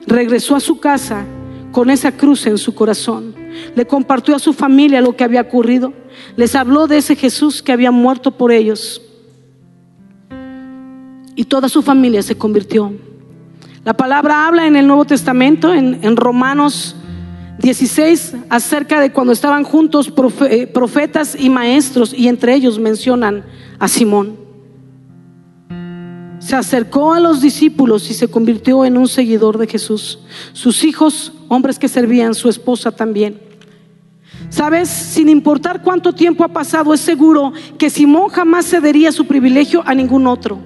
Regresó 0.05 0.55
a 0.55 0.59
su 0.59 0.79
casa 0.79 1.25
con 1.71 1.89
esa 1.89 2.11
cruz 2.11 2.45
en 2.45 2.59
su 2.59 2.75
corazón. 2.75 3.33
Le 3.75 3.87
compartió 3.87 4.35
a 4.35 4.39
su 4.39 4.53
familia 4.53 5.01
lo 5.01 5.15
que 5.15 5.23
había 5.23 5.41
ocurrido. 5.41 5.93
Les 6.35 6.55
habló 6.55 6.85
de 6.85 6.97
ese 6.97 7.15
Jesús 7.15 7.63
que 7.63 7.71
había 7.71 7.89
muerto 7.89 8.31
por 8.31 8.51
ellos. 8.51 9.01
Y 11.35 11.45
toda 11.45 11.69
su 11.69 11.81
familia 11.81 12.21
se 12.21 12.37
convirtió. 12.37 12.93
La 13.83 13.97
palabra 13.97 14.47
habla 14.47 14.67
en 14.67 14.75
el 14.75 14.85
Nuevo 14.85 15.05
Testamento, 15.05 15.73
en, 15.73 15.99
en 16.03 16.15
Romanos 16.15 16.95
16 17.59 18.35
acerca 18.49 18.99
de 18.99 19.11
cuando 19.11 19.33
estaban 19.33 19.63
juntos 19.63 20.11
eh, 20.49 20.67
profetas 20.67 21.35
y 21.39 21.49
maestros 21.49 22.13
y 22.13 22.27
entre 22.27 22.53
ellos 22.53 22.79
mencionan 22.79 23.45
a 23.79 23.87
Simón. 23.87 24.37
Se 26.39 26.55
acercó 26.55 27.13
a 27.13 27.19
los 27.19 27.41
discípulos 27.41 28.09
y 28.11 28.13
se 28.13 28.27
convirtió 28.27 28.85
en 28.85 28.97
un 28.97 29.07
seguidor 29.07 29.57
de 29.57 29.67
Jesús. 29.67 30.19
Sus 30.53 30.83
hijos, 30.83 31.33
hombres 31.47 31.79
que 31.79 31.87
servían, 31.87 32.35
su 32.35 32.49
esposa 32.49 32.91
también. 32.91 33.39
Sabes, 34.49 34.89
sin 34.89 35.29
importar 35.29 35.81
cuánto 35.81 36.13
tiempo 36.13 36.43
ha 36.43 36.49
pasado, 36.49 36.93
es 36.93 36.99
seguro 36.99 37.51
que 37.79 37.89
Simón 37.89 38.29
jamás 38.29 38.67
cedería 38.67 39.11
su 39.11 39.25
privilegio 39.25 39.81
a 39.85 39.95
ningún 39.95 40.27
otro. 40.27 40.59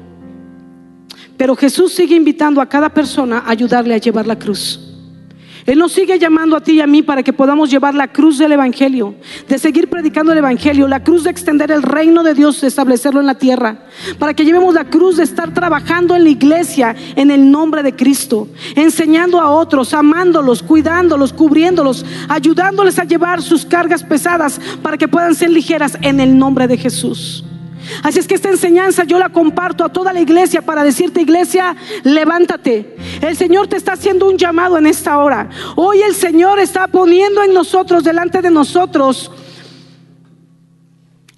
Pero 1.37 1.55
Jesús 1.55 1.93
sigue 1.93 2.15
invitando 2.15 2.59
a 2.59 2.67
cada 2.67 2.89
persona 2.89 3.39
a 3.39 3.51
ayudarle 3.51 3.93
a 3.93 3.99
llevar 3.99 4.27
la 4.27 4.37
cruz. 4.37 4.88
Él 5.69 5.77
nos 5.77 5.91
sigue 5.91 6.17
llamando 6.17 6.55
a 6.55 6.61
ti 6.61 6.73
y 6.73 6.81
a 6.81 6.87
mí 6.87 7.03
para 7.03 7.21
que 7.21 7.31
podamos 7.31 7.69
llevar 7.69 7.93
la 7.93 8.07
cruz 8.07 8.39
del 8.39 8.53
Evangelio, 8.53 9.13
de 9.47 9.59
seguir 9.59 9.89
predicando 9.89 10.31
el 10.31 10.39
Evangelio, 10.39 10.87
la 10.87 11.03
cruz 11.03 11.23
de 11.23 11.29
extender 11.29 11.71
el 11.71 11.83
reino 11.83 12.23
de 12.23 12.33
Dios, 12.33 12.61
de 12.61 12.67
establecerlo 12.67 13.19
en 13.19 13.27
la 13.27 13.35
tierra, 13.35 13.85
para 14.17 14.33
que 14.33 14.45
llevemos 14.45 14.73
la 14.73 14.85
cruz 14.85 15.17
de 15.17 15.23
estar 15.23 15.53
trabajando 15.53 16.15
en 16.15 16.23
la 16.23 16.29
iglesia 16.29 16.95
en 17.15 17.29
el 17.29 17.51
nombre 17.51 17.83
de 17.83 17.95
Cristo, 17.95 18.47
enseñando 18.75 19.39
a 19.39 19.49
otros, 19.49 19.93
amándolos, 19.93 20.63
cuidándolos, 20.63 21.33
cubriéndolos, 21.33 22.05
ayudándoles 22.27 22.97
a 22.97 23.03
llevar 23.03 23.41
sus 23.41 23.65
cargas 23.65 24.03
pesadas 24.03 24.59
para 24.81 24.97
que 24.97 25.07
puedan 25.07 25.35
ser 25.35 25.51
ligeras 25.51 25.97
en 26.01 26.19
el 26.19 26.37
nombre 26.37 26.67
de 26.67 26.77
Jesús. 26.77 27.43
Así 28.03 28.19
es 28.19 28.27
que 28.27 28.35
esta 28.35 28.49
enseñanza 28.49 29.03
yo 29.03 29.19
la 29.19 29.29
comparto 29.29 29.83
a 29.83 29.89
toda 29.89 30.13
la 30.13 30.21
iglesia 30.21 30.61
para 30.61 30.83
decirte, 30.83 31.21
iglesia, 31.21 31.75
levántate. 32.03 32.95
El 33.21 33.35
Señor 33.35 33.67
te 33.67 33.77
está 33.77 33.93
haciendo 33.93 34.27
un 34.27 34.37
llamado 34.37 34.77
en 34.77 34.85
esta 34.85 35.17
hora. 35.17 35.49
Hoy 35.75 36.01
el 36.01 36.15
Señor 36.15 36.59
está 36.59 36.87
poniendo 36.87 37.43
en 37.43 37.53
nosotros, 37.53 38.03
delante 38.03 38.41
de 38.41 38.51
nosotros, 38.51 39.31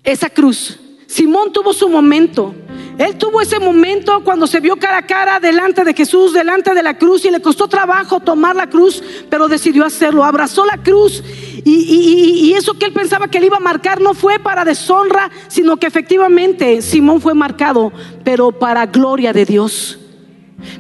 esa 0.04 0.30
cruz. 0.30 0.80
Simón 1.08 1.52
tuvo 1.52 1.74
su 1.74 1.90
momento. 1.90 2.56
Él 3.02 3.16
tuvo 3.16 3.42
ese 3.42 3.60
momento 3.60 4.22
cuando 4.24 4.46
se 4.46 4.60
vio 4.60 4.76
cara 4.76 4.98
a 4.98 5.08
cara 5.08 5.40
delante 5.40 5.84
de 5.84 5.92
Jesús, 5.96 6.34
delante 6.34 6.76
de 6.76 6.84
la 6.84 7.00
cruz, 7.00 7.26
y 7.26 7.32
le 7.32 7.42
costó 7.42 7.68
trabajo 7.68 8.20
tomar 8.20 8.56
la 8.56 8.68
cruz, 8.68 9.02
pero 9.28 9.48
decidió 9.48 9.84
hacerlo. 9.84 10.24
Abrazó 10.24 10.66
la 10.68 10.78
cruz 10.78 11.24
y, 11.66 12.54
eso 12.56 12.76
que 12.76 12.86
él 12.86 12.94
pensaba 12.94 13.28
que 13.28 13.40
le 13.40 13.48
iba 13.48 13.58
a 13.58 13.60
marcar 13.62 14.02
no 14.02 14.14
fue 14.14 14.38
para 14.38 14.64
deshonra, 14.64 15.32
sino 15.48 15.78
que 15.78 15.88
efectivamente 15.88 16.84
Simón 16.84 17.22
fue 17.22 17.34
marcado, 17.34 17.92
pero 18.24 18.52
para 18.52 18.86
gloria 18.86 19.34
de 19.34 19.46
Dios, 19.46 19.98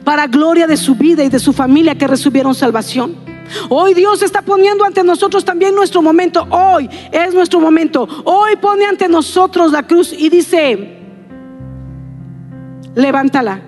para 0.03 0.27
gloria 0.27 0.67
de 0.67 0.77
su 0.77 0.93
vida 0.93 1.23
y 1.23 1.29
de 1.29 1.39
su 1.39 1.53
familia 1.53 1.97
que 1.97 2.05
recibieron 2.05 2.53
salvación. 2.53 3.15
Hoy 3.67 3.95
Dios 3.95 4.21
está 4.21 4.43
poniendo 4.43 4.85
ante 4.85 5.03
nosotros 5.03 5.43
también 5.43 5.73
nuestro 5.73 6.03
momento. 6.03 6.45
Hoy 6.51 6.87
es 7.11 7.33
nuestro 7.33 7.59
momento. 7.59 8.07
Hoy 8.25 8.57
pone 8.57 8.85
ante 8.85 9.07
nosotros 9.07 9.71
la 9.71 9.87
cruz 9.87 10.13
y 10.13 10.29
dice, 10.29 11.00
levántala. 12.95 13.61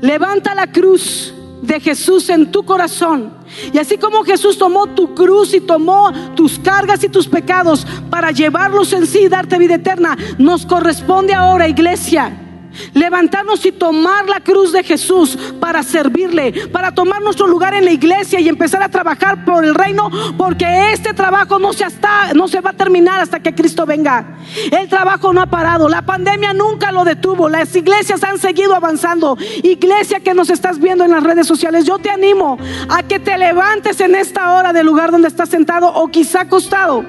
Levanta 0.00 0.54
la 0.54 0.70
cruz 0.70 1.34
de 1.62 1.80
Jesús 1.80 2.28
en 2.28 2.50
tu 2.52 2.64
corazón. 2.64 3.32
Y 3.72 3.78
así 3.78 3.96
como 3.96 4.24
Jesús 4.24 4.58
tomó 4.58 4.86
tu 4.88 5.14
cruz 5.14 5.54
y 5.54 5.60
tomó 5.60 6.12
tus 6.34 6.58
cargas 6.58 7.02
y 7.02 7.08
tus 7.08 7.26
pecados 7.26 7.86
para 8.10 8.30
llevarlos 8.30 8.92
en 8.92 9.06
sí 9.06 9.20
y 9.24 9.28
darte 9.28 9.58
vida 9.58 9.76
eterna, 9.76 10.16
nos 10.38 10.66
corresponde 10.66 11.34
ahora, 11.34 11.68
iglesia 11.68 12.45
Levantarnos 12.94 13.64
y 13.66 13.72
tomar 13.72 14.28
la 14.28 14.40
cruz 14.40 14.72
de 14.72 14.82
Jesús 14.82 15.36
para 15.60 15.82
servirle, 15.82 16.68
para 16.68 16.92
tomar 16.92 17.22
nuestro 17.22 17.46
lugar 17.46 17.74
en 17.74 17.84
la 17.84 17.92
iglesia 17.92 18.40
y 18.40 18.48
empezar 18.48 18.82
a 18.82 18.88
trabajar 18.88 19.44
por 19.44 19.64
el 19.64 19.74
reino, 19.74 20.10
porque 20.36 20.92
este 20.92 21.12
trabajo 21.14 21.58
no 21.58 21.72
se, 21.72 21.84
hasta, 21.84 22.32
no 22.34 22.48
se 22.48 22.60
va 22.60 22.70
a 22.70 22.72
terminar 22.74 23.20
hasta 23.20 23.40
que 23.40 23.54
Cristo 23.54 23.86
venga. 23.86 24.38
El 24.70 24.88
trabajo 24.88 25.32
no 25.32 25.40
ha 25.40 25.46
parado, 25.46 25.88
la 25.88 26.02
pandemia 26.02 26.52
nunca 26.52 26.92
lo 26.92 27.04
detuvo, 27.04 27.48
las 27.48 27.74
iglesias 27.74 28.22
han 28.24 28.38
seguido 28.38 28.74
avanzando. 28.74 29.36
Iglesia 29.62 30.20
que 30.20 30.34
nos 30.34 30.50
estás 30.50 30.78
viendo 30.78 31.04
en 31.04 31.10
las 31.12 31.22
redes 31.22 31.46
sociales, 31.46 31.84
yo 31.84 31.98
te 31.98 32.10
animo 32.10 32.58
a 32.88 33.02
que 33.02 33.18
te 33.18 33.36
levantes 33.38 34.00
en 34.00 34.14
esta 34.14 34.54
hora 34.54 34.72
del 34.72 34.86
lugar 34.86 35.10
donde 35.10 35.28
estás 35.28 35.48
sentado 35.48 35.88
o 35.92 36.08
quizá 36.08 36.42
acostado 36.42 37.04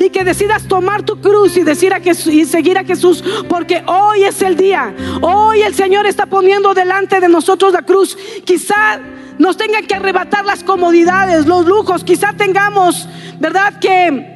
y 0.00 0.10
que 0.10 0.24
decidas 0.24 0.66
tomar 0.68 1.02
tu 1.02 1.20
cruz 1.20 1.56
y 1.56 1.62
decir 1.62 1.92
a 1.92 2.00
Jesús, 2.00 2.32
y 2.32 2.44
seguir 2.44 2.78
a 2.78 2.84
Jesús, 2.84 3.22
porque 3.48 3.82
hoy 3.86 4.24
es 4.24 4.42
el 4.42 4.56
día. 4.56 4.94
Hoy 5.20 5.62
el 5.62 5.74
Señor 5.74 6.06
está 6.06 6.26
poniendo 6.26 6.74
delante 6.74 7.20
de 7.20 7.28
nosotros 7.28 7.72
la 7.72 7.82
cruz. 7.82 8.16
Quizá 8.44 9.00
nos 9.38 9.56
tengan 9.56 9.86
que 9.86 9.94
arrebatar 9.94 10.44
las 10.44 10.62
comodidades, 10.62 11.46
los 11.46 11.66
lujos, 11.66 12.04
quizá 12.04 12.32
tengamos, 12.32 13.08
¿verdad? 13.38 13.78
Que 13.80 14.32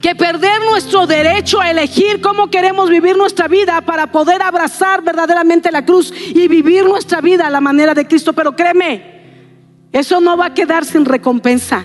que 0.00 0.14
perder 0.14 0.60
nuestro 0.70 1.06
derecho 1.06 1.60
a 1.60 1.70
elegir 1.70 2.20
cómo 2.20 2.50
queremos 2.50 2.88
vivir 2.88 3.16
nuestra 3.16 3.48
vida 3.48 3.80
para 3.80 4.06
poder 4.12 4.42
abrazar 4.42 5.02
verdaderamente 5.02 5.72
la 5.72 5.84
cruz 5.84 6.12
y 6.28 6.46
vivir 6.46 6.84
nuestra 6.84 7.20
vida 7.20 7.46
a 7.46 7.50
la 7.50 7.60
manera 7.60 7.94
de 7.94 8.06
Cristo. 8.06 8.32
Pero 8.32 8.54
créeme, 8.54 9.18
eso 9.92 10.20
no 10.20 10.36
va 10.36 10.46
a 10.46 10.54
quedar 10.54 10.84
sin 10.84 11.04
recompensa. 11.04 11.84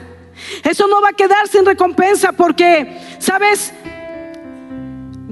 Eso 0.64 0.88
no 0.88 1.02
va 1.02 1.10
a 1.10 1.14
quedar 1.14 1.48
sin 1.48 1.66
recompensa 1.66 2.32
porque, 2.32 3.00
¿sabes? 3.20 3.74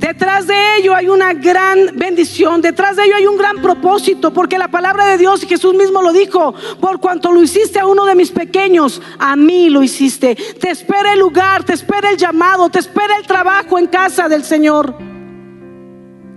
Detrás 0.02 0.48
de 0.48 0.78
ello 0.78 0.96
hay 0.96 1.10
una 1.10 1.32
gran 1.34 1.92
bendición, 1.94 2.60
detrás 2.60 2.96
de 2.96 3.04
ello 3.04 3.16
hay 3.18 3.28
un 3.28 3.38
gran 3.38 3.62
propósito, 3.62 4.34
porque 4.34 4.58
la 4.58 4.68
palabra 4.68 5.06
de 5.06 5.20
Dios, 5.20 5.46
Jesús 5.46 5.76
mismo 5.76 6.02
lo 6.02 6.12
dijo, 6.12 6.56
por 6.80 7.00
cuanto 7.00 7.32
lo 7.32 7.44
hiciste 7.44 7.78
a 7.78 7.86
uno 7.86 8.06
de 8.06 8.16
mis 8.16 8.32
pequeños, 8.32 9.00
a 9.20 9.36
mí 9.36 9.70
lo 9.70 9.84
hiciste. 9.84 10.36
Te 10.36 10.72
espera 10.72 11.14
el 11.14 11.20
lugar, 11.20 11.64
te 11.64 11.74
espera 11.74 12.10
el 12.10 12.18
llamado, 12.18 12.70
te 12.70 12.80
espera 12.80 13.16
el 13.16 13.28
trabajo 13.28 13.78
en 13.78 13.86
casa 13.86 14.28
del 14.28 14.44
Señor. 14.44 14.96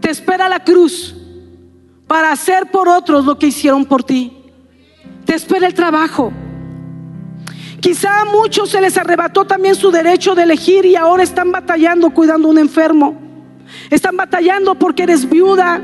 Te 0.01 0.11
espera 0.11 0.51
la 0.51 0.63
cruz 0.63 1.15
para 2.07 2.33
hacer 2.33 2.71
por 2.71 2.87
otros 2.87 3.25
lo 3.25 3.39
que 3.39 3.47
hicieron 3.47 3.87
por 3.87 4.05
ti. 4.05 4.45
Te 5.25 5.35
espera 5.35 5.67
el 5.67 5.73
trabajo. 5.73 6.31
Quizá 7.85 8.23
a 8.23 8.25
muchos 8.25 8.71
se 8.71 8.81
les 8.81 8.97
arrebató 8.97 9.45
también 9.45 9.75
su 9.75 9.91
derecho 9.91 10.35
de 10.35 10.45
elegir 10.45 10.87
y 10.87 10.97
ahora 10.97 11.23
están 11.23 11.53
batallando 11.53 12.09
cuidando 12.15 12.49
a 12.49 12.51
un 12.51 12.57
enfermo. 12.57 13.15
Están 13.91 14.17
batallando 14.17 14.75
porque 14.75 15.03
eres 15.03 15.29
viuda 15.29 15.83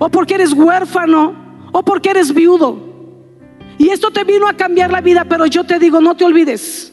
o 0.00 0.08
porque 0.08 0.34
eres 0.34 0.52
huérfano 0.52 1.68
o 1.70 1.84
porque 1.84 2.10
eres 2.10 2.34
viudo. 2.34 2.80
Y 3.78 3.90
esto 3.90 4.10
te 4.10 4.24
vino 4.24 4.48
a 4.48 4.54
cambiar 4.54 4.90
la 4.90 5.00
vida, 5.00 5.24
pero 5.24 5.46
yo 5.46 5.62
te 5.62 5.78
digo, 5.78 6.00
no 6.00 6.16
te 6.16 6.24
olvides 6.24 6.92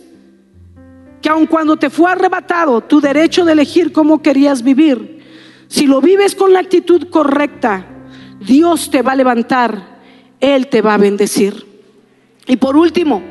que 1.19 1.29
aun 1.29 1.47
cuando 1.47 1.77
te 1.77 1.89
fue 1.89 2.11
arrebatado 2.11 2.79
tu 2.81 3.01
derecho 3.01 3.43
de 3.43 3.53
elegir 3.53 3.91
cómo 3.91 4.21
querías 4.21 4.61
vivir, 4.61 5.65
si 5.67 5.87
lo 5.87 5.99
vives 5.99 6.35
con 6.35 6.53
la 6.53 6.59
actitud 6.59 7.09
correcta, 7.09 7.87
Dios 8.39 8.91
te 8.91 9.01
va 9.01 9.13
a 9.13 9.15
levantar, 9.15 9.99
Él 10.39 10.67
te 10.67 10.83
va 10.83 10.93
a 10.93 10.99
bendecir. 10.99 11.65
Y 12.45 12.57
por 12.57 12.77
último, 12.77 13.30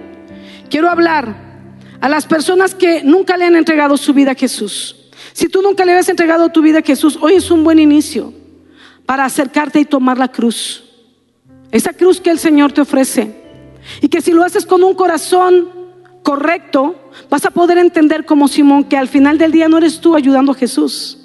quiero 0.71 0.89
hablar 0.89 1.51
a 2.01 2.09
las 2.09 2.27
personas 2.27 2.75
que 2.75 3.03
nunca 3.03 3.37
le 3.37 3.45
han 3.45 3.57
entregado 3.57 3.97
su 3.97 4.15
vida 4.15 4.31
a 4.33 4.35
Jesús. 4.35 4.97
Si 5.33 5.49
tú 5.49 5.61
nunca 5.61 5.85
le 5.85 5.93
has 5.93 6.09
entregado 6.09 6.49
tu 6.49 6.63
vida 6.63 6.79
a 6.79 6.83
Jesús, 6.83 7.19
hoy 7.21 7.35
es 7.35 7.51
un 7.51 7.63
buen 7.63 7.79
inicio 7.79 8.33
para 9.05 9.25
acercarte 9.25 9.81
y 9.81 9.85
tomar 9.85 10.19
la 10.19 10.29
cruz. 10.29 10.85
Esa 11.71 11.93
cruz 11.93 12.21
que 12.21 12.31
el 12.31 12.39
Señor 12.39 12.73
te 12.73 12.81
ofrece. 12.81 13.39
Y 14.01 14.09
que 14.09 14.21
si 14.21 14.33
lo 14.33 14.45
haces 14.45 14.67
con 14.67 14.83
un 14.83 14.95
corazón 14.95 15.69
correcto, 16.23 16.97
vas 17.29 17.45
a 17.45 17.51
poder 17.51 17.79
entender 17.79 18.25
como 18.25 18.49
Simón 18.49 18.85
que 18.85 18.97
al 18.97 19.09
final 19.09 19.39
del 19.39 19.53
día 19.53 19.69
no 19.69 19.79
eres 19.79 20.01
tú 20.01 20.17
ayudando 20.17 20.53
a 20.53 20.57
Jesús. 20.57 21.19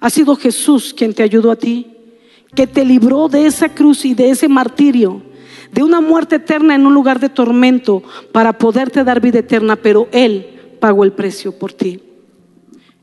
Ha 0.00 0.10
sido 0.10 0.36
Jesús 0.36 0.94
quien 0.96 1.14
te 1.14 1.22
ayudó 1.22 1.50
a 1.50 1.56
ti, 1.56 1.86
que 2.54 2.66
te 2.66 2.84
libró 2.84 3.28
de 3.28 3.46
esa 3.46 3.68
cruz 3.68 4.04
y 4.04 4.14
de 4.14 4.30
ese 4.30 4.48
martirio 4.48 5.22
de 5.76 5.82
una 5.82 6.00
muerte 6.00 6.36
eterna 6.36 6.74
en 6.74 6.86
un 6.86 6.94
lugar 6.94 7.20
de 7.20 7.28
tormento 7.28 8.02
para 8.32 8.56
poderte 8.56 9.04
dar 9.04 9.20
vida 9.20 9.40
eterna, 9.40 9.76
pero 9.76 10.08
Él 10.10 10.78
pagó 10.80 11.04
el 11.04 11.12
precio 11.12 11.52
por 11.52 11.74
ti. 11.74 12.00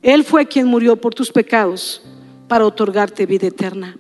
Él 0.02 0.24
fue 0.24 0.48
quien 0.48 0.66
murió 0.66 0.96
por 0.96 1.14
tus 1.14 1.32
pecados 1.32 2.02
para 2.48 2.66
otorgarte 2.66 3.28
vida 3.28 3.46
eterna. 3.46 3.96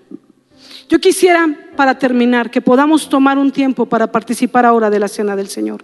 Yo 0.89 0.99
quisiera, 0.99 1.47
para 1.75 1.99
terminar, 1.99 2.49
que 2.49 2.61
podamos 2.61 3.07
tomar 3.07 3.37
un 3.37 3.51
tiempo 3.51 3.85
para 3.85 4.11
participar 4.11 4.65
ahora 4.65 4.89
de 4.89 4.99
la 4.99 5.07
cena 5.07 5.35
del 5.35 5.49
Señor. 5.49 5.83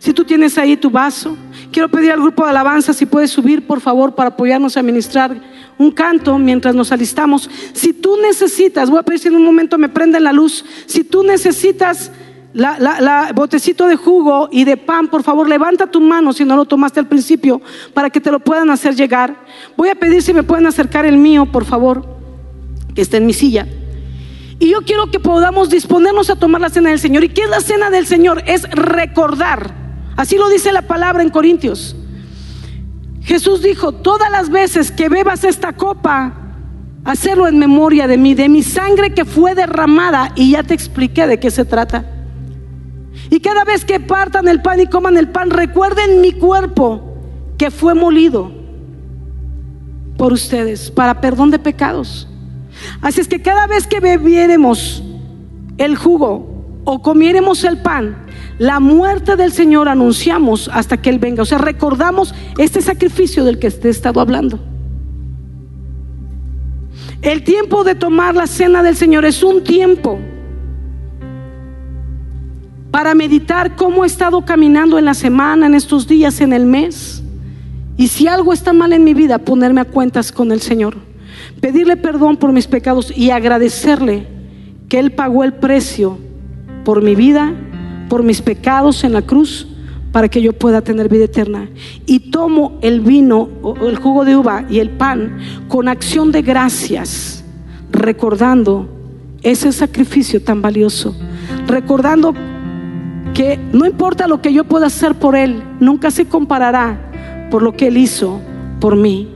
Si 0.00 0.12
tú 0.12 0.24
tienes 0.24 0.58
ahí 0.58 0.76
tu 0.76 0.90
vaso, 0.90 1.36
quiero 1.70 1.88
pedir 1.88 2.10
al 2.10 2.20
grupo 2.20 2.42
de 2.42 2.50
alabanza 2.50 2.92
si 2.92 3.06
puedes 3.06 3.30
subir, 3.30 3.68
por 3.68 3.80
favor, 3.80 4.16
para 4.16 4.30
apoyarnos 4.30 4.76
a 4.76 4.82
ministrar 4.82 5.40
un 5.78 5.90
canto 5.90 6.38
mientras 6.38 6.74
nos 6.74 6.92
alistamos. 6.92 7.48
Si 7.72 7.92
tú 7.92 8.16
necesitas, 8.20 8.90
voy 8.90 8.98
a 8.98 9.02
pedir 9.02 9.20
si 9.20 9.28
en 9.28 9.36
un 9.36 9.44
momento 9.44 9.78
me 9.78 9.88
prenden 9.88 10.24
la 10.24 10.32
luz, 10.32 10.64
si 10.86 11.04
tú 11.04 11.22
necesitas 11.22 12.10
la, 12.56 13.32
botecito 13.34 13.86
de 13.86 13.96
jugo 13.96 14.48
y 14.50 14.64
de 14.64 14.78
pan, 14.78 15.08
por 15.08 15.22
favor, 15.22 15.46
levanta 15.46 15.86
tu 15.86 16.00
mano 16.00 16.32
si 16.32 16.44
no 16.44 16.56
lo 16.56 16.64
tomaste 16.64 17.00
al 17.00 17.06
principio 17.06 17.60
para 17.92 18.08
que 18.08 18.20
te 18.20 18.30
lo 18.30 18.40
puedan 18.40 18.70
hacer 18.70 18.94
llegar. 18.94 19.44
Voy 19.76 19.90
a 19.90 19.94
pedir 19.94 20.22
si 20.22 20.32
me 20.32 20.42
pueden 20.42 20.66
acercar 20.66 21.04
el 21.04 21.18
mío, 21.18 21.46
por 21.46 21.66
favor, 21.66 22.16
que 22.94 23.02
está 23.02 23.18
en 23.18 23.26
mi 23.26 23.34
silla. 23.34 23.66
Y 24.58 24.70
yo 24.70 24.80
quiero 24.82 25.10
que 25.10 25.20
podamos 25.20 25.68
disponernos 25.68 26.30
a 26.30 26.36
tomar 26.36 26.62
la 26.62 26.70
cena 26.70 26.88
del 26.88 26.98
Señor. 26.98 27.24
¿Y 27.24 27.28
qué 27.28 27.42
es 27.42 27.50
la 27.50 27.60
cena 27.60 27.90
del 27.90 28.06
Señor? 28.06 28.42
Es 28.46 28.62
recordar. 28.70 29.74
Así 30.16 30.38
lo 30.38 30.48
dice 30.48 30.72
la 30.72 30.82
palabra 30.82 31.22
en 31.22 31.28
Corintios. 31.28 31.94
Jesús 33.20 33.60
dijo, 33.60 33.92
todas 33.92 34.30
las 34.30 34.48
veces 34.48 34.90
que 34.90 35.10
bebas 35.10 35.44
esta 35.44 35.74
copa, 35.74 36.32
hacerlo 37.04 37.48
en 37.48 37.58
memoria 37.58 38.06
de 38.06 38.16
mí, 38.16 38.34
de 38.34 38.48
mi 38.48 38.62
sangre 38.62 39.12
que 39.12 39.26
fue 39.26 39.54
derramada. 39.54 40.32
Y 40.36 40.52
ya 40.52 40.62
te 40.62 40.72
expliqué 40.72 41.26
de 41.26 41.38
qué 41.38 41.50
se 41.50 41.66
trata. 41.66 42.15
Y 43.30 43.40
cada 43.40 43.64
vez 43.64 43.84
que 43.84 44.00
partan 44.00 44.48
el 44.48 44.62
pan 44.62 44.80
y 44.80 44.86
coman 44.86 45.16
el 45.16 45.28
pan, 45.28 45.50
recuerden 45.50 46.20
mi 46.20 46.32
cuerpo 46.32 47.16
que 47.58 47.70
fue 47.70 47.94
molido 47.94 48.52
por 50.16 50.32
ustedes 50.32 50.90
para 50.90 51.20
perdón 51.20 51.50
de 51.50 51.58
pecados. 51.58 52.28
Así 53.00 53.20
es 53.20 53.28
que 53.28 53.40
cada 53.42 53.66
vez 53.66 53.86
que 53.86 54.00
bebiéremos 54.00 55.02
el 55.78 55.96
jugo 55.96 56.80
o 56.84 57.02
comiéremos 57.02 57.64
el 57.64 57.78
pan, 57.78 58.26
la 58.58 58.80
muerte 58.80 59.36
del 59.36 59.52
Señor 59.52 59.88
anunciamos 59.88 60.70
hasta 60.72 60.96
que 60.96 61.10
Él 61.10 61.18
venga. 61.18 61.42
O 61.42 61.46
sea, 61.46 61.58
recordamos 61.58 62.34
este 62.58 62.80
sacrificio 62.80 63.44
del 63.44 63.58
que 63.58 63.70
te 63.70 63.88
he 63.88 63.90
estado 63.90 64.20
hablando. 64.20 64.58
El 67.22 67.42
tiempo 67.42 67.82
de 67.82 67.94
tomar 67.94 68.34
la 68.34 68.46
cena 68.46 68.82
del 68.82 68.96
Señor 68.96 69.24
es 69.24 69.42
un 69.42 69.64
tiempo 69.64 70.18
para 72.90 73.14
meditar 73.14 73.76
cómo 73.76 74.04
he 74.04 74.06
estado 74.06 74.44
caminando 74.44 74.98
en 74.98 75.04
la 75.04 75.14
semana, 75.14 75.66
en 75.66 75.74
estos 75.74 76.06
días, 76.06 76.40
en 76.40 76.52
el 76.52 76.66
mes. 76.66 77.22
Y 77.96 78.08
si 78.08 78.26
algo 78.26 78.52
está 78.52 78.72
mal 78.72 78.92
en 78.92 79.04
mi 79.04 79.14
vida, 79.14 79.38
ponerme 79.38 79.80
a 79.80 79.84
cuentas 79.84 80.32
con 80.32 80.52
el 80.52 80.60
Señor. 80.60 80.96
Pedirle 81.60 81.96
perdón 81.96 82.36
por 82.36 82.52
mis 82.52 82.66
pecados 82.66 83.12
y 83.16 83.30
agradecerle 83.30 84.26
que 84.88 84.98
Él 84.98 85.12
pagó 85.12 85.44
el 85.44 85.54
precio 85.54 86.18
por 86.84 87.02
mi 87.02 87.14
vida, 87.14 87.52
por 88.08 88.22
mis 88.22 88.42
pecados 88.42 89.02
en 89.04 89.12
la 89.12 89.22
cruz, 89.22 89.66
para 90.12 90.28
que 90.28 90.40
yo 90.40 90.52
pueda 90.52 90.80
tener 90.80 91.08
vida 91.08 91.24
eterna. 91.24 91.68
Y 92.06 92.30
tomo 92.30 92.78
el 92.80 93.00
vino, 93.00 93.48
el 93.82 93.96
jugo 93.96 94.24
de 94.24 94.36
uva 94.36 94.64
y 94.70 94.78
el 94.78 94.90
pan 94.90 95.38
con 95.68 95.88
acción 95.88 96.32
de 96.32 96.42
gracias, 96.42 97.44
recordando 97.90 98.88
ese 99.42 99.72
sacrificio 99.72 100.42
tan 100.42 100.62
valioso, 100.62 101.14
recordando 101.66 102.34
que 103.36 103.60
no 103.70 103.84
importa 103.84 104.26
lo 104.26 104.40
que 104.40 104.50
yo 104.50 104.64
pueda 104.64 104.86
hacer 104.86 105.14
por 105.14 105.36
Él, 105.36 105.62
nunca 105.78 106.10
se 106.10 106.24
comparará 106.24 106.98
por 107.50 107.62
lo 107.62 107.76
que 107.76 107.88
Él 107.88 107.98
hizo 107.98 108.40
por 108.80 108.96
mí. 108.96 109.28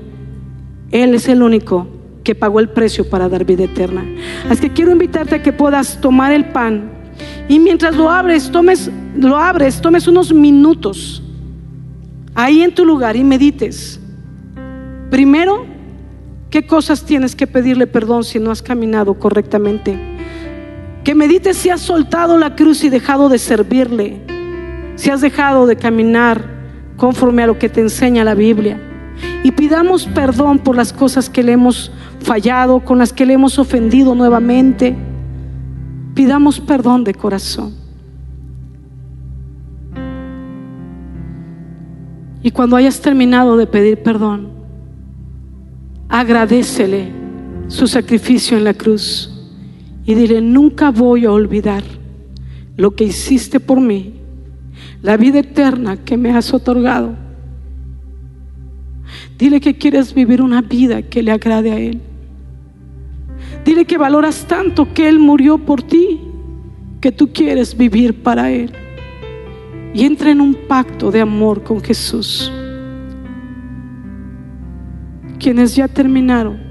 Él 0.90 1.14
es 1.14 1.28
el 1.28 1.42
único 1.42 1.86
que 2.24 2.34
pagó 2.34 2.60
el 2.60 2.70
precio 2.70 3.10
para 3.10 3.28
dar 3.28 3.44
vida 3.44 3.64
eterna. 3.64 4.02
Así 4.48 4.62
que 4.62 4.70
quiero 4.70 4.90
invitarte 4.90 5.34
a 5.34 5.42
que 5.42 5.52
puedas 5.52 6.00
tomar 6.00 6.32
el 6.32 6.46
pan 6.46 6.90
y 7.46 7.58
mientras 7.58 7.94
lo 7.94 8.08
abres, 8.08 8.50
tomes, 8.50 8.90
lo 9.14 9.36
abres, 9.36 9.82
tomes 9.82 10.08
unos 10.08 10.32
minutos 10.32 11.22
ahí 12.34 12.62
en 12.62 12.74
tu 12.74 12.86
lugar 12.86 13.16
y 13.16 13.22
medites. 13.22 14.00
Primero, 15.10 15.66
¿qué 16.48 16.66
cosas 16.66 17.04
tienes 17.04 17.36
que 17.36 17.46
pedirle 17.46 17.86
perdón 17.86 18.24
si 18.24 18.38
no 18.38 18.50
has 18.50 18.62
caminado 18.62 19.18
correctamente? 19.18 20.09
Que 21.04 21.14
medites 21.14 21.56
si 21.56 21.70
has 21.70 21.80
soltado 21.80 22.36
la 22.36 22.54
cruz 22.54 22.84
y 22.84 22.90
dejado 22.90 23.28
de 23.28 23.38
servirle, 23.38 24.20
si 24.96 25.10
has 25.10 25.22
dejado 25.22 25.66
de 25.66 25.76
caminar 25.76 26.44
conforme 26.96 27.42
a 27.42 27.46
lo 27.46 27.58
que 27.58 27.70
te 27.70 27.80
enseña 27.80 28.22
la 28.22 28.34
Biblia. 28.34 28.78
Y 29.42 29.52
pidamos 29.52 30.06
perdón 30.06 30.58
por 30.58 30.76
las 30.76 30.92
cosas 30.92 31.30
que 31.30 31.42
le 31.42 31.52
hemos 31.52 31.90
fallado, 32.20 32.80
con 32.80 32.98
las 32.98 33.12
que 33.12 33.24
le 33.24 33.34
hemos 33.34 33.58
ofendido 33.58 34.14
nuevamente. 34.14 34.94
Pidamos 36.14 36.60
perdón 36.60 37.04
de 37.04 37.14
corazón. 37.14 37.74
Y 42.42 42.50
cuando 42.50 42.76
hayas 42.76 43.00
terminado 43.00 43.56
de 43.56 43.66
pedir 43.66 44.02
perdón, 44.02 44.50
agradecele 46.08 47.10
su 47.68 47.86
sacrificio 47.86 48.58
en 48.58 48.64
la 48.64 48.74
cruz 48.74 49.39
y 50.04 50.14
dile, 50.14 50.40
nunca 50.40 50.90
voy 50.90 51.24
a 51.24 51.32
olvidar 51.32 51.82
lo 52.76 52.92
que 52.92 53.04
hiciste 53.04 53.60
por 53.60 53.80
mí, 53.80 54.14
la 55.02 55.16
vida 55.16 55.40
eterna 55.40 55.98
que 55.98 56.16
me 56.16 56.30
has 56.32 56.52
otorgado. 56.54 57.14
Dile 59.38 59.60
que 59.60 59.76
quieres 59.76 60.14
vivir 60.14 60.42
una 60.42 60.62
vida 60.62 61.02
que 61.02 61.22
le 61.22 61.32
agrade 61.32 61.72
a 61.72 61.78
Él. 61.78 62.00
Dile 63.64 63.84
que 63.84 63.98
valoras 63.98 64.46
tanto 64.46 64.92
que 64.92 65.08
Él 65.08 65.18
murió 65.18 65.58
por 65.58 65.82
ti, 65.82 66.20
que 67.00 67.12
tú 67.12 67.32
quieres 67.32 67.76
vivir 67.76 68.22
para 68.22 68.50
Él. 68.50 68.70
Y 69.92 70.04
entra 70.04 70.30
en 70.30 70.40
un 70.40 70.54
pacto 70.54 71.10
de 71.10 71.20
amor 71.20 71.62
con 71.62 71.80
Jesús. 71.80 72.50
Quienes 75.38 75.74
ya 75.74 75.88
terminaron 75.88 76.69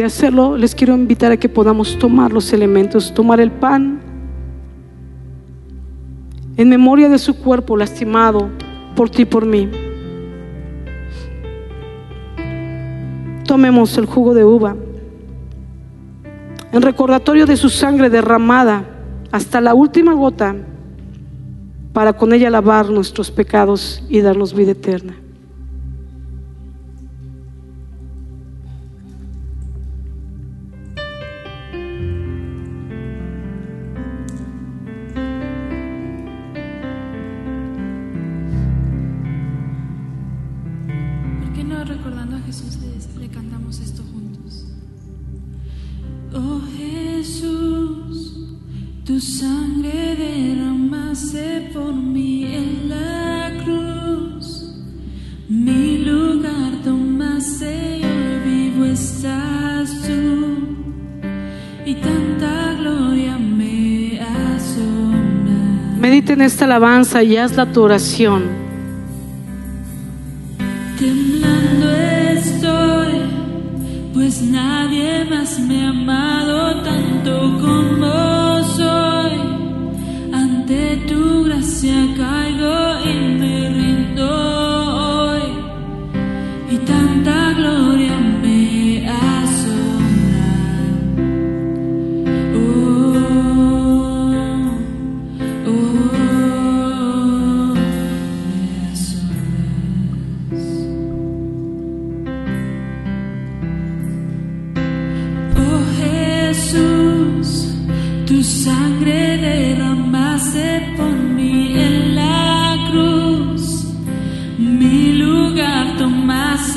de 0.00 0.06
hacerlo, 0.06 0.56
les 0.56 0.74
quiero 0.74 0.94
invitar 0.94 1.30
a 1.30 1.36
que 1.36 1.48
podamos 1.48 1.98
tomar 1.98 2.32
los 2.32 2.54
elementos, 2.54 3.12
tomar 3.12 3.38
el 3.38 3.50
pan 3.50 4.00
en 6.56 6.68
memoria 6.70 7.10
de 7.10 7.18
su 7.18 7.36
cuerpo 7.36 7.76
lastimado 7.76 8.48
por 8.96 9.10
ti 9.10 9.22
y 9.22 9.24
por 9.26 9.44
mí. 9.44 9.68
Tomemos 13.44 13.98
el 13.98 14.06
jugo 14.06 14.32
de 14.32 14.42
uva 14.42 14.74
en 16.72 16.80
recordatorio 16.80 17.44
de 17.44 17.58
su 17.58 17.68
sangre 17.68 18.08
derramada 18.08 18.86
hasta 19.30 19.60
la 19.60 19.74
última 19.74 20.14
gota 20.14 20.56
para 21.92 22.14
con 22.14 22.32
ella 22.32 22.48
lavar 22.48 22.88
nuestros 22.88 23.30
pecados 23.30 24.02
y 24.08 24.22
darnos 24.22 24.54
vida 24.54 24.70
eterna. 24.70 25.16
Alabanza 66.70 67.24
y 67.24 67.36
haz 67.36 67.56
la 67.56 67.66
tu 67.66 67.82
oración. 67.82 68.69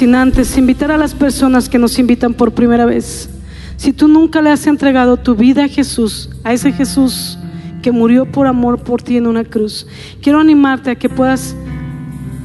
sin 0.00 0.14
antes 0.14 0.56
invitar 0.56 0.90
a 0.90 0.96
las 0.96 1.12
personas 1.12 1.68
que 1.68 1.78
nos 1.78 1.98
invitan 1.98 2.32
por 2.32 2.52
primera 2.52 2.86
vez. 2.86 3.28
Si 3.76 3.92
tú 3.92 4.08
nunca 4.08 4.40
le 4.40 4.48
has 4.48 4.66
entregado 4.66 5.18
tu 5.18 5.34
vida 5.34 5.64
a 5.64 5.68
Jesús, 5.68 6.30
a 6.42 6.54
ese 6.54 6.72
Jesús 6.72 7.38
que 7.82 7.92
murió 7.92 8.24
por 8.24 8.46
amor 8.46 8.82
por 8.82 9.02
ti 9.02 9.18
en 9.18 9.26
una 9.26 9.44
cruz, 9.44 9.86
quiero 10.22 10.40
animarte 10.40 10.88
a 10.90 10.94
que 10.94 11.10
puedas 11.10 11.54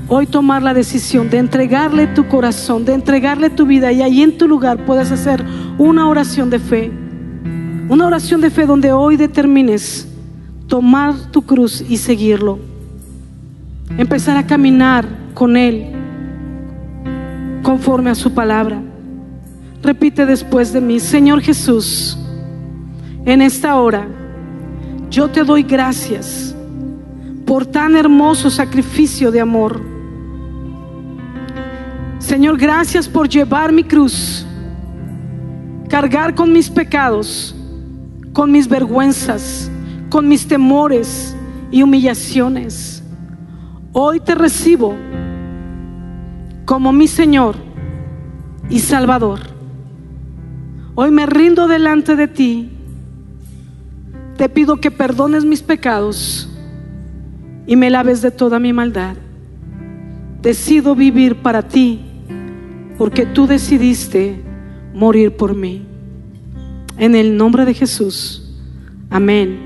hoy 0.09 0.27
tomar 0.27 0.63
la 0.63 0.73
decisión 0.73 1.29
de 1.29 1.37
entregarle 1.37 2.07
tu 2.07 2.27
corazón, 2.27 2.83
de 2.83 2.93
entregarle 2.93 3.49
tu 3.49 3.65
vida 3.65 3.89
y 3.93 4.01
ahí 4.01 4.21
en 4.21 4.37
tu 4.37 4.49
lugar 4.49 4.85
puedas 4.85 5.13
hacer 5.13 5.41
una 5.77 6.09
oración 6.09 6.49
de 6.49 6.59
fe. 6.59 6.91
Una 7.87 8.05
oración 8.05 8.41
de 8.41 8.49
fe 8.49 8.65
donde 8.65 8.91
hoy 8.91 9.15
determines 9.15 10.09
tomar 10.67 11.15
tu 11.31 11.41
cruz 11.41 11.85
y 11.87 11.95
seguirlo. 11.95 12.59
Empezar 13.97 14.35
a 14.35 14.45
caminar 14.45 15.07
con 15.33 15.55
Él 15.55 15.95
conforme 17.65 18.11
a 18.11 18.15
su 18.15 18.31
palabra. 18.31 18.79
Repite 19.81 20.27
después 20.27 20.71
de 20.71 20.79
mí, 20.79 20.99
Señor 20.99 21.41
Jesús, 21.41 22.15
en 23.25 23.41
esta 23.41 23.77
hora 23.77 24.07
yo 25.09 25.27
te 25.29 25.43
doy 25.43 25.63
gracias 25.63 26.55
por 27.43 27.65
tan 27.65 27.95
hermoso 27.95 28.51
sacrificio 28.51 29.31
de 29.31 29.41
amor. 29.41 29.81
Señor, 32.19 32.55
gracias 32.59 33.09
por 33.09 33.27
llevar 33.27 33.71
mi 33.71 33.83
cruz, 33.83 34.45
cargar 35.89 36.35
con 36.35 36.53
mis 36.53 36.69
pecados, 36.69 37.55
con 38.31 38.51
mis 38.51 38.67
vergüenzas, 38.67 39.71
con 40.11 40.27
mis 40.27 40.47
temores 40.47 41.35
y 41.71 41.81
humillaciones. 41.81 43.01
Hoy 43.91 44.19
te 44.19 44.35
recibo 44.35 44.93
como 46.65 46.91
mi 46.91 47.07
Señor 47.07 47.55
y 48.69 48.79
Salvador. 48.79 49.39
Hoy 50.95 51.11
me 51.11 51.25
rindo 51.25 51.67
delante 51.67 52.15
de 52.15 52.27
ti. 52.27 52.71
Te 54.37 54.49
pido 54.49 54.77
que 54.77 54.91
perdones 54.91 55.45
mis 55.45 55.61
pecados 55.61 56.49
y 57.67 57.75
me 57.75 57.89
laves 57.89 58.21
de 58.21 58.31
toda 58.31 58.59
mi 58.59 58.73
maldad. 58.73 59.15
Decido 60.41 60.95
vivir 60.95 61.37
para 61.37 61.67
ti 61.67 62.01
porque 62.97 63.25
tú 63.25 63.47
decidiste 63.47 64.41
morir 64.93 65.35
por 65.35 65.55
mí. 65.55 65.85
En 66.97 67.15
el 67.15 67.37
nombre 67.37 67.65
de 67.65 67.73
Jesús. 67.73 68.53
Amén. 69.09 69.59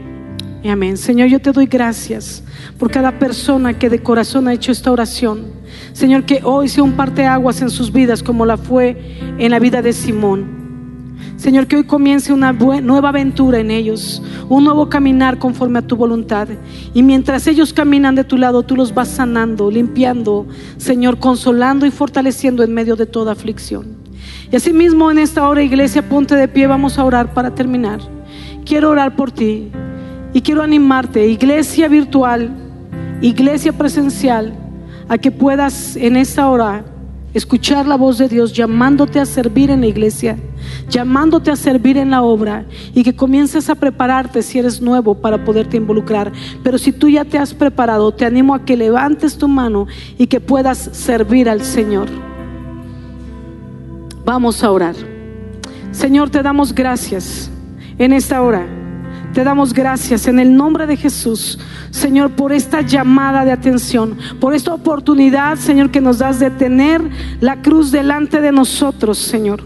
Y 0.64 0.68
amén. 0.70 0.98
Señor, 0.98 1.30
yo 1.30 1.40
te 1.40 1.52
doy 1.52 1.68
gracias 1.68 2.44
por 2.78 2.92
cada 2.92 3.18
persona 3.18 3.78
que 3.78 3.90
de 3.90 4.02
corazón 4.02 4.48
ha 4.48 4.54
hecho 4.54 4.72
esta 4.72 4.92
oración. 4.92 5.59
Señor, 5.94 6.24
que 6.24 6.42
hoy 6.44 6.70
sea 6.70 6.84
un 6.84 6.94
parteaguas 6.94 7.62
en 7.62 7.70
sus 7.70 7.92
vidas 7.92 8.24
como 8.24 8.46
la 8.46 8.58
fue 8.58 9.18
en 9.38 9.52
la 9.52 9.60
vida 9.60 9.82
de 9.82 9.94
Simón. 9.94 10.60
Señor, 11.40 11.68
que 11.68 11.78
hoy 11.78 11.84
comience 11.86 12.34
una 12.34 12.52
nueva 12.52 13.10
aventura 13.10 13.60
en 13.60 13.72
ellos, 13.72 14.22
un 14.50 14.66
nuevo 14.66 14.90
caminar 14.90 15.40
conforme 15.40 15.80
a 15.80 15.82
tu 15.82 15.96
voluntad. 15.96 16.50
Y 16.94 17.02
mientras 17.02 17.48
ellos 17.48 17.72
caminan 17.72 18.16
de 18.16 18.26
tu 18.26 18.38
lado, 18.38 18.64
tú 18.64 18.76
los 18.76 18.94
vas 18.94 19.08
sanando, 19.08 19.72
limpiando, 19.72 20.46
Señor, 20.78 21.18
consolando 21.18 21.86
y 21.86 21.92
fortaleciendo 21.92 22.62
en 22.62 22.74
medio 22.74 22.98
de 22.98 23.06
toda 23.06 23.32
aflicción. 23.32 23.98
Y 24.52 24.56
asimismo 24.58 25.12
en 25.12 25.20
esta 25.20 25.48
hora, 25.48 25.64
iglesia, 25.64 26.08
ponte 26.08 26.36
de 26.36 26.50
pie, 26.50 26.68
vamos 26.68 27.00
a 27.00 27.06
orar 27.06 27.34
para 27.34 27.56
terminar. 27.56 28.02
Quiero 28.66 28.90
orar 28.90 29.16
por 29.16 29.32
ti 29.32 29.72
y 30.34 30.42
quiero 30.42 30.62
animarte, 30.62 31.26
iglesia 31.28 31.88
virtual, 31.88 32.50
iglesia 33.22 33.72
presencial, 33.72 34.54
a 35.10 35.18
que 35.18 35.32
puedas 35.32 35.96
en 35.96 36.16
esta 36.16 36.50
hora 36.50 36.86
escuchar 37.34 37.86
la 37.86 37.96
voz 37.96 38.18
de 38.18 38.28
Dios 38.28 38.54
llamándote 38.54 39.20
a 39.20 39.26
servir 39.26 39.70
en 39.70 39.82
la 39.82 39.88
iglesia, 39.88 40.38
llamándote 40.90 41.52
a 41.52 41.56
servir 41.56 41.98
en 41.98 42.12
la 42.12 42.22
obra 42.22 42.66
y 42.94 43.04
que 43.04 43.16
comiences 43.16 43.70
a 43.70 43.76
prepararte 43.76 44.42
si 44.42 44.60
eres 44.60 44.82
nuevo 44.82 45.16
para 45.16 45.44
poderte 45.44 45.78
involucrar. 45.78 46.32
Pero 46.64 46.78
si 46.78 46.92
tú 46.92 47.10
ya 47.10 47.26
te 47.26 47.38
has 47.38 47.54
preparado, 47.54 48.12
te 48.12 48.26
animo 48.26 48.54
a 48.56 48.64
que 48.64 48.78
levantes 48.78 49.38
tu 49.38 49.48
mano 49.48 49.88
y 50.18 50.28
que 50.28 50.40
puedas 50.40 50.78
servir 50.78 51.50
al 51.50 51.62
Señor. 51.62 52.08
Vamos 54.26 54.64
a 54.64 54.72
orar. 54.72 54.96
Señor, 55.92 56.30
te 56.30 56.44
damos 56.44 56.74
gracias 56.74 57.50
en 57.98 58.14
esta 58.14 58.42
hora. 58.42 58.79
Te 59.34 59.44
damos 59.44 59.74
gracias 59.74 60.28
en 60.28 60.40
el 60.40 60.56
nombre 60.56 60.88
de 60.88 60.98
Jesús, 60.98 61.60
Señor, 61.92 62.32
por 62.32 62.52
esta 62.52 62.82
llamada 62.82 63.46
de 63.46 63.52
atención, 63.52 64.18
por 64.40 64.56
esta 64.56 64.74
oportunidad, 64.74 65.58
Señor, 65.58 65.92
que 65.92 66.02
nos 66.02 66.18
das 66.18 66.40
de 66.40 66.50
tener 66.50 67.02
la 67.40 67.62
cruz 67.62 67.92
delante 67.92 68.42
de 68.42 68.52
nosotros, 68.52 69.20
Señor. 69.20 69.64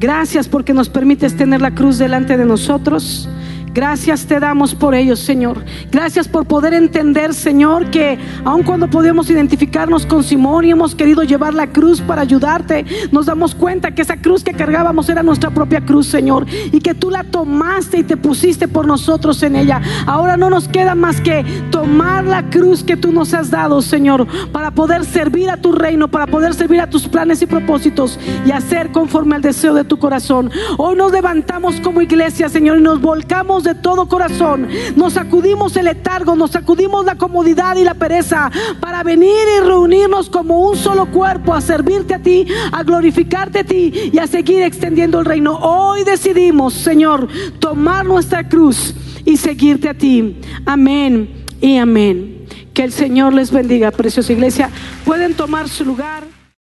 Gracias 0.00 0.48
porque 0.48 0.72
nos 0.72 0.88
permites 0.88 1.36
tener 1.36 1.60
la 1.60 1.72
cruz 1.72 1.98
delante 1.98 2.36
de 2.36 2.44
nosotros. 2.44 3.28
Gracias 3.74 4.26
te 4.26 4.38
damos 4.38 4.74
por 4.74 4.94
ellos, 4.94 5.20
Señor. 5.20 5.64
Gracias 5.90 6.28
por 6.28 6.44
poder 6.44 6.74
entender, 6.74 7.32
Señor, 7.32 7.90
que 7.90 8.18
aun 8.44 8.62
cuando 8.64 8.88
podemos 8.88 9.30
identificarnos 9.30 10.04
con 10.04 10.22
Simón 10.22 10.66
y 10.66 10.70
hemos 10.70 10.94
querido 10.94 11.22
llevar 11.22 11.54
la 11.54 11.68
cruz 11.68 12.02
para 12.02 12.20
ayudarte, 12.20 12.84
nos 13.12 13.26
damos 13.26 13.54
cuenta 13.54 13.92
que 13.92 14.02
esa 14.02 14.18
cruz 14.18 14.44
que 14.44 14.52
cargábamos 14.52 15.08
era 15.08 15.22
nuestra 15.22 15.50
propia 15.50 15.80
cruz, 15.80 16.06
Señor, 16.06 16.46
y 16.70 16.80
que 16.80 16.94
tú 16.94 17.08
la 17.08 17.24
tomaste 17.24 17.98
y 17.98 18.02
te 18.02 18.18
pusiste 18.18 18.68
por 18.68 18.86
nosotros 18.86 19.42
en 19.42 19.56
ella. 19.56 19.80
Ahora 20.06 20.36
no 20.36 20.50
nos 20.50 20.68
queda 20.68 20.94
más 20.94 21.22
que 21.22 21.42
tomar 21.70 22.24
la 22.24 22.50
cruz 22.50 22.84
que 22.84 22.98
tú 22.98 23.10
nos 23.10 23.32
has 23.32 23.50
dado, 23.50 23.80
Señor, 23.80 24.26
para 24.52 24.70
poder 24.72 25.06
servir 25.06 25.48
a 25.48 25.56
tu 25.56 25.72
reino, 25.72 26.08
para 26.08 26.26
poder 26.26 26.52
servir 26.52 26.80
a 26.80 26.90
tus 26.90 27.08
planes 27.08 27.40
y 27.40 27.46
propósitos 27.46 28.18
y 28.44 28.50
hacer 28.50 28.92
conforme 28.92 29.36
al 29.36 29.42
deseo 29.42 29.72
de 29.72 29.84
tu 29.84 29.98
corazón. 29.98 30.50
Hoy 30.76 30.96
nos 30.96 31.10
levantamos 31.10 31.80
como 31.80 32.02
iglesia, 32.02 32.50
Señor, 32.50 32.76
y 32.78 32.82
nos 32.82 33.00
volcamos 33.00 33.61
de 33.62 33.74
todo 33.74 34.08
corazón, 34.08 34.68
nos 34.96 35.14
sacudimos 35.14 35.76
el 35.76 35.86
letargo, 35.86 36.36
nos 36.36 36.52
sacudimos 36.52 37.04
la 37.04 37.16
comodidad 37.16 37.76
y 37.76 37.84
la 37.84 37.94
pereza 37.94 38.50
para 38.80 39.02
venir 39.02 39.32
y 39.56 39.60
reunirnos 39.60 40.28
como 40.28 40.68
un 40.68 40.76
solo 40.76 41.06
cuerpo 41.06 41.54
a 41.54 41.60
servirte 41.60 42.14
a 42.14 42.18
ti, 42.18 42.46
a 42.72 42.82
glorificarte 42.82 43.60
a 43.60 43.64
ti 43.64 44.10
y 44.12 44.18
a 44.18 44.26
seguir 44.26 44.62
extendiendo 44.62 45.20
el 45.20 45.26
reino. 45.26 45.58
Hoy 45.58 46.04
decidimos, 46.04 46.74
Señor, 46.74 47.28
tomar 47.58 48.04
nuestra 48.04 48.48
cruz 48.48 48.94
y 49.24 49.36
seguirte 49.36 49.88
a 49.88 49.94
ti. 49.94 50.40
Amén 50.66 51.44
y 51.60 51.76
amén. 51.76 52.46
Que 52.74 52.84
el 52.84 52.92
Señor 52.92 53.34
les 53.34 53.50
bendiga, 53.50 53.90
preciosa 53.90 54.32
iglesia. 54.32 54.70
Pueden 55.04 55.34
tomar 55.34 55.68
su 55.68 55.84
lugar. 55.84 56.41